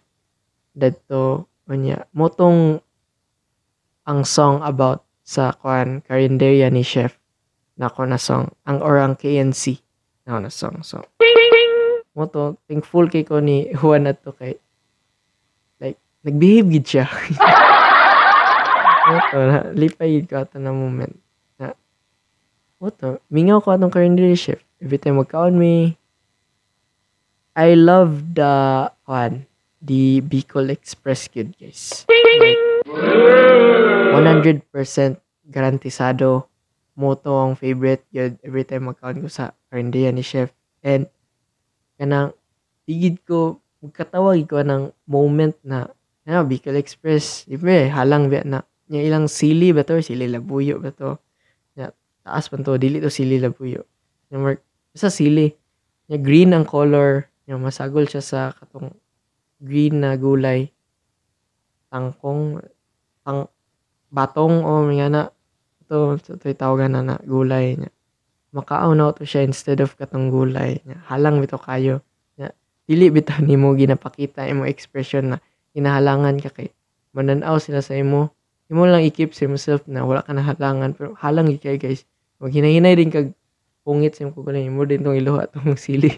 dadto 0.72 1.44
unya 1.68 2.08
motong 2.16 2.80
ang 4.08 4.24
song 4.24 4.64
about 4.64 5.04
sa 5.20 5.52
kuan 5.52 6.00
karinderya 6.00 6.72
ni 6.72 6.80
chef 6.80 7.20
nako 7.76 8.08
na 8.08 8.16
song 8.16 8.48
ang 8.64 8.80
or 8.80 8.96
ang 8.96 9.20
KNC 9.20 9.76
nako 10.24 10.38
na 10.40 10.48
song. 10.48 10.80
So 10.80 11.04
moto 12.16 12.56
thankful 12.64 13.12
kay 13.12 13.28
ko 13.28 13.44
ni 13.44 13.68
Juan 13.76 14.08
na 14.08 14.16
to 14.16 14.32
kay 14.32 14.56
like 15.76 16.00
nagbehave 16.24 16.72
gid 16.72 16.86
siya. 16.88 17.06
Moto 19.08 19.38
na 19.40 19.58
lipay 19.72 20.20
ko 20.24 20.44
ato 20.44 20.56
na 20.56 20.72
moment 20.72 21.16
na 22.78 22.86
moto 22.86 23.18
mingaw 23.26 23.58
ko 23.58 23.74
atong 23.74 23.90
karinderya 23.90 24.38
chef 24.38 24.62
every 24.78 25.02
time 25.02 25.18
magkaon 25.18 25.58
mi 25.58 25.98
I 27.58 27.74
love 27.74 28.38
the 28.38 28.86
kuan 29.02 29.50
the 29.82 30.22
Bicol 30.22 30.70
Express 30.70 31.26
gid 31.26 31.58
guys. 31.58 32.06
Like 32.06 32.54
100% 34.14 34.62
garantisado. 35.50 36.46
Moto 36.94 37.34
ang 37.34 37.58
favorite. 37.58 38.06
Yun 38.14 38.38
every 38.46 38.62
time 38.62 38.86
magkaon 38.90 39.22
ko 39.22 39.28
sa 39.30 39.58
karinderya 39.74 40.14
ni 40.14 40.22
chef. 40.22 40.54
And 40.86 41.10
kanang 41.98 42.38
tigid 42.86 43.26
ko 43.26 43.58
magkatawag 43.82 44.46
ko 44.46 44.62
ng 44.62 44.94
moment 45.10 45.58
na 45.66 45.90
ano, 46.30 46.46
Bicol 46.46 46.78
Express. 46.78 47.42
Ibe 47.50 47.90
halang 47.90 48.30
ba 48.30 48.46
na 48.46 48.62
nya 48.86 49.02
ilang 49.02 49.26
sili 49.26 49.74
ba 49.74 49.82
to? 49.82 49.98
Sili 49.98 50.30
labuyo 50.30 50.78
ba 50.78 50.94
to 50.94 51.18
taas 52.28 52.52
pa 52.52 52.60
to 52.60 52.76
dili 52.76 53.00
to 53.00 53.08
sili 53.08 53.40
labuyo 53.40 53.88
nya 54.28 54.36
mark 54.36 54.60
sa 54.92 55.08
sili 55.08 55.56
nya 56.12 56.20
green 56.20 56.52
ang 56.52 56.68
color 56.68 57.24
nya 57.48 57.56
masagol 57.56 58.04
siya 58.04 58.20
sa 58.20 58.40
katong 58.52 58.92
green 59.58 60.04
na 60.04 60.14
gulay. 60.14 60.70
Tangkong 61.90 62.62
tang 63.26 63.50
batong 64.12 64.62
o 64.62 64.86
mga 64.86 65.08
na 65.10 65.22
ito 65.82 66.20
ito 66.20 66.46
tawagan 66.54 66.94
na 66.94 67.00
na 67.02 67.16
gulay 67.26 67.74
niya. 67.74 67.90
Makaaw 68.54 68.92
na 68.94 69.12
to 69.12 69.26
siya 69.26 69.44
instead 69.44 69.82
of 69.82 69.96
katong 69.98 70.30
gulay 70.30 70.78
niya. 70.86 71.00
Halang 71.10 71.42
bito 71.42 71.58
kayo. 71.58 72.04
Niya 72.38 72.54
dili 72.86 73.10
bitaw 73.10 73.42
nimo 73.42 73.74
ginapakita 73.74 74.46
imo 74.46 74.64
expression 74.64 75.36
na 75.36 75.36
hinahalangan 75.74 76.38
ka 76.44 76.52
kay 76.54 76.70
mananaw 77.12 77.58
sila 77.58 77.82
sa 77.82 77.98
imo. 77.98 78.30
Imo 78.68 78.84
lang 78.84 79.00
i-keep 79.00 79.32
sa 79.32 79.48
yourself 79.48 79.88
na 79.88 80.04
wala 80.04 80.20
ka 80.20 80.36
na 80.36 80.44
halangan 80.44 80.92
pero 80.92 81.16
halang 81.16 81.48
kay 81.56 81.80
guys 81.80 82.04
wag 82.38 82.54
hinahinay 82.54 82.94
din 82.94 83.10
kag 83.10 83.34
pungit 83.82 84.14
sa 84.14 84.22
imong 84.22 84.36
kukulay 84.36 84.68
mo 84.70 84.86
din 84.86 85.02
tong 85.02 85.18
iluha 85.18 85.48
tong 85.52 85.74
sili. 85.74 86.12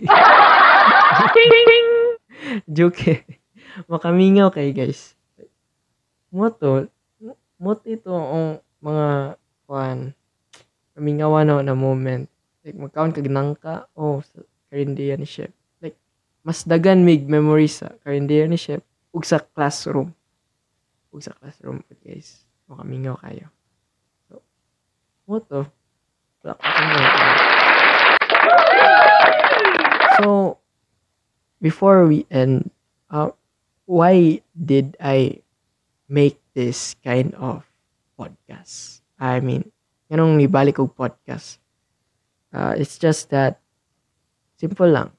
Joke 2.67 3.01
eh. 3.09 3.21
makamingaw 3.87 4.51
kay 4.53 4.75
guys. 4.77 5.17
Mo 6.29 6.51
to 6.53 6.91
mo 7.57 7.77
ito 7.87 8.13
ang 8.13 8.59
mga 8.83 9.39
kuan 9.65 10.13
kamingawan 10.97 11.47
na 11.49 11.65
na 11.65 11.75
moment. 11.79 12.29
Like 12.67 12.77
magkaon 12.77 13.17
kag 13.17 13.31
nangka 13.31 13.89
oh 13.97 14.21
sa 14.21 14.45
karinderya 14.69 15.17
ni 15.17 15.25
chef 15.25 15.51
like 15.81 15.97
mas 16.45 16.69
dagan 16.69 17.03
mig 17.03 17.25
memories 17.25 17.81
sa 17.81 17.97
karinderya 18.05 18.45
ni 18.51 18.61
chef 18.61 18.85
ug 19.15 19.25
sa 19.25 19.41
classroom. 19.41 20.13
Ug 21.15 21.23
sa 21.25 21.33
classroom 21.39 21.81
guys. 22.05 22.45
Makamingaw 22.69 23.17
kayo. 23.25 23.47
So 24.29 24.45
mo 25.25 25.39
to 25.39 25.65
wala 25.65 25.65
ko 25.65 25.69
kamingaw. 25.71 25.79
So 30.21 30.57
before 31.61 32.07
we 32.09 32.25
end 32.31 32.71
uh, 33.11 33.29
why 33.85 34.41
did 34.55 34.97
I 35.03 35.43
make 36.09 36.39
this 36.55 36.95
kind 37.03 37.35
of 37.35 37.67
podcast? 38.15 39.03
I 39.19 39.43
mean, 39.43 39.69
ganong 40.07 40.39
nibalik 40.39 40.79
og 40.79 40.95
podcast. 40.95 41.59
Uh, 42.55 42.75
it's 42.79 42.97
just 42.97 43.31
that, 43.35 43.59
simple 44.57 44.89
lang. 44.89 45.11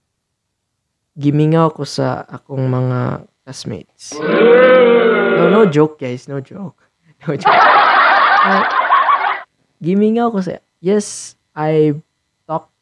Gimingaw 1.20 1.76
ko 1.76 1.84
sa 1.84 2.24
akong 2.26 2.72
mga 2.72 3.28
classmates. 3.44 4.16
No, 4.16 5.52
no 5.52 5.68
joke 5.68 6.00
guys, 6.00 6.32
no 6.32 6.40
joke. 6.40 6.80
No 7.22 7.38
joke. 7.38 7.54
Uh, 8.42 8.66
gimingaw 9.78 10.34
ko 10.34 10.42
sa, 10.42 10.58
yes, 10.82 11.38
I 11.56 11.96
talk 12.50 12.74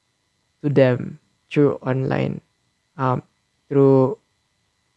to 0.63 0.71
them 0.71 1.19
through 1.51 1.77
online. 1.83 2.41
Um, 2.95 3.21
through 3.67 4.17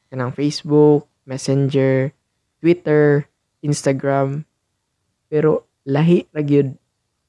kanang 0.09 0.33
Facebook, 0.33 1.11
Messenger, 1.27 2.15
Twitter, 2.63 3.29
Instagram. 3.61 4.47
Pero 5.29 5.67
lahi 5.85 6.31
ra 6.31 6.41
gyud 6.41 6.79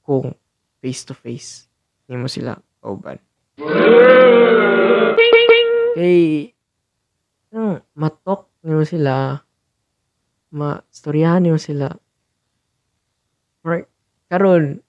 kung 0.05 0.37
face 0.79 1.03
to 1.09 1.17
face 1.17 1.65
nimo 2.05 2.29
sila 2.29 2.59
kauban. 2.83 3.17
Kay 5.93 6.51
hmm, 7.53 7.77
matok 7.95 8.51
nimo 8.65 8.83
sila 8.83 9.39
ma-storyahan 10.53 11.41
nimo 11.41 11.57
sila. 11.57 11.89
Or 13.63 13.87
karon 14.27 14.83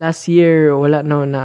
last 0.00 0.28
year 0.28 0.72
wala 0.76 1.00
na 1.02 1.24
na 1.24 1.42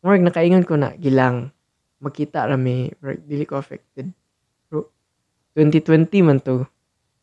Murag 0.00 0.24
nakaingon 0.24 0.64
ko 0.64 0.80
na 0.80 0.96
gilang 0.96 1.52
makita 2.00 2.48
rami 2.48 2.88
murag 3.04 3.20
dili 3.28 3.44
ko 3.44 3.60
affected 3.60 4.08
2020 5.54 6.24
man 6.24 6.40
to. 6.40 6.64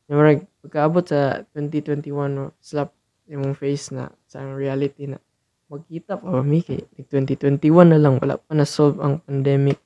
Murag 0.05 0.45
pagkaabot 0.61 1.03
sa 1.03 1.41
2021 1.55 2.13
no, 2.31 2.53
slap 2.61 2.93
imong 3.27 3.57
face 3.57 3.91
na 3.91 4.13
sa 4.29 4.45
reality 4.45 5.09
na 5.09 5.19
magkita 5.67 6.15
pa 6.15 6.27
ba 6.31 6.43
mi 6.45 6.63
kay 6.63 6.79
like 6.95 7.09
2021 7.11 7.91
na 7.91 7.99
lang 7.99 8.15
wala 8.23 8.39
pa 8.39 8.53
na 8.55 8.63
solve 8.63 9.01
ang 9.03 9.19
pandemic. 9.25 9.81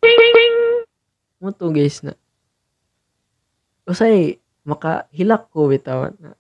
Mo 1.42 1.50
to 1.56 1.74
guys 1.74 2.06
na 2.06 2.14
usay 3.90 4.38
makahilak 4.62 5.50
ko 5.50 5.66
bitaw 5.72 6.14
na 6.22 6.38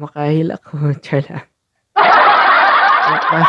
makahilak 0.00 0.62
ko 0.62 0.78
chala. 1.04 1.44
Maka, 3.08 3.40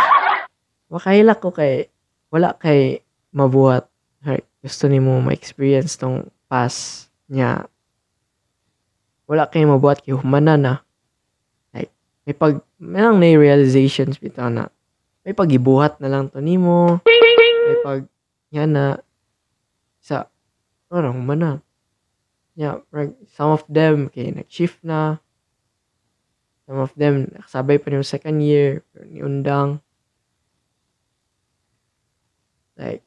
makahilak 0.88 1.38
ko 1.44 1.52
kay 1.52 1.92
wala 2.32 2.56
kay 2.56 3.04
mabuhat. 3.36 3.92
Like, 4.24 4.48
gusto 4.64 4.88
nimo 4.88 5.20
ma-experience 5.20 6.00
tong 6.00 6.32
past 6.48 7.12
niya. 7.28 7.68
Wala 9.30 9.46
kay 9.52 9.68
mabuhat 9.68 10.02
kay 10.02 10.16
humana 10.16 10.56
na. 10.56 10.74
Like 11.76 11.94
may 12.26 12.34
pag 12.34 12.64
may 12.80 13.04
lang 13.04 13.22
na 13.22 13.30
realizations 13.38 14.18
bitaw 14.18 14.50
na. 14.50 14.72
May 15.22 15.38
pagibuhat 15.38 16.02
na 16.02 16.10
lang 16.10 16.32
to 16.34 16.42
nimo 16.42 17.04
may 17.06 17.78
pag 17.86 18.02
yan 18.50 18.74
na. 18.74 18.98
Sa 20.02 20.26
ano 20.90 21.14
humana. 21.14 21.62
Yeah 22.58 22.82
right, 22.90 23.14
some 23.38 23.54
of 23.54 23.64
them 23.70 24.10
kay 24.10 24.34
nag-shift 24.34 24.82
na 24.82 25.22
some 26.70 26.86
of 26.86 26.94
them 26.94 27.26
nakasabay 27.34 27.82
pa 27.82 27.90
yung 27.90 28.06
second 28.06 28.46
year 28.46 28.86
pero 28.94 29.10
ni 29.10 29.26
undang. 29.26 29.82
Like 32.78 33.02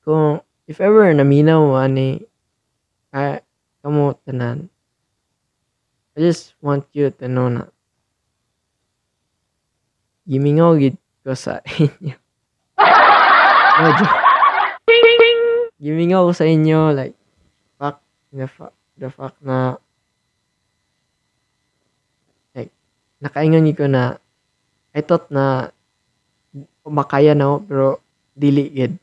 kung 0.00 0.40
if 0.64 0.80
ever 0.80 1.12
naminaw 1.12 1.76
ani 1.76 2.24
ah, 3.12 3.44
kamo 3.84 4.16
tanan 4.24 4.72
I 6.16 6.24
just 6.24 6.56
want 6.64 6.88
you 6.96 7.12
to 7.12 7.28
know 7.28 7.52
na 7.52 7.68
gimingaw 10.24 10.80
gid 10.80 10.96
ko 11.20 11.36
sa 11.36 11.60
inyo 11.68 12.16
no 13.76 13.88
joke 14.00 14.20
gimingaw 15.76 16.24
ko 16.28 16.32
sa 16.32 16.48
inyo 16.48 16.96
like 16.96 17.12
fuck 17.76 18.00
the 18.32 18.48
fuck 18.48 18.72
the 18.96 19.12
fuck 19.12 19.36
na 19.44 19.76
nakaingon 23.24 23.72
ko 23.72 23.88
na 23.88 24.20
I 24.92 25.00
thought 25.00 25.32
na 25.32 25.72
makaya 26.84 27.32
na 27.32 27.48
ako, 27.48 27.56
pero 27.64 27.86
dili 28.36 28.68
gid 28.68 28.94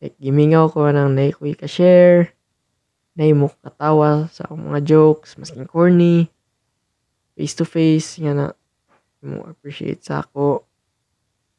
like 0.00 0.16
gimingaw 0.18 0.66
ko 0.72 0.88
nay 0.90 1.30
ko 1.30 1.46
ka-share 1.54 2.32
mo 3.14 3.52
katawa 3.60 4.26
sa 4.32 4.48
mga 4.48 4.80
jokes 4.82 5.36
masking 5.36 5.68
corny 5.68 6.32
face 7.36 7.54
to 7.54 7.68
face 7.68 8.16
nga 8.18 8.32
na 8.32 8.46
mo 9.22 9.46
appreciate 9.46 10.02
sa 10.02 10.24
ako 10.24 10.64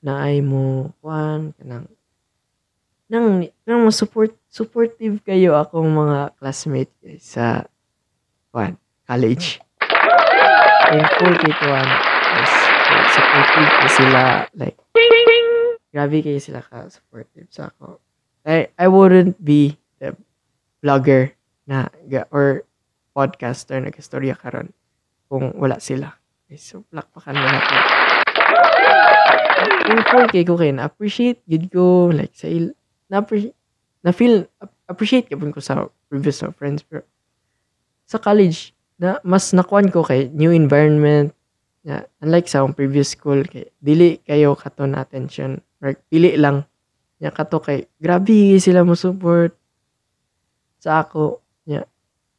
na 0.04 0.28
ay 0.28 0.44
mo 0.44 0.92
kuan 1.00 1.56
kanang 1.56 1.88
nang 3.08 3.48
nang 3.64 3.80
mo 3.86 3.92
support 3.94 4.34
supportive 4.50 5.22
kayo 5.24 5.56
akong 5.56 5.88
mga 5.88 6.34
classmate 6.36 6.92
guys 7.00 7.24
sa 7.24 7.70
kuan 8.52 8.76
college. 9.08 9.60
Thankful 10.94 11.34
kay 11.42 11.54
kuan 11.58 11.90
guys. 11.90 12.54
Like, 12.86 13.10
supportive 13.18 13.70
kay 13.74 13.90
sila 13.98 14.24
like 14.54 14.78
grabe 15.90 16.22
kayo 16.22 16.38
sila 16.38 16.62
ka 16.62 16.86
supportive 16.86 17.50
sa 17.50 17.74
ako. 17.74 17.98
I 18.46 18.70
I 18.78 18.86
wouldn't 18.86 19.42
be 19.42 19.82
the 19.98 20.14
vlogger 20.86 21.34
na 21.66 21.90
or 22.30 22.62
podcaster 23.18 23.82
na 23.82 23.90
kastorya 23.90 24.38
karon 24.38 24.70
kung 25.34 25.58
wala 25.58 25.82
sila. 25.82 26.14
Okay, 26.46 26.62
so 26.62 26.86
plakpakan 26.94 27.42
mo 27.42 27.46
natin. 27.50 27.82
Thankful 29.90 30.26
kay 30.30 30.46
ko 30.46 30.54
kay 30.62 30.78
na-appreciate 30.78 31.42
gid 31.50 31.74
ko 31.74 32.14
like 32.14 32.38
sa 32.38 32.46
il 32.46 32.78
na 33.10 33.26
na 34.06 34.14
feel 34.14 34.46
appreciate 34.86 35.26
ko 35.26 35.42
ko 35.42 35.58
sa 35.58 35.90
previous 36.06 36.38
na 36.46 36.54
friends 36.54 36.86
pero 36.86 37.02
sa 38.06 38.22
college 38.22 38.78
na 39.04 39.20
mas 39.28 39.52
nakuan 39.52 39.92
ko 39.92 40.00
kay 40.00 40.32
new 40.32 40.56
environment 40.56 41.36
na 41.84 42.08
unlike 42.24 42.48
sa 42.48 42.64
akong 42.64 42.72
previous 42.72 43.12
school 43.12 43.44
kay 43.44 43.68
dili 43.84 44.24
kayo 44.24 44.56
kato 44.56 44.88
na 44.88 45.04
attention. 45.04 45.60
Or 45.84 46.00
pili 46.08 46.40
lang. 46.40 46.64
Nya 47.20 47.36
kato 47.36 47.60
kay 47.60 47.92
grabe 48.00 48.56
sila 48.64 48.88
mo 48.88 48.96
support. 48.96 49.52
Sa 50.80 51.04
ako 51.04 51.44
nya 51.68 51.84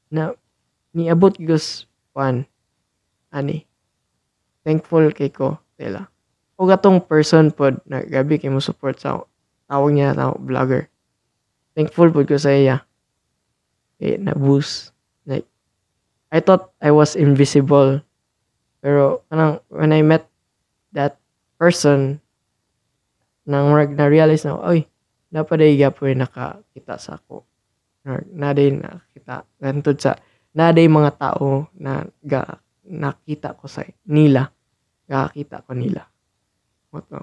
na 0.08 0.32
niabot 0.96 1.36
gos 1.36 1.84
kuan 2.16 2.48
ani. 3.28 3.68
Thankful 4.64 5.12
kay 5.12 5.28
ko 5.28 5.60
tela. 5.76 6.08
O 6.56 6.64
gatong 6.64 7.04
person 7.04 7.52
pod 7.52 7.76
na 7.84 8.00
gabi 8.00 8.40
kay 8.40 8.48
mo 8.48 8.64
support 8.64 8.96
sa 8.96 9.20
tawag 9.68 9.92
niya 9.92 10.16
na 10.16 10.32
vlogger. 10.32 10.88
Thankful 11.76 12.08
pod 12.08 12.24
ko 12.24 12.40
sa 12.40 12.56
iya. 12.56 12.88
Eh 14.00 14.16
na 14.16 14.32
boost 14.32 14.93
I 16.34 16.42
thought 16.42 16.74
I 16.82 16.90
was 16.90 17.14
invisible. 17.14 18.02
Pero 18.82 19.22
kanang 19.30 19.62
when 19.70 19.94
I 19.94 20.02
met 20.02 20.26
that 20.90 21.22
person 21.54 22.18
nang 23.46 23.70
rag 23.70 23.94
na 23.94 24.10
realize 24.10 24.42
na 24.42 24.58
oy 24.58 24.82
napaday 25.30 25.78
gapoy 25.78 26.18
nakakita 26.18 26.98
sa 26.98 27.22
ako. 27.22 27.46
Na 28.02 28.18
naday 28.50 28.74
nakita 28.74 29.46
gantod 29.62 30.02
sa 30.02 30.18
naday 30.58 30.90
mga 30.90 31.14
tao 31.22 31.70
na 31.78 32.02
ga 32.26 32.58
nakita 32.82 33.54
ko 33.54 33.70
sa 33.70 33.86
nila 34.10 34.50
nakakita 35.06 35.62
ko 35.62 35.70
nila. 35.78 36.02
Mo 36.90 36.98
to 36.98 37.22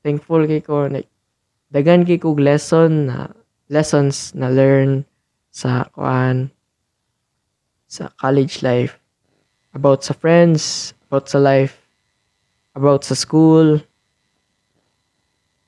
thankful 0.00 0.44
kay 0.48 0.64
ko 0.64 0.88
like 0.88 1.12
dagan 1.68 2.08
kay 2.08 2.16
kog 2.16 2.40
lesson 2.40 3.08
na 3.12 3.28
lessons 3.68 4.32
na 4.32 4.48
learn 4.48 5.04
sa 5.52 5.88
kuan 5.92 6.52
sa 7.94 8.10
college 8.18 8.66
life 8.66 8.98
about 9.70 10.02
sa 10.02 10.18
friends 10.18 10.90
about 11.06 11.30
sa 11.30 11.38
life 11.38 11.78
about 12.74 13.06
sa 13.06 13.14
school. 13.14 13.78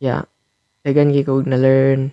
Yeah. 0.02 0.26
Dagan 0.82 1.14
kay 1.14 1.22
kog 1.22 1.46
na 1.46 1.54
learn 1.54 2.10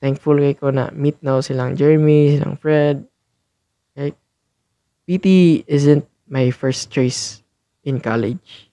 thankful 0.00 0.40
kay 0.40 0.56
ko 0.56 0.72
na 0.72 0.88
meet 0.96 1.20
now 1.20 1.40
silang 1.44 1.76
Jeremy 1.76 2.36
silang 2.36 2.56
Fred. 2.56 3.04
Like 3.96 4.16
PT 5.04 5.60
isn't 5.68 6.04
my 6.28 6.48
first 6.52 6.88
choice 6.88 7.44
in 7.84 8.00
college. 8.00 8.72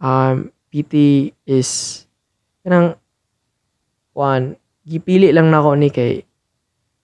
Um 0.00 0.52
PT 0.72 1.32
is 1.44 2.04
kanang 2.64 2.96
one 4.16 4.56
gipili 4.84 5.32
lang 5.32 5.48
nako 5.48 5.76
ni 5.76 5.88
kay 5.88 6.24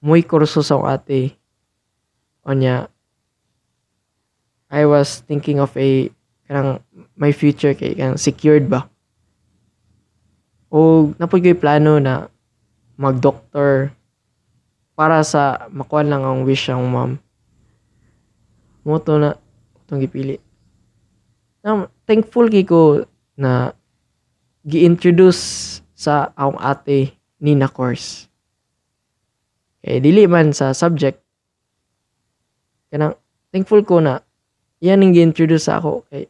muy 0.01 0.25
kurso 0.25 0.65
sa 0.65 0.81
ate. 0.89 1.37
Onya 2.45 2.89
I 4.73 4.89
was 4.89 5.21
thinking 5.29 5.61
of 5.61 5.77
a 5.77 6.09
kanang 6.49 6.81
my 7.15 7.31
future 7.37 7.77
kay 7.77 7.93
kanang 7.95 8.17
secured 8.17 8.67
ba? 8.67 8.89
O 10.73 11.13
napod 11.21 11.45
ko'y 11.45 11.59
plano 11.59 12.01
na 12.01 12.33
mag-doctor 12.97 13.93
para 14.97 15.21
sa 15.25 15.69
makuha 15.69 16.05
lang 16.05 16.25
ang 16.25 16.47
wish 16.49 16.71
ang 16.73 16.89
mom. 16.89 17.11
Mo 18.87 18.97
to 19.03 19.21
na 19.21 19.37
itong 19.85 20.01
gipili. 20.01 20.41
Na 21.61 21.91
thankful 22.09 22.49
kay 22.49 22.65
ko 22.65 23.05
na 23.37 23.75
gi-introduce 24.65 25.81
sa 25.93 26.33
akong 26.33 26.61
ate 26.63 27.13
ni 27.43 27.53
na 27.59 27.69
course 27.69 28.30
kay 29.81 29.99
dili 30.01 30.29
man 30.29 30.53
sa 30.53 30.77
subject. 30.77 31.21
Kanang 32.93 33.17
thankful 33.49 33.81
ko 33.85 34.05
na 34.05 34.21
yan 34.81 35.01
ang 35.01 35.13
gi-introduce 35.17 35.69
sa 35.69 35.81
ako. 35.81 36.05
Kay 36.13 36.29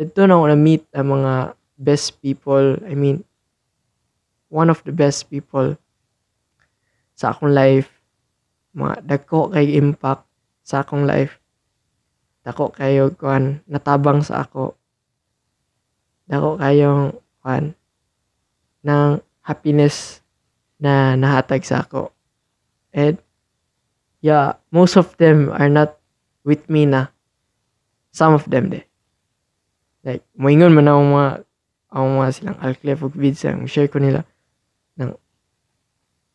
dito 0.00 0.24
na 0.24 0.40
ako 0.40 0.44
na 0.48 0.58
meet 0.58 0.84
ang 0.96 1.12
mga 1.12 1.32
best 1.76 2.20
people. 2.24 2.80
I 2.88 2.96
mean 2.96 3.24
one 4.48 4.72
of 4.72 4.80
the 4.84 4.92
best 4.92 5.28
people 5.28 5.76
sa 7.16 7.36
akong 7.36 7.52
life. 7.52 7.88
Mga 8.72 9.04
dako 9.04 9.52
kay 9.52 9.76
impact 9.76 10.24
sa 10.64 10.80
akong 10.80 11.04
life. 11.04 11.36
Dako 12.42 12.72
kayo 12.72 13.12
kuan 13.12 13.60
natabang 13.68 14.24
sa 14.24 14.48
ako. 14.48 14.72
Dako 16.24 16.56
kayong 16.56 17.12
kuan 17.44 17.76
ng 18.82 19.20
happiness 19.44 20.24
na 20.80 21.14
nahatag 21.14 21.62
sa 21.62 21.84
ako 21.84 22.10
and 22.92 23.16
yeah 24.20 24.56
most 24.70 24.96
of 24.96 25.16
them 25.16 25.50
are 25.52 25.68
not 25.68 25.98
with 26.44 26.68
me 26.68 26.86
na. 26.86 27.12
Some 28.12 28.36
of 28.36 28.44
them 28.52 28.68
de 28.68 28.84
like 30.04 30.20
moingon 30.36 30.74
man 30.76 30.90
ang 30.90 31.14
mga 31.14 31.28
ang 31.92 32.06
mga 32.18 32.28
silang 32.34 32.58
alclef 32.60 33.00
ug 33.06 33.14
vids 33.14 33.46
ang 33.46 33.64
share 33.64 33.88
ko 33.88 34.02
nila 34.02 34.26
ng 34.98 35.14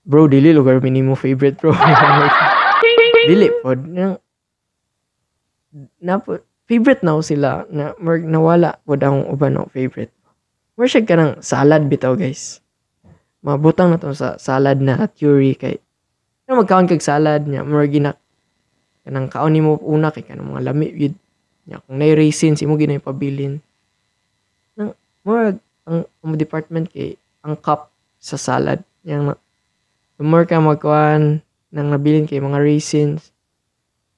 bro 0.08 0.26
dili 0.26 0.56
lugar 0.56 0.80
minimo 0.80 1.14
favorite 1.14 1.60
bro. 1.60 1.76
Dili 3.28 3.52
pod 3.60 3.84
nang 3.84 4.16
na 6.00 6.16
favorite 6.64 7.04
na 7.04 7.20
sila 7.20 7.68
na 7.68 7.92
mer 8.00 8.24
nawala 8.24 8.80
pod 8.88 9.04
ang 9.04 9.28
uban 9.28 9.60
no 9.60 9.68
favorite. 9.76 10.16
More 10.80 10.88
siya 10.88 11.04
kanang 11.04 11.44
salad 11.44 11.92
bitaw 11.92 12.16
guys. 12.16 12.64
Mabutang 13.44 13.92
na 13.92 14.00
to 14.00 14.16
sa 14.16 14.40
salad 14.40 14.80
na 14.80 15.12
theory 15.12 15.60
kay 15.60 15.84
ano 16.48 16.64
magkaon 16.64 16.88
kag 16.88 17.04
salad 17.04 17.46
nya 17.46 17.62
more 17.68 17.86
ginak 17.92 18.16
kanang 19.04 19.28
kaon 19.28 19.52
nimo 19.52 19.78
una 19.84 20.10
kay 20.16 20.24
kanang 20.24 20.50
mga 20.56 20.72
lami 20.72 20.88
yun 20.96 21.14
nya 21.68 21.84
kung 21.84 22.00
nay 22.00 22.16
raisins 22.16 22.64
imo 22.64 22.80
ginay 22.80 23.04
pabilin 23.04 23.60
nang 24.78 24.94
more 25.26 25.58
ang, 25.90 26.06
ang 26.22 26.38
department 26.38 26.86
kay 26.94 27.18
ang 27.42 27.58
cup 27.58 27.90
sa 28.22 28.38
salad. 28.38 28.86
Yang 29.02 29.40
the 30.22 30.24
more 30.24 30.46
ka 30.46 30.62
magkuhan 30.62 31.42
nang 31.74 31.90
nabilin 31.90 32.30
kay 32.30 32.38
mga 32.38 32.62
raisins. 32.62 33.34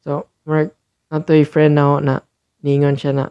So 0.04 0.28
more 0.44 0.76
ato 1.10 1.34
friend 1.48 1.80
na 1.80 2.04
na 2.04 2.16
ningon 2.60 3.00
siya 3.00 3.16
na 3.16 3.26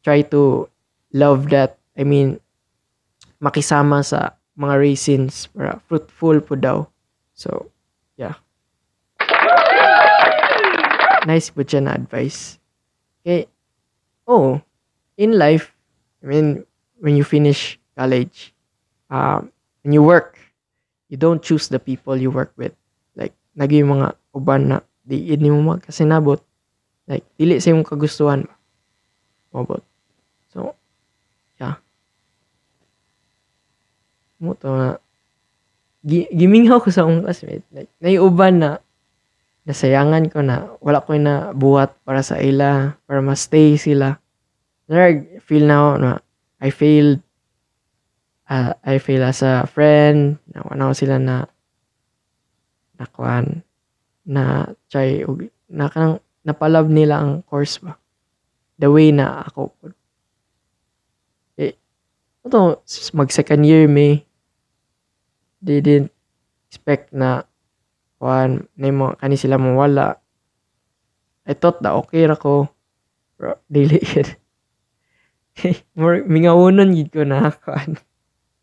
try 0.00 0.24
to 0.32 0.66
love 1.12 1.52
that 1.52 1.76
I 1.94 2.08
mean 2.08 2.40
makisama 3.38 4.00
sa 4.00 4.40
mga 4.56 4.80
raisins. 4.80 5.52
Para 5.52 5.76
fruitful 5.84 6.40
po 6.40 6.56
daw 6.56 6.88
so 7.34 7.68
yeah. 8.16 8.38
Nice 11.24 11.48
po 11.48 11.64
siya 11.64 11.80
na 11.80 11.96
advice. 11.96 12.60
Okay. 13.20 13.48
Oh 14.28 14.60
in 15.18 15.38
life 15.38 15.74
I 16.22 16.26
mean 16.26 16.66
when 16.98 17.14
you 17.14 17.22
finish 17.22 17.78
college 17.94 18.54
um, 19.10 19.50
when 19.82 19.92
you 19.94 20.02
work 20.02 20.38
you 21.10 21.16
don't 21.16 21.42
choose 21.42 21.68
the 21.68 21.78
people 21.78 22.16
you 22.16 22.30
work 22.30 22.54
with. 22.56 22.72
Like 23.14 23.34
nagi 23.54 23.82
yung 23.82 24.00
mga 24.00 24.18
uban 24.34 24.62
na 24.70 24.78
di 25.04 25.20
yun 25.20 25.44
mo 25.60 25.76
magkasinabot 25.76 26.40
like 27.04 27.22
dili 27.36 27.60
sa 27.60 27.70
imong 27.70 27.84
kagustuhan 27.84 28.48
mabot 29.52 29.84
so 30.48 30.72
yeah. 31.60 31.76
Mo 34.40 34.56
to 34.56 34.72
na 34.72 34.96
gi, 36.04 36.28
giminghaw 36.30 36.78
ko 36.78 36.92
sa 36.92 37.08
akong 37.08 37.24
classmate 37.24 37.66
like 37.72 37.90
naiuban 37.98 38.60
na 38.60 38.70
nasayangan 39.64 40.28
ko 40.28 40.44
na 40.44 40.68
wala 40.84 41.00
ko 41.00 41.16
na 41.16 41.56
buhat 41.56 41.96
para 42.04 42.20
sa 42.20 42.36
ila 42.36 43.00
para 43.08 43.24
ma-stay 43.24 43.80
sila 43.80 44.20
Nag 44.84 45.40
feel 45.40 45.64
na 45.64 45.96
na 45.96 46.10
I 46.60 46.68
failed 46.68 47.24
uh, 48.52 48.76
I 48.84 49.00
fail 49.00 49.24
as 49.24 49.40
a 49.40 49.64
friend 49.64 50.36
na 50.52 50.60
wala 50.60 50.92
ko 50.92 50.94
sila 50.96 51.16
na 51.16 51.48
nakuan 53.00 53.64
na 54.28 54.68
try 54.92 55.24
og 55.24 55.48
na 55.72 55.88
kanang 55.88 56.20
napalab 56.44 56.92
nila 56.92 57.24
ang 57.24 57.40
course 57.48 57.80
ba. 57.80 57.96
The 58.76 58.92
way 58.92 59.08
na 59.16 59.48
ako. 59.48 59.72
Eh, 61.56 61.72
ito, 62.44 62.60
mag 63.16 63.30
second 63.32 63.64
year 63.64 63.88
may 63.88 64.20
didn't 65.64 66.12
expect 66.68 67.16
na 67.16 67.48
kuan 68.20 68.68
na 68.76 68.88
mo 68.92 69.16
kani 69.16 69.40
sila 69.40 69.56
mawala. 69.56 70.20
I 71.48 71.56
thought 71.56 71.80
na 71.80 71.96
okay 72.00 72.28
ra 72.28 72.36
ko. 72.36 72.68
Pero 73.40 73.56
dili 73.72 73.98
yun. 74.00 74.28
More 75.96 76.20
mingawonon 76.28 76.92
gid 76.92 77.08
ko 77.08 77.24
na 77.24 77.48
kuan. 77.64 77.96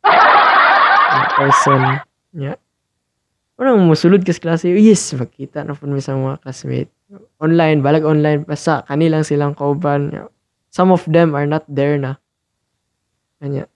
Person 1.41 2.05
nya. 2.37 2.61
Parang 3.61 3.77
musulod 3.85 4.25
ka 4.25 4.33
sa 4.33 4.41
klase, 4.41 4.73
yes, 4.73 5.13
magkita 5.13 5.61
na 5.61 5.77
po 5.77 5.85
sa 6.01 6.17
mga 6.17 6.41
classmate. 6.41 6.89
Online, 7.37 7.77
balag 7.77 8.01
online, 8.01 8.41
basta 8.41 8.81
kanilang 8.89 9.21
silang 9.21 9.53
kauban. 9.53 10.09
Some 10.73 10.89
of 10.89 11.05
them 11.05 11.37
are 11.37 11.45
not 11.45 11.69
there 11.69 11.93
na. 12.01 12.17
Kanya. 13.37 13.69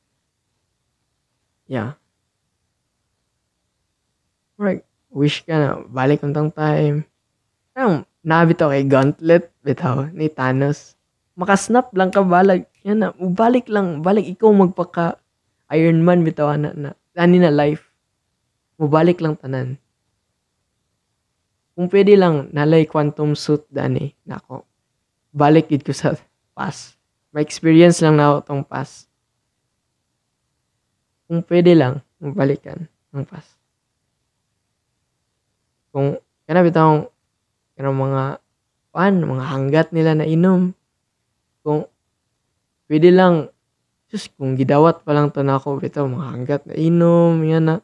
Yeah. 1.69 2.01
Right. 4.55 4.83
Wish 5.11 5.43
ka 5.47 5.55
na, 5.55 5.69
balik 5.87 6.23
untang 6.23 6.51
time. 6.51 7.07
Parang, 7.71 8.03
nabito 8.23 8.67
kay 8.67 8.83
Gauntlet, 8.87 9.51
bitaw, 9.63 10.11
ni 10.11 10.27
Thanos. 10.27 10.95
Makasnap 11.35 11.91
lang 11.91 12.11
ka 12.11 12.23
balag. 12.23 12.67
Yan 12.87 13.03
na, 13.03 13.09
balik 13.15 13.67
lang, 13.67 13.99
balik 13.99 14.27
ikaw 14.27 14.51
magpaka 14.55 15.19
Iron 15.75 16.03
Man 16.03 16.23
bitaw 16.23 16.55
na, 16.55 16.71
na, 16.71 16.89
ani 17.15 17.39
na 17.39 17.51
life. 17.51 17.91
Mubalik 18.75 19.23
lang 19.23 19.39
tanan. 19.39 19.79
Kung 21.75 21.91
pwede 21.91 22.15
lang, 22.15 22.51
nalay 22.55 22.87
quantum 22.87 23.35
suit 23.35 23.67
dani, 23.67 24.15
nako. 24.23 24.63
Balik 25.35 25.67
gid 25.67 25.83
ko 25.83 25.91
sa 25.91 26.15
past. 26.55 26.95
May 27.35 27.43
experience 27.43 27.99
lang 27.99 28.15
na 28.15 28.39
tong 28.39 28.63
past. 28.63 29.11
Kung 31.27 31.43
pwede 31.43 31.75
lang, 31.75 31.99
mabalikan 32.23 32.87
ang 33.11 33.27
past. 33.27 33.54
Kung 35.95 36.19
kana 36.43 36.59
bitaw 36.59 37.07
kana 37.79 37.95
mga 37.95 38.23
pan, 38.91 39.15
mga 39.15 39.45
hanggat 39.47 39.87
nila 39.95 40.11
na 40.11 40.27
inom. 40.27 40.75
Kung 41.63 41.87
pwede 42.91 43.15
lang 43.15 43.47
sus 44.11 44.27
kung 44.35 44.59
gidawat 44.59 45.07
pa 45.07 45.15
lang 45.15 45.31
to 45.31 45.39
nako 45.39 45.79
bitaw 45.79 46.03
mga 46.03 46.27
hanggat 46.35 46.61
na 46.67 46.75
inom 46.75 47.39
yan 47.47 47.63
na. 47.63 47.75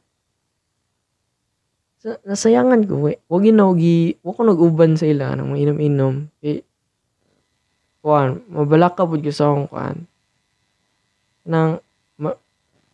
Sa, 2.03 2.19
nasayangan 2.27 2.83
ko 2.83 3.07
eh. 3.07 3.23
Wag 3.31 3.47
na 3.47 3.71
gi, 3.79 4.19
wag 4.19 4.35
ko 4.35 4.43
nag-uban 4.43 4.99
sa 4.99 5.07
ila 5.07 5.31
nang 5.31 5.55
mainom-inom. 5.55 6.27
Eh, 6.43 6.67
kuan, 8.03 8.43
mabalak 8.51 8.99
ka 8.99 9.07
ko 9.07 9.15
sa 9.31 9.55
akong 9.55 9.69
kuan. 9.71 9.97
Nang 11.47 11.79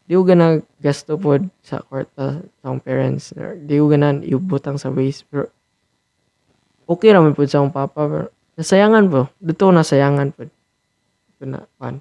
di 0.08 0.16
ko 0.16 0.24
gana 0.24 0.56
gasto 0.80 1.20
pod 1.20 1.52
sa 1.60 1.84
kwarta 1.84 2.40
sa 2.40 2.64
akong 2.64 2.80
parents. 2.80 3.36
Di 3.68 3.76
ko 3.76 3.92
gana 3.92 4.16
iubutang 4.24 4.80
sa 4.80 4.88
waste. 4.88 5.28
Pero, 5.28 5.52
okay 6.88 7.12
raman 7.12 7.36
pod 7.36 7.52
sa 7.52 7.60
akong 7.60 7.76
papa. 7.76 8.02
Pero, 8.08 8.26
nasayangan 8.56 9.04
po. 9.12 9.28
Dito 9.36 9.68
nasayangan 9.68 10.32
pod. 10.32 10.48
Ito 11.36 11.44
na, 11.44 11.60
kuan. 11.76 12.00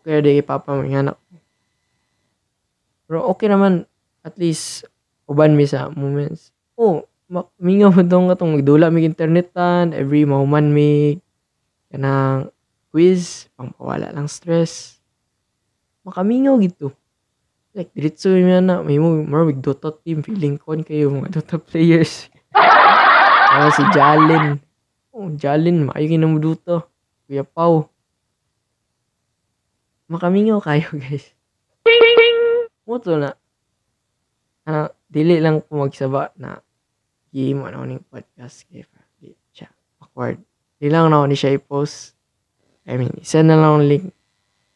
Okay 0.00 0.24
di 0.24 0.40
papa 0.40 0.72
mo 0.72 0.80
anak. 0.88 1.20
Pero 3.04 3.28
okay 3.28 3.52
naman, 3.52 3.84
at 4.24 4.40
least, 4.40 4.88
uban 5.28 5.52
mi 5.58 5.68
sa 5.68 5.92
moments. 5.92 6.56
Oh, 6.80 7.04
mingaw 7.60 7.92
mo 7.92 8.02
tong 8.06 8.32
katong 8.32 8.56
magdula 8.56 8.88
mig 8.88 9.04
internetan, 9.04 9.92
every 9.92 10.24
mahuman 10.24 10.72
mi 10.72 11.20
kanang 11.92 12.48
quiz, 12.88 13.52
pangpawala 13.58 14.14
lang 14.16 14.30
stress. 14.30 14.99
Makamingaw 16.04 16.56
gito. 16.60 16.96
Like, 17.70 17.94
diretso 17.94 18.34
mi 18.34 18.42
na, 18.42 18.82
may 18.82 18.98
mo, 18.98 19.22
more 19.22 19.46
mig 19.46 19.62
Dota 19.62 19.94
team, 19.94 20.26
feeling 20.26 20.58
kon 20.58 20.82
kayo 20.82 21.12
mga 21.12 21.38
Dota 21.38 21.60
players. 21.60 22.26
oh, 23.54 23.70
si 23.70 23.84
Jalen. 23.94 24.58
Oh, 25.14 25.30
Jalen, 25.30 25.86
maayo 25.86 26.10
mo 26.26 26.42
duto. 26.42 26.90
Kuya 27.30 27.46
Pau. 27.46 27.86
Makamingaw 30.10 30.58
kayo, 30.58 30.90
guys. 31.02 31.30
Mo 32.82 32.98
to 32.98 33.14
na. 33.14 33.38
Ano, 34.66 34.90
dili 35.06 35.38
lang 35.38 35.62
po 35.62 35.78
magsaba 35.78 36.34
na 36.34 36.58
game 37.30 37.62
ano 37.62 37.86
ning 37.86 38.02
podcast 38.10 38.66
kay 38.66 38.82
di 39.22 39.30
siya 39.54 39.70
awkward. 40.02 40.42
Di 40.82 40.90
lang 40.90 41.06
na 41.10 41.22
ako 41.22 41.26
ni 41.30 41.36
siya 41.38 41.54
i-post. 41.54 42.18
I 42.82 42.98
mean, 42.98 43.14
send 43.22 43.46
na 43.46 43.58
lang 43.58 43.78
ang 43.78 43.86
link 43.86 44.10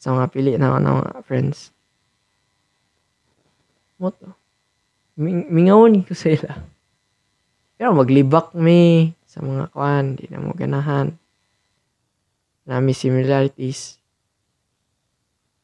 sa 0.05 0.13
mga 0.13 0.29
pili 0.37 0.53
na 0.61 0.69
ako 0.69 0.79
ng 0.85 0.97
mga 1.01 1.15
friends. 1.25 1.73
To. 4.05 4.37
Ming 5.17 5.49
mingawon 5.49 6.05
ko 6.05 6.13
sa 6.13 6.29
ila. 6.29 6.61
Pero 7.81 7.97
maglibak 7.97 8.53
mi 8.53 9.17
sa 9.25 9.41
mga 9.41 9.73
kwan, 9.73 10.21
di 10.21 10.29
na 10.29 10.45
mo 10.45 10.53
ganahan. 10.53 11.17
Nami 12.69 12.93
similarities. 12.93 13.97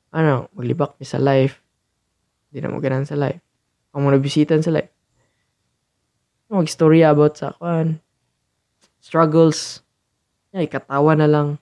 Ano, 0.08 0.48
maglibak 0.56 0.96
mi 0.96 1.04
sa 1.04 1.20
life. 1.20 1.60
Di 2.48 2.64
na 2.64 2.72
mo 2.72 2.80
ganahan 2.80 3.04
sa 3.04 3.20
life. 3.20 3.44
Ang 3.92 4.08
mga 4.08 4.24
bisitan 4.24 4.64
sa 4.64 4.72
life. 4.72 4.88
Mag-storya 6.48 7.12
about 7.12 7.36
sa 7.36 7.52
kwan. 7.60 8.00
Struggles. 9.04 9.84
Ay, 10.56 10.64
katawa 10.64 11.12
na 11.12 11.28
lang. 11.28 11.60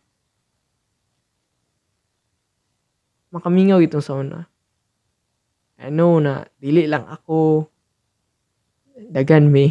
Makamingaw 3.35 3.81
itong 3.85 4.05
sa 4.05 4.17
una. 4.17 4.49
I 5.79 5.93
know 5.95 6.19
na 6.19 6.49
dili 6.59 6.89
lang 6.89 7.07
ako 7.07 7.69
dagan 9.15 9.53
mi. 9.53 9.71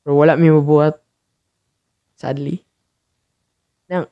Pero 0.00 0.16
wala 0.16 0.38
mi 0.38 0.48
mabuhat. 0.48 1.02
Sadly. 2.16 2.64
Nang 3.90 4.08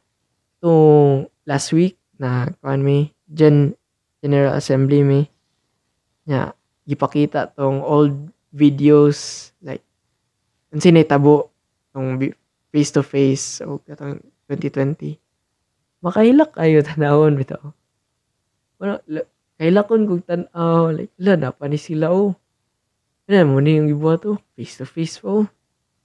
itong 0.59 1.31
last 1.49 1.73
week 1.73 1.97
na 2.21 2.51
kuan 2.61 2.85
mi 2.85 3.13
Gen 3.29 3.75
General 4.21 4.57
Assembly 4.57 5.05
mi 5.05 5.21
nya 6.25 6.57
gipakita 6.89 7.53
tong 7.53 7.85
old 7.85 8.33
videos 8.49 9.51
like 9.61 9.85
unsa 10.73 10.89
na 10.89 11.05
tabo 11.05 11.53
tong 11.93 12.17
face 12.73 12.91
to 12.93 13.05
face 13.05 13.61
o 13.61 13.77
katong 13.85 14.21
2020 14.49 15.21
makahilak 16.01 16.57
kayo 16.57 16.81
tanawon 16.81 17.37
bitaw 17.37 17.73
wala 18.85 19.01
la- 19.09 19.29
kailakon 19.57 20.05
kog 20.05 20.29
tan-aw 20.29 20.93
like 20.93 21.17
la 21.17 21.41
na 21.41 21.49
pa 21.57 21.65
ni 21.65 21.81
sila 21.81 22.13
oh. 22.13 22.37
Ano 23.25 23.57
mo 23.57 23.65
yung 23.65 23.89
gibuhat 23.89 24.29
oh. 24.29 24.37
Face 24.53 24.77
to 24.77 24.85
face 24.85 25.17
po 25.17 25.43
oh. 25.43 25.45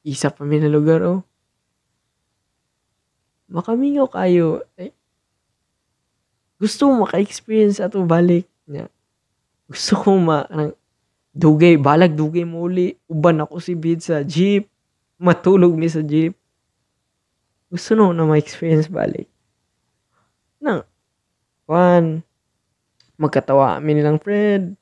isa 0.08 0.32
pa 0.32 0.48
mi 0.48 0.64
na 0.64 0.72
lugar 0.72 1.04
oh. 1.04 1.28
Makamingaw 3.52 4.08
kayo 4.08 4.64
like, 4.80 4.96
gusto 6.56 6.88
mo 6.88 7.04
maka-experience 7.04 7.84
ato 7.84 8.00
balik 8.08 8.48
nya 8.64 8.88
gusto 9.70 9.94
ko 10.00 10.18
ma 10.18 10.48
anang, 10.48 10.74
dugay 11.30 11.78
balag 11.78 12.18
dugay 12.18 12.42
mo 12.42 12.66
uli. 12.66 12.98
Uban 13.06 13.46
ako 13.46 13.62
si 13.62 13.78
Bid 13.78 14.02
sa 14.02 14.26
jeep. 14.26 14.66
Matulog 15.22 15.78
mi 15.78 15.86
sa 15.86 16.02
jeep. 16.02 16.34
Gusto 17.70 17.94
no 17.94 18.10
na 18.10 18.26
ma-experience 18.26 18.90
balik. 18.90 19.30
Nang 20.58 20.82
kwan 21.70 22.26
magkatawa 23.20 23.84
mi 23.84 23.94
nilang 23.94 24.24
friend. 24.24 24.80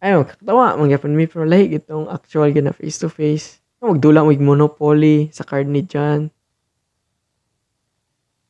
Ay 0.00 0.16
magkatawa 0.16 0.80
magyapon 0.80 1.12
mi 1.12 1.28
pero 1.28 1.44
like 1.44 1.76
itong 1.76 2.08
actual 2.08 2.48
gina 2.48 2.72
face 2.72 2.96
to 2.96 3.12
face 3.12 3.60
magdula 3.86 4.26
mig 4.26 4.42
monopoly 4.42 5.30
sa 5.30 5.46
card 5.46 5.70
ni 5.70 5.86
John. 5.86 6.32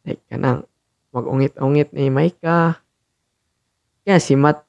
Like 0.06 0.22
kanang 0.30 0.64
mag-ungit-ungit 1.12 1.92
ni 1.92 2.08
Maika. 2.08 2.80
Kaya 4.06 4.22
si 4.22 4.38
Matt. 4.38 4.64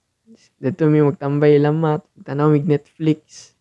Dito 0.57 0.89
mi 0.89 1.01
magtambay 1.01 1.57
lamat, 1.61 2.03
tanaw 2.25 2.51
mig 2.51 2.65
Netflix. 2.65 3.53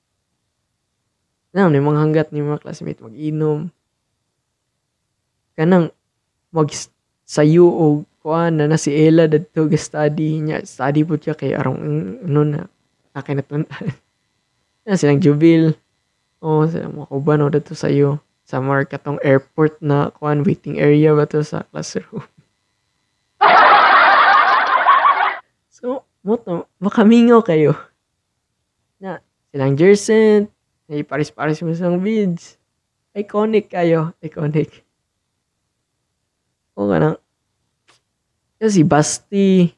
Nang 1.52 1.72
ni 1.72 1.80
mga 1.80 2.00
hanggat 2.00 2.26
ni 2.32 2.40
mga 2.44 2.60
classmate 2.60 3.00
mag-inom. 3.00 3.68
Kanang 5.56 5.92
mag 6.52 6.68
sayo 7.24 7.68
og 7.68 7.96
kuan 8.26 8.58
na 8.58 8.66
na 8.66 8.74
si 8.74 8.90
Ella 8.90 9.30
dito 9.30 9.70
ga 9.70 9.78
study 9.78 10.42
niya. 10.42 10.66
Study 10.66 11.06
po 11.06 11.14
siya 11.14 11.38
kay 11.38 11.54
arong 11.54 11.78
ano 12.26 12.42
na 12.42 12.60
akin 13.14 13.38
na 13.38 13.46
tuntan. 13.46 13.94
na 14.82 14.98
silang 14.98 15.22
jubil. 15.22 15.78
Oh, 16.42 16.66
sila 16.66 16.90
mga 16.90 17.06
kuban 17.06 17.46
o 17.46 17.54
dito 17.54 17.78
sayo 17.78 18.18
sa 18.42 18.58
mga 18.58 18.90
katong 18.90 19.22
airport 19.22 19.78
na 19.78 20.10
kuan 20.10 20.42
waiting 20.42 20.82
area 20.82 21.14
ba 21.14 21.22
to 21.22 21.38
sa 21.46 21.62
classroom. 21.70 22.26
so, 25.78 26.02
moto, 26.26 26.66
makamingaw 26.82 27.46
kayo. 27.46 27.78
Na, 28.98 29.22
silang 29.54 29.78
Jersen, 29.78 30.50
may 30.90 31.06
paris-paris 31.06 31.62
mo 31.62 31.70
silang 31.78 32.02
bids. 32.02 32.58
iconic 33.14 33.70
kayo. 33.70 34.18
Iconic. 34.18 34.82
O 36.74 36.90
nga 36.90 37.22
nang, 38.56 38.72
kasi 38.72 38.80
Basti, 38.88 39.68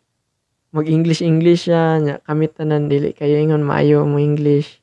mag-English-English 0.71 1.67
siya, 1.67 1.99
nya, 1.99 2.15
kami 2.23 2.47
tanan, 2.47 2.87
dili 2.87 3.11
kayo 3.11 3.35
ingon 3.35 3.67
maayo 3.67 4.07
mo 4.07 4.23
English. 4.23 4.79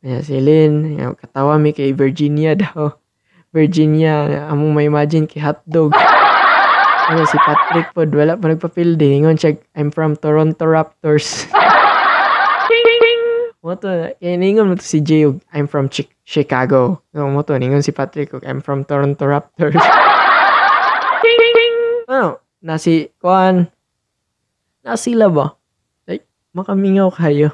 Kaya 0.00 0.24
si 0.24 0.40
Lynn, 0.40 0.96
nya, 0.96 1.12
katawa 1.12 1.60
mi 1.60 1.76
kay 1.76 1.92
Virginia 1.92 2.56
daw. 2.58 2.96
Virginia, 3.52 4.24
nya, 4.24 4.40
among 4.48 4.72
may 4.72 4.88
imagine 4.88 5.28
kay 5.28 5.44
hotdog. 5.44 5.92
Ano 7.02 7.26
si 7.26 7.34
Patrick 7.34 7.90
pod, 7.92 8.14
wala 8.14 8.38
pa 8.38 8.46
nagpapildi. 8.46 9.18
Ingon 9.18 9.34
siya, 9.34 9.58
I'm 9.74 9.90
from 9.90 10.14
Toronto 10.14 10.64
Raptors. 10.64 11.44
Mo 13.62 13.74
to, 13.74 14.14
kaya 14.18 14.34
ningon 14.38 14.70
mo 14.70 14.74
to 14.78 14.82
si 14.82 15.02
Jay, 15.02 15.26
I'm 15.50 15.66
from 15.66 15.90
Chi- 15.90 16.10
Chicago. 16.22 17.02
No, 17.10 17.26
mo 17.30 17.42
to, 17.42 17.58
ningon 17.58 17.82
si 17.82 17.90
Patrick, 17.90 18.30
I'm 18.46 18.62
from 18.62 18.86
Toronto 18.86 19.22
Raptors. 19.22 19.78
ano, 22.06 22.38
nasi, 22.62 23.10
kuan, 23.18 23.66
nasila 24.86 25.26
ba? 25.28 25.46
Like, 26.06 26.24
makamingaw 26.54 27.10
kayo. 27.10 27.50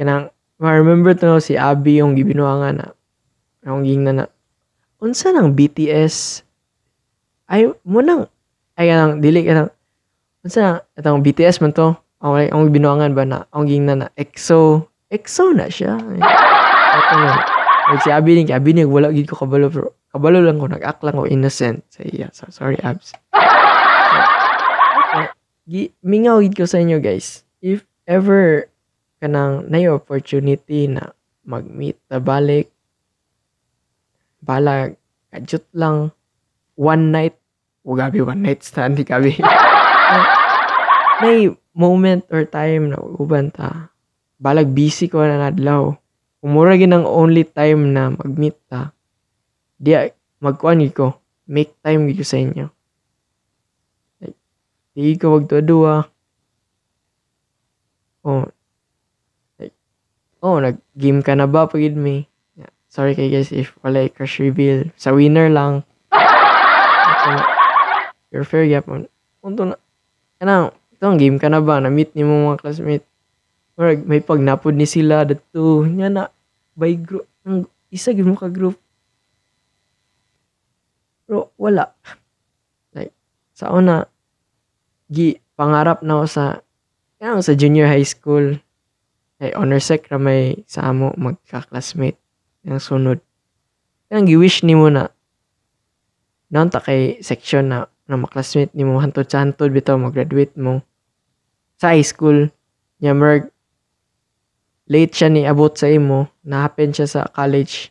Kanang, 0.00 0.32
ma-remember 0.58 1.12
to 1.14 1.24
no, 1.28 1.38
si 1.38 1.54
Abby 1.54 2.00
yung 2.00 2.16
gibinuangan 2.16 2.74
na, 2.80 2.88
yung 3.62 3.84
ging 3.84 4.02
na 4.02 4.12
na, 4.12 4.24
unsa 4.98 5.30
nang 5.30 5.52
BTS, 5.52 6.42
ay, 7.46 7.68
mo 7.84 8.00
nang, 8.00 8.26
ay, 8.74 8.90
kanang, 8.90 9.20
dili 9.20 9.44
ka 9.44 9.52
nang, 9.52 9.70
unsa 10.42 10.58
nang, 10.64 10.78
itong 10.96 11.22
BTS 11.22 11.60
man 11.60 11.76
to, 11.76 11.94
ang, 12.24 12.40
ang 12.40 12.72
binuangan 12.72 13.12
ba 13.12 13.24
na, 13.28 13.38
ang 13.52 13.68
ging 13.68 13.84
na 13.84 13.94
na, 13.94 14.06
EXO, 14.16 14.88
EXO 15.12 15.52
na 15.52 15.68
siya. 15.68 16.00
Ay, 16.00 16.18
Ito 16.94 17.14
na. 17.20 17.32
Si 18.00 18.08
Abby 18.08 18.40
ni, 18.40 18.48
Abby 18.48 18.72
ni, 18.72 18.82
wala 18.88 19.12
gid 19.12 19.28
ko 19.28 19.44
kabalo, 19.44 19.68
pero 19.68 19.92
kabalo 20.14 20.38
lang 20.38 20.62
ko, 20.62 20.70
nag-act 20.70 21.02
lang 21.02 21.18
ko, 21.18 21.26
innocent. 21.26 21.82
So, 21.90 22.06
yeah, 22.06 22.30
so, 22.30 22.46
sorry, 22.54 22.78
Abs. 22.86 23.10
So. 23.10 23.18
Gi, 25.66 25.90
mingaw 26.06 26.38
gid 26.46 26.54
ko 26.54 26.70
sa 26.70 26.78
inyo, 26.78 27.02
guys. 27.02 27.42
If 27.58 27.82
ever 28.06 28.70
kanang 29.18 29.66
na 29.66 29.82
opportunity 29.90 30.86
na 30.86 31.10
mag-meet 31.42 31.98
na 32.06 32.22
balik, 32.22 32.70
bala, 34.38 34.94
kadyot 35.34 35.66
lang, 35.74 36.14
one 36.78 37.10
night, 37.10 37.34
o 37.82 37.98
gabi, 37.98 38.22
one 38.22 38.46
night 38.46 38.62
stand, 38.62 38.94
gabi. 39.02 39.34
may 41.26 41.50
moment 41.74 42.22
or 42.30 42.46
time 42.46 42.94
na 42.94 43.02
uban 43.02 43.50
ta, 43.50 43.90
balag 44.38 44.70
busy 44.70 45.10
ko 45.10 45.26
na 45.26 45.50
nadlaw. 45.50 45.90
Umura 46.44 46.78
gid 46.78 46.92
ang 46.92 47.08
only 47.08 47.42
time 47.42 47.90
na 47.90 48.14
mag-meet 48.14 48.54
ta. 48.70 48.94
Di 49.84 49.92
magkuan 50.40 50.80
ko, 50.96 51.20
make 51.44 51.76
time 51.84 52.08
gid 52.08 52.24
ko 52.24 52.24
sa 52.24 52.40
inyo. 52.40 52.72
Like, 54.24 54.38
di 54.96 55.20
ko 55.20 55.36
wag 55.36 55.44
duwa. 55.44 56.08
Oh. 58.24 58.48
Like, 59.60 59.76
oh, 60.40 60.56
nag-game 60.56 61.20
ka 61.20 61.36
na 61.36 61.44
ba 61.44 61.68
pagid 61.68 61.92
me? 62.00 62.24
Yeah. 62.56 62.72
Sorry 62.88 63.12
kay 63.12 63.28
guys 63.28 63.52
if 63.52 63.76
wala 63.84 64.08
crush 64.08 64.40
reveal. 64.40 64.88
Sa 64.96 65.12
winner 65.12 65.52
lang. 65.52 65.84
You're 68.32 68.48
fair 68.48 68.64
yapon. 68.64 69.12
Unto 69.44 69.68
na. 69.68 69.76
Kanang, 70.40 70.72
itong 70.96 71.20
game 71.20 71.36
ka 71.36 71.52
na 71.52 71.60
ba? 71.60 71.84
Na-meet 71.84 72.16
ni 72.16 72.24
mo 72.24 72.48
mga 72.48 72.64
classmate. 72.64 73.04
Or 73.76 73.92
may 74.00 74.24
pagnapod 74.24 74.72
ni 74.72 74.88
sila 74.88 75.28
dito. 75.28 75.84
Nya 75.84 76.08
na. 76.08 76.32
By 76.72 76.96
group. 76.96 77.28
Isa 77.92 78.16
gid 78.16 78.24
mo 78.24 78.40
ka 78.40 78.48
group. 78.48 78.80
Pero 81.24 81.52
wala. 81.56 81.92
Like, 82.92 83.12
sa 83.56 83.72
una, 83.72 84.04
gi, 85.08 85.40
pangarap 85.56 86.04
na 86.04 86.20
ako 86.20 86.26
sa, 86.28 86.44
yan 87.20 87.40
sa 87.40 87.56
junior 87.56 87.88
high 87.88 88.06
school. 88.06 88.60
Ay, 89.40 89.50
honor 89.56 89.80
sec 89.80 90.06
na 90.12 90.20
may 90.20 90.62
sa 90.68 90.88
amo 90.88 91.12
magka-classmate. 91.16 92.20
Yung 92.64 92.80
sunod. 92.80 93.18
Yan, 94.12 94.28
gi-wish 94.28 94.62
ni 94.64 94.76
mo 94.76 94.92
na, 94.92 95.10
naon 96.54 96.70
ta 96.70 96.78
kay 96.78 97.18
section 97.18 97.66
na 97.66 97.90
na 98.04 98.20
maklasmate 98.20 98.70
ni 98.76 98.84
mo 98.84 99.00
hantod 99.00 99.24
sa 99.26 99.40
hantod 99.40 99.72
bitaw 99.72 99.96
mag-graduate 99.96 100.52
mo 100.60 100.84
sa 101.80 101.96
high 101.96 102.04
school 102.04 102.52
nya 103.00 103.16
merg 103.16 103.48
late 104.86 105.16
siya 105.16 105.32
ni 105.32 105.48
abot 105.48 105.72
sa 105.72 105.88
imo 105.88 106.28
na 106.44 106.68
happen 106.68 106.92
siya 106.92 107.08
sa 107.08 107.20
college 107.32 107.88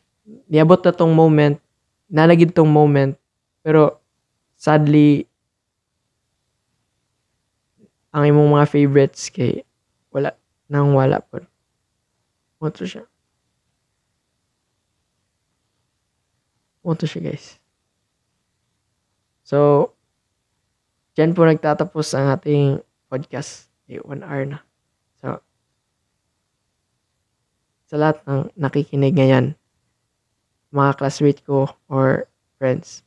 niabot 0.47 0.77
na 0.85 0.93
tong 0.93 1.11
moment 1.11 1.57
nalagid 2.13 2.53
tong 2.53 2.69
moment 2.69 3.17
pero 3.65 4.03
sadly 4.59 5.25
ang 8.13 8.29
imong 8.29 8.59
mga 8.59 8.69
favorites 8.69 9.33
kay 9.33 9.65
wala 10.13 10.35
nang 10.69 10.93
wala 10.93 11.17
po 11.23 11.41
mo 12.61 12.69
to 12.69 12.85
siya 12.85 13.07
mo 16.85 16.93
to 16.93 17.07
siya 17.09 17.33
guys 17.33 17.63
So, 19.43 19.91
dyan 21.19 21.35
po 21.35 21.43
nagtatapos 21.43 22.15
ang 22.15 22.31
ating 22.31 22.79
podcast. 23.11 23.67
Eh, 23.91 23.99
one 23.99 24.23
hour 24.23 24.47
na. 24.47 24.59
So, 25.19 25.43
sa 27.91 27.95
lahat 27.99 28.23
ng 28.23 28.55
nakikinig 28.55 29.13
ngayon, 29.19 29.59
mga 30.71 30.91
classmate 30.95 31.43
ko 31.43 31.69
or 31.91 32.31
friends, 32.55 33.03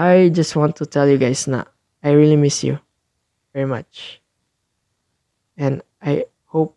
I 0.00 0.32
just 0.32 0.56
want 0.56 0.80
to 0.80 0.88
tell 0.88 1.04
you 1.04 1.20
guys 1.20 1.44
na 1.44 1.68
I 2.00 2.16
really 2.16 2.40
miss 2.40 2.64
you 2.64 2.80
very 3.52 3.68
much. 3.68 4.24
And 5.60 5.84
I 6.00 6.24
hope 6.48 6.72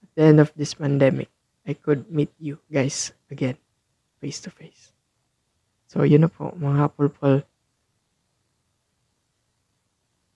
at 0.00 0.08
the 0.16 0.24
end 0.24 0.40
of 0.40 0.56
this 0.56 0.72
pandemic, 0.72 1.28
I 1.68 1.76
could 1.76 2.08
meet 2.08 2.32
you 2.40 2.56
guys 2.72 3.12
again 3.28 3.60
face 4.24 4.40
to 4.48 4.50
face. 4.50 4.96
So, 5.92 6.00
yun 6.08 6.24
na 6.24 6.32
po, 6.32 6.56
mga 6.56 6.96
pulpul. 6.96 7.44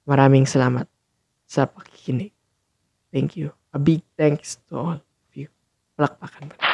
Maraming 0.04 0.44
salamat 0.44 0.84
sa 1.48 1.64
pakikinig. 1.64 2.36
Thank 3.08 3.40
you. 3.40 3.56
A 3.72 3.80
big 3.80 4.04
thanks 4.20 4.60
to 4.68 4.76
all 4.76 5.00
of 5.00 5.32
you. 5.32 5.48
Palakpakan 5.96 6.52
ba? 6.52 6.69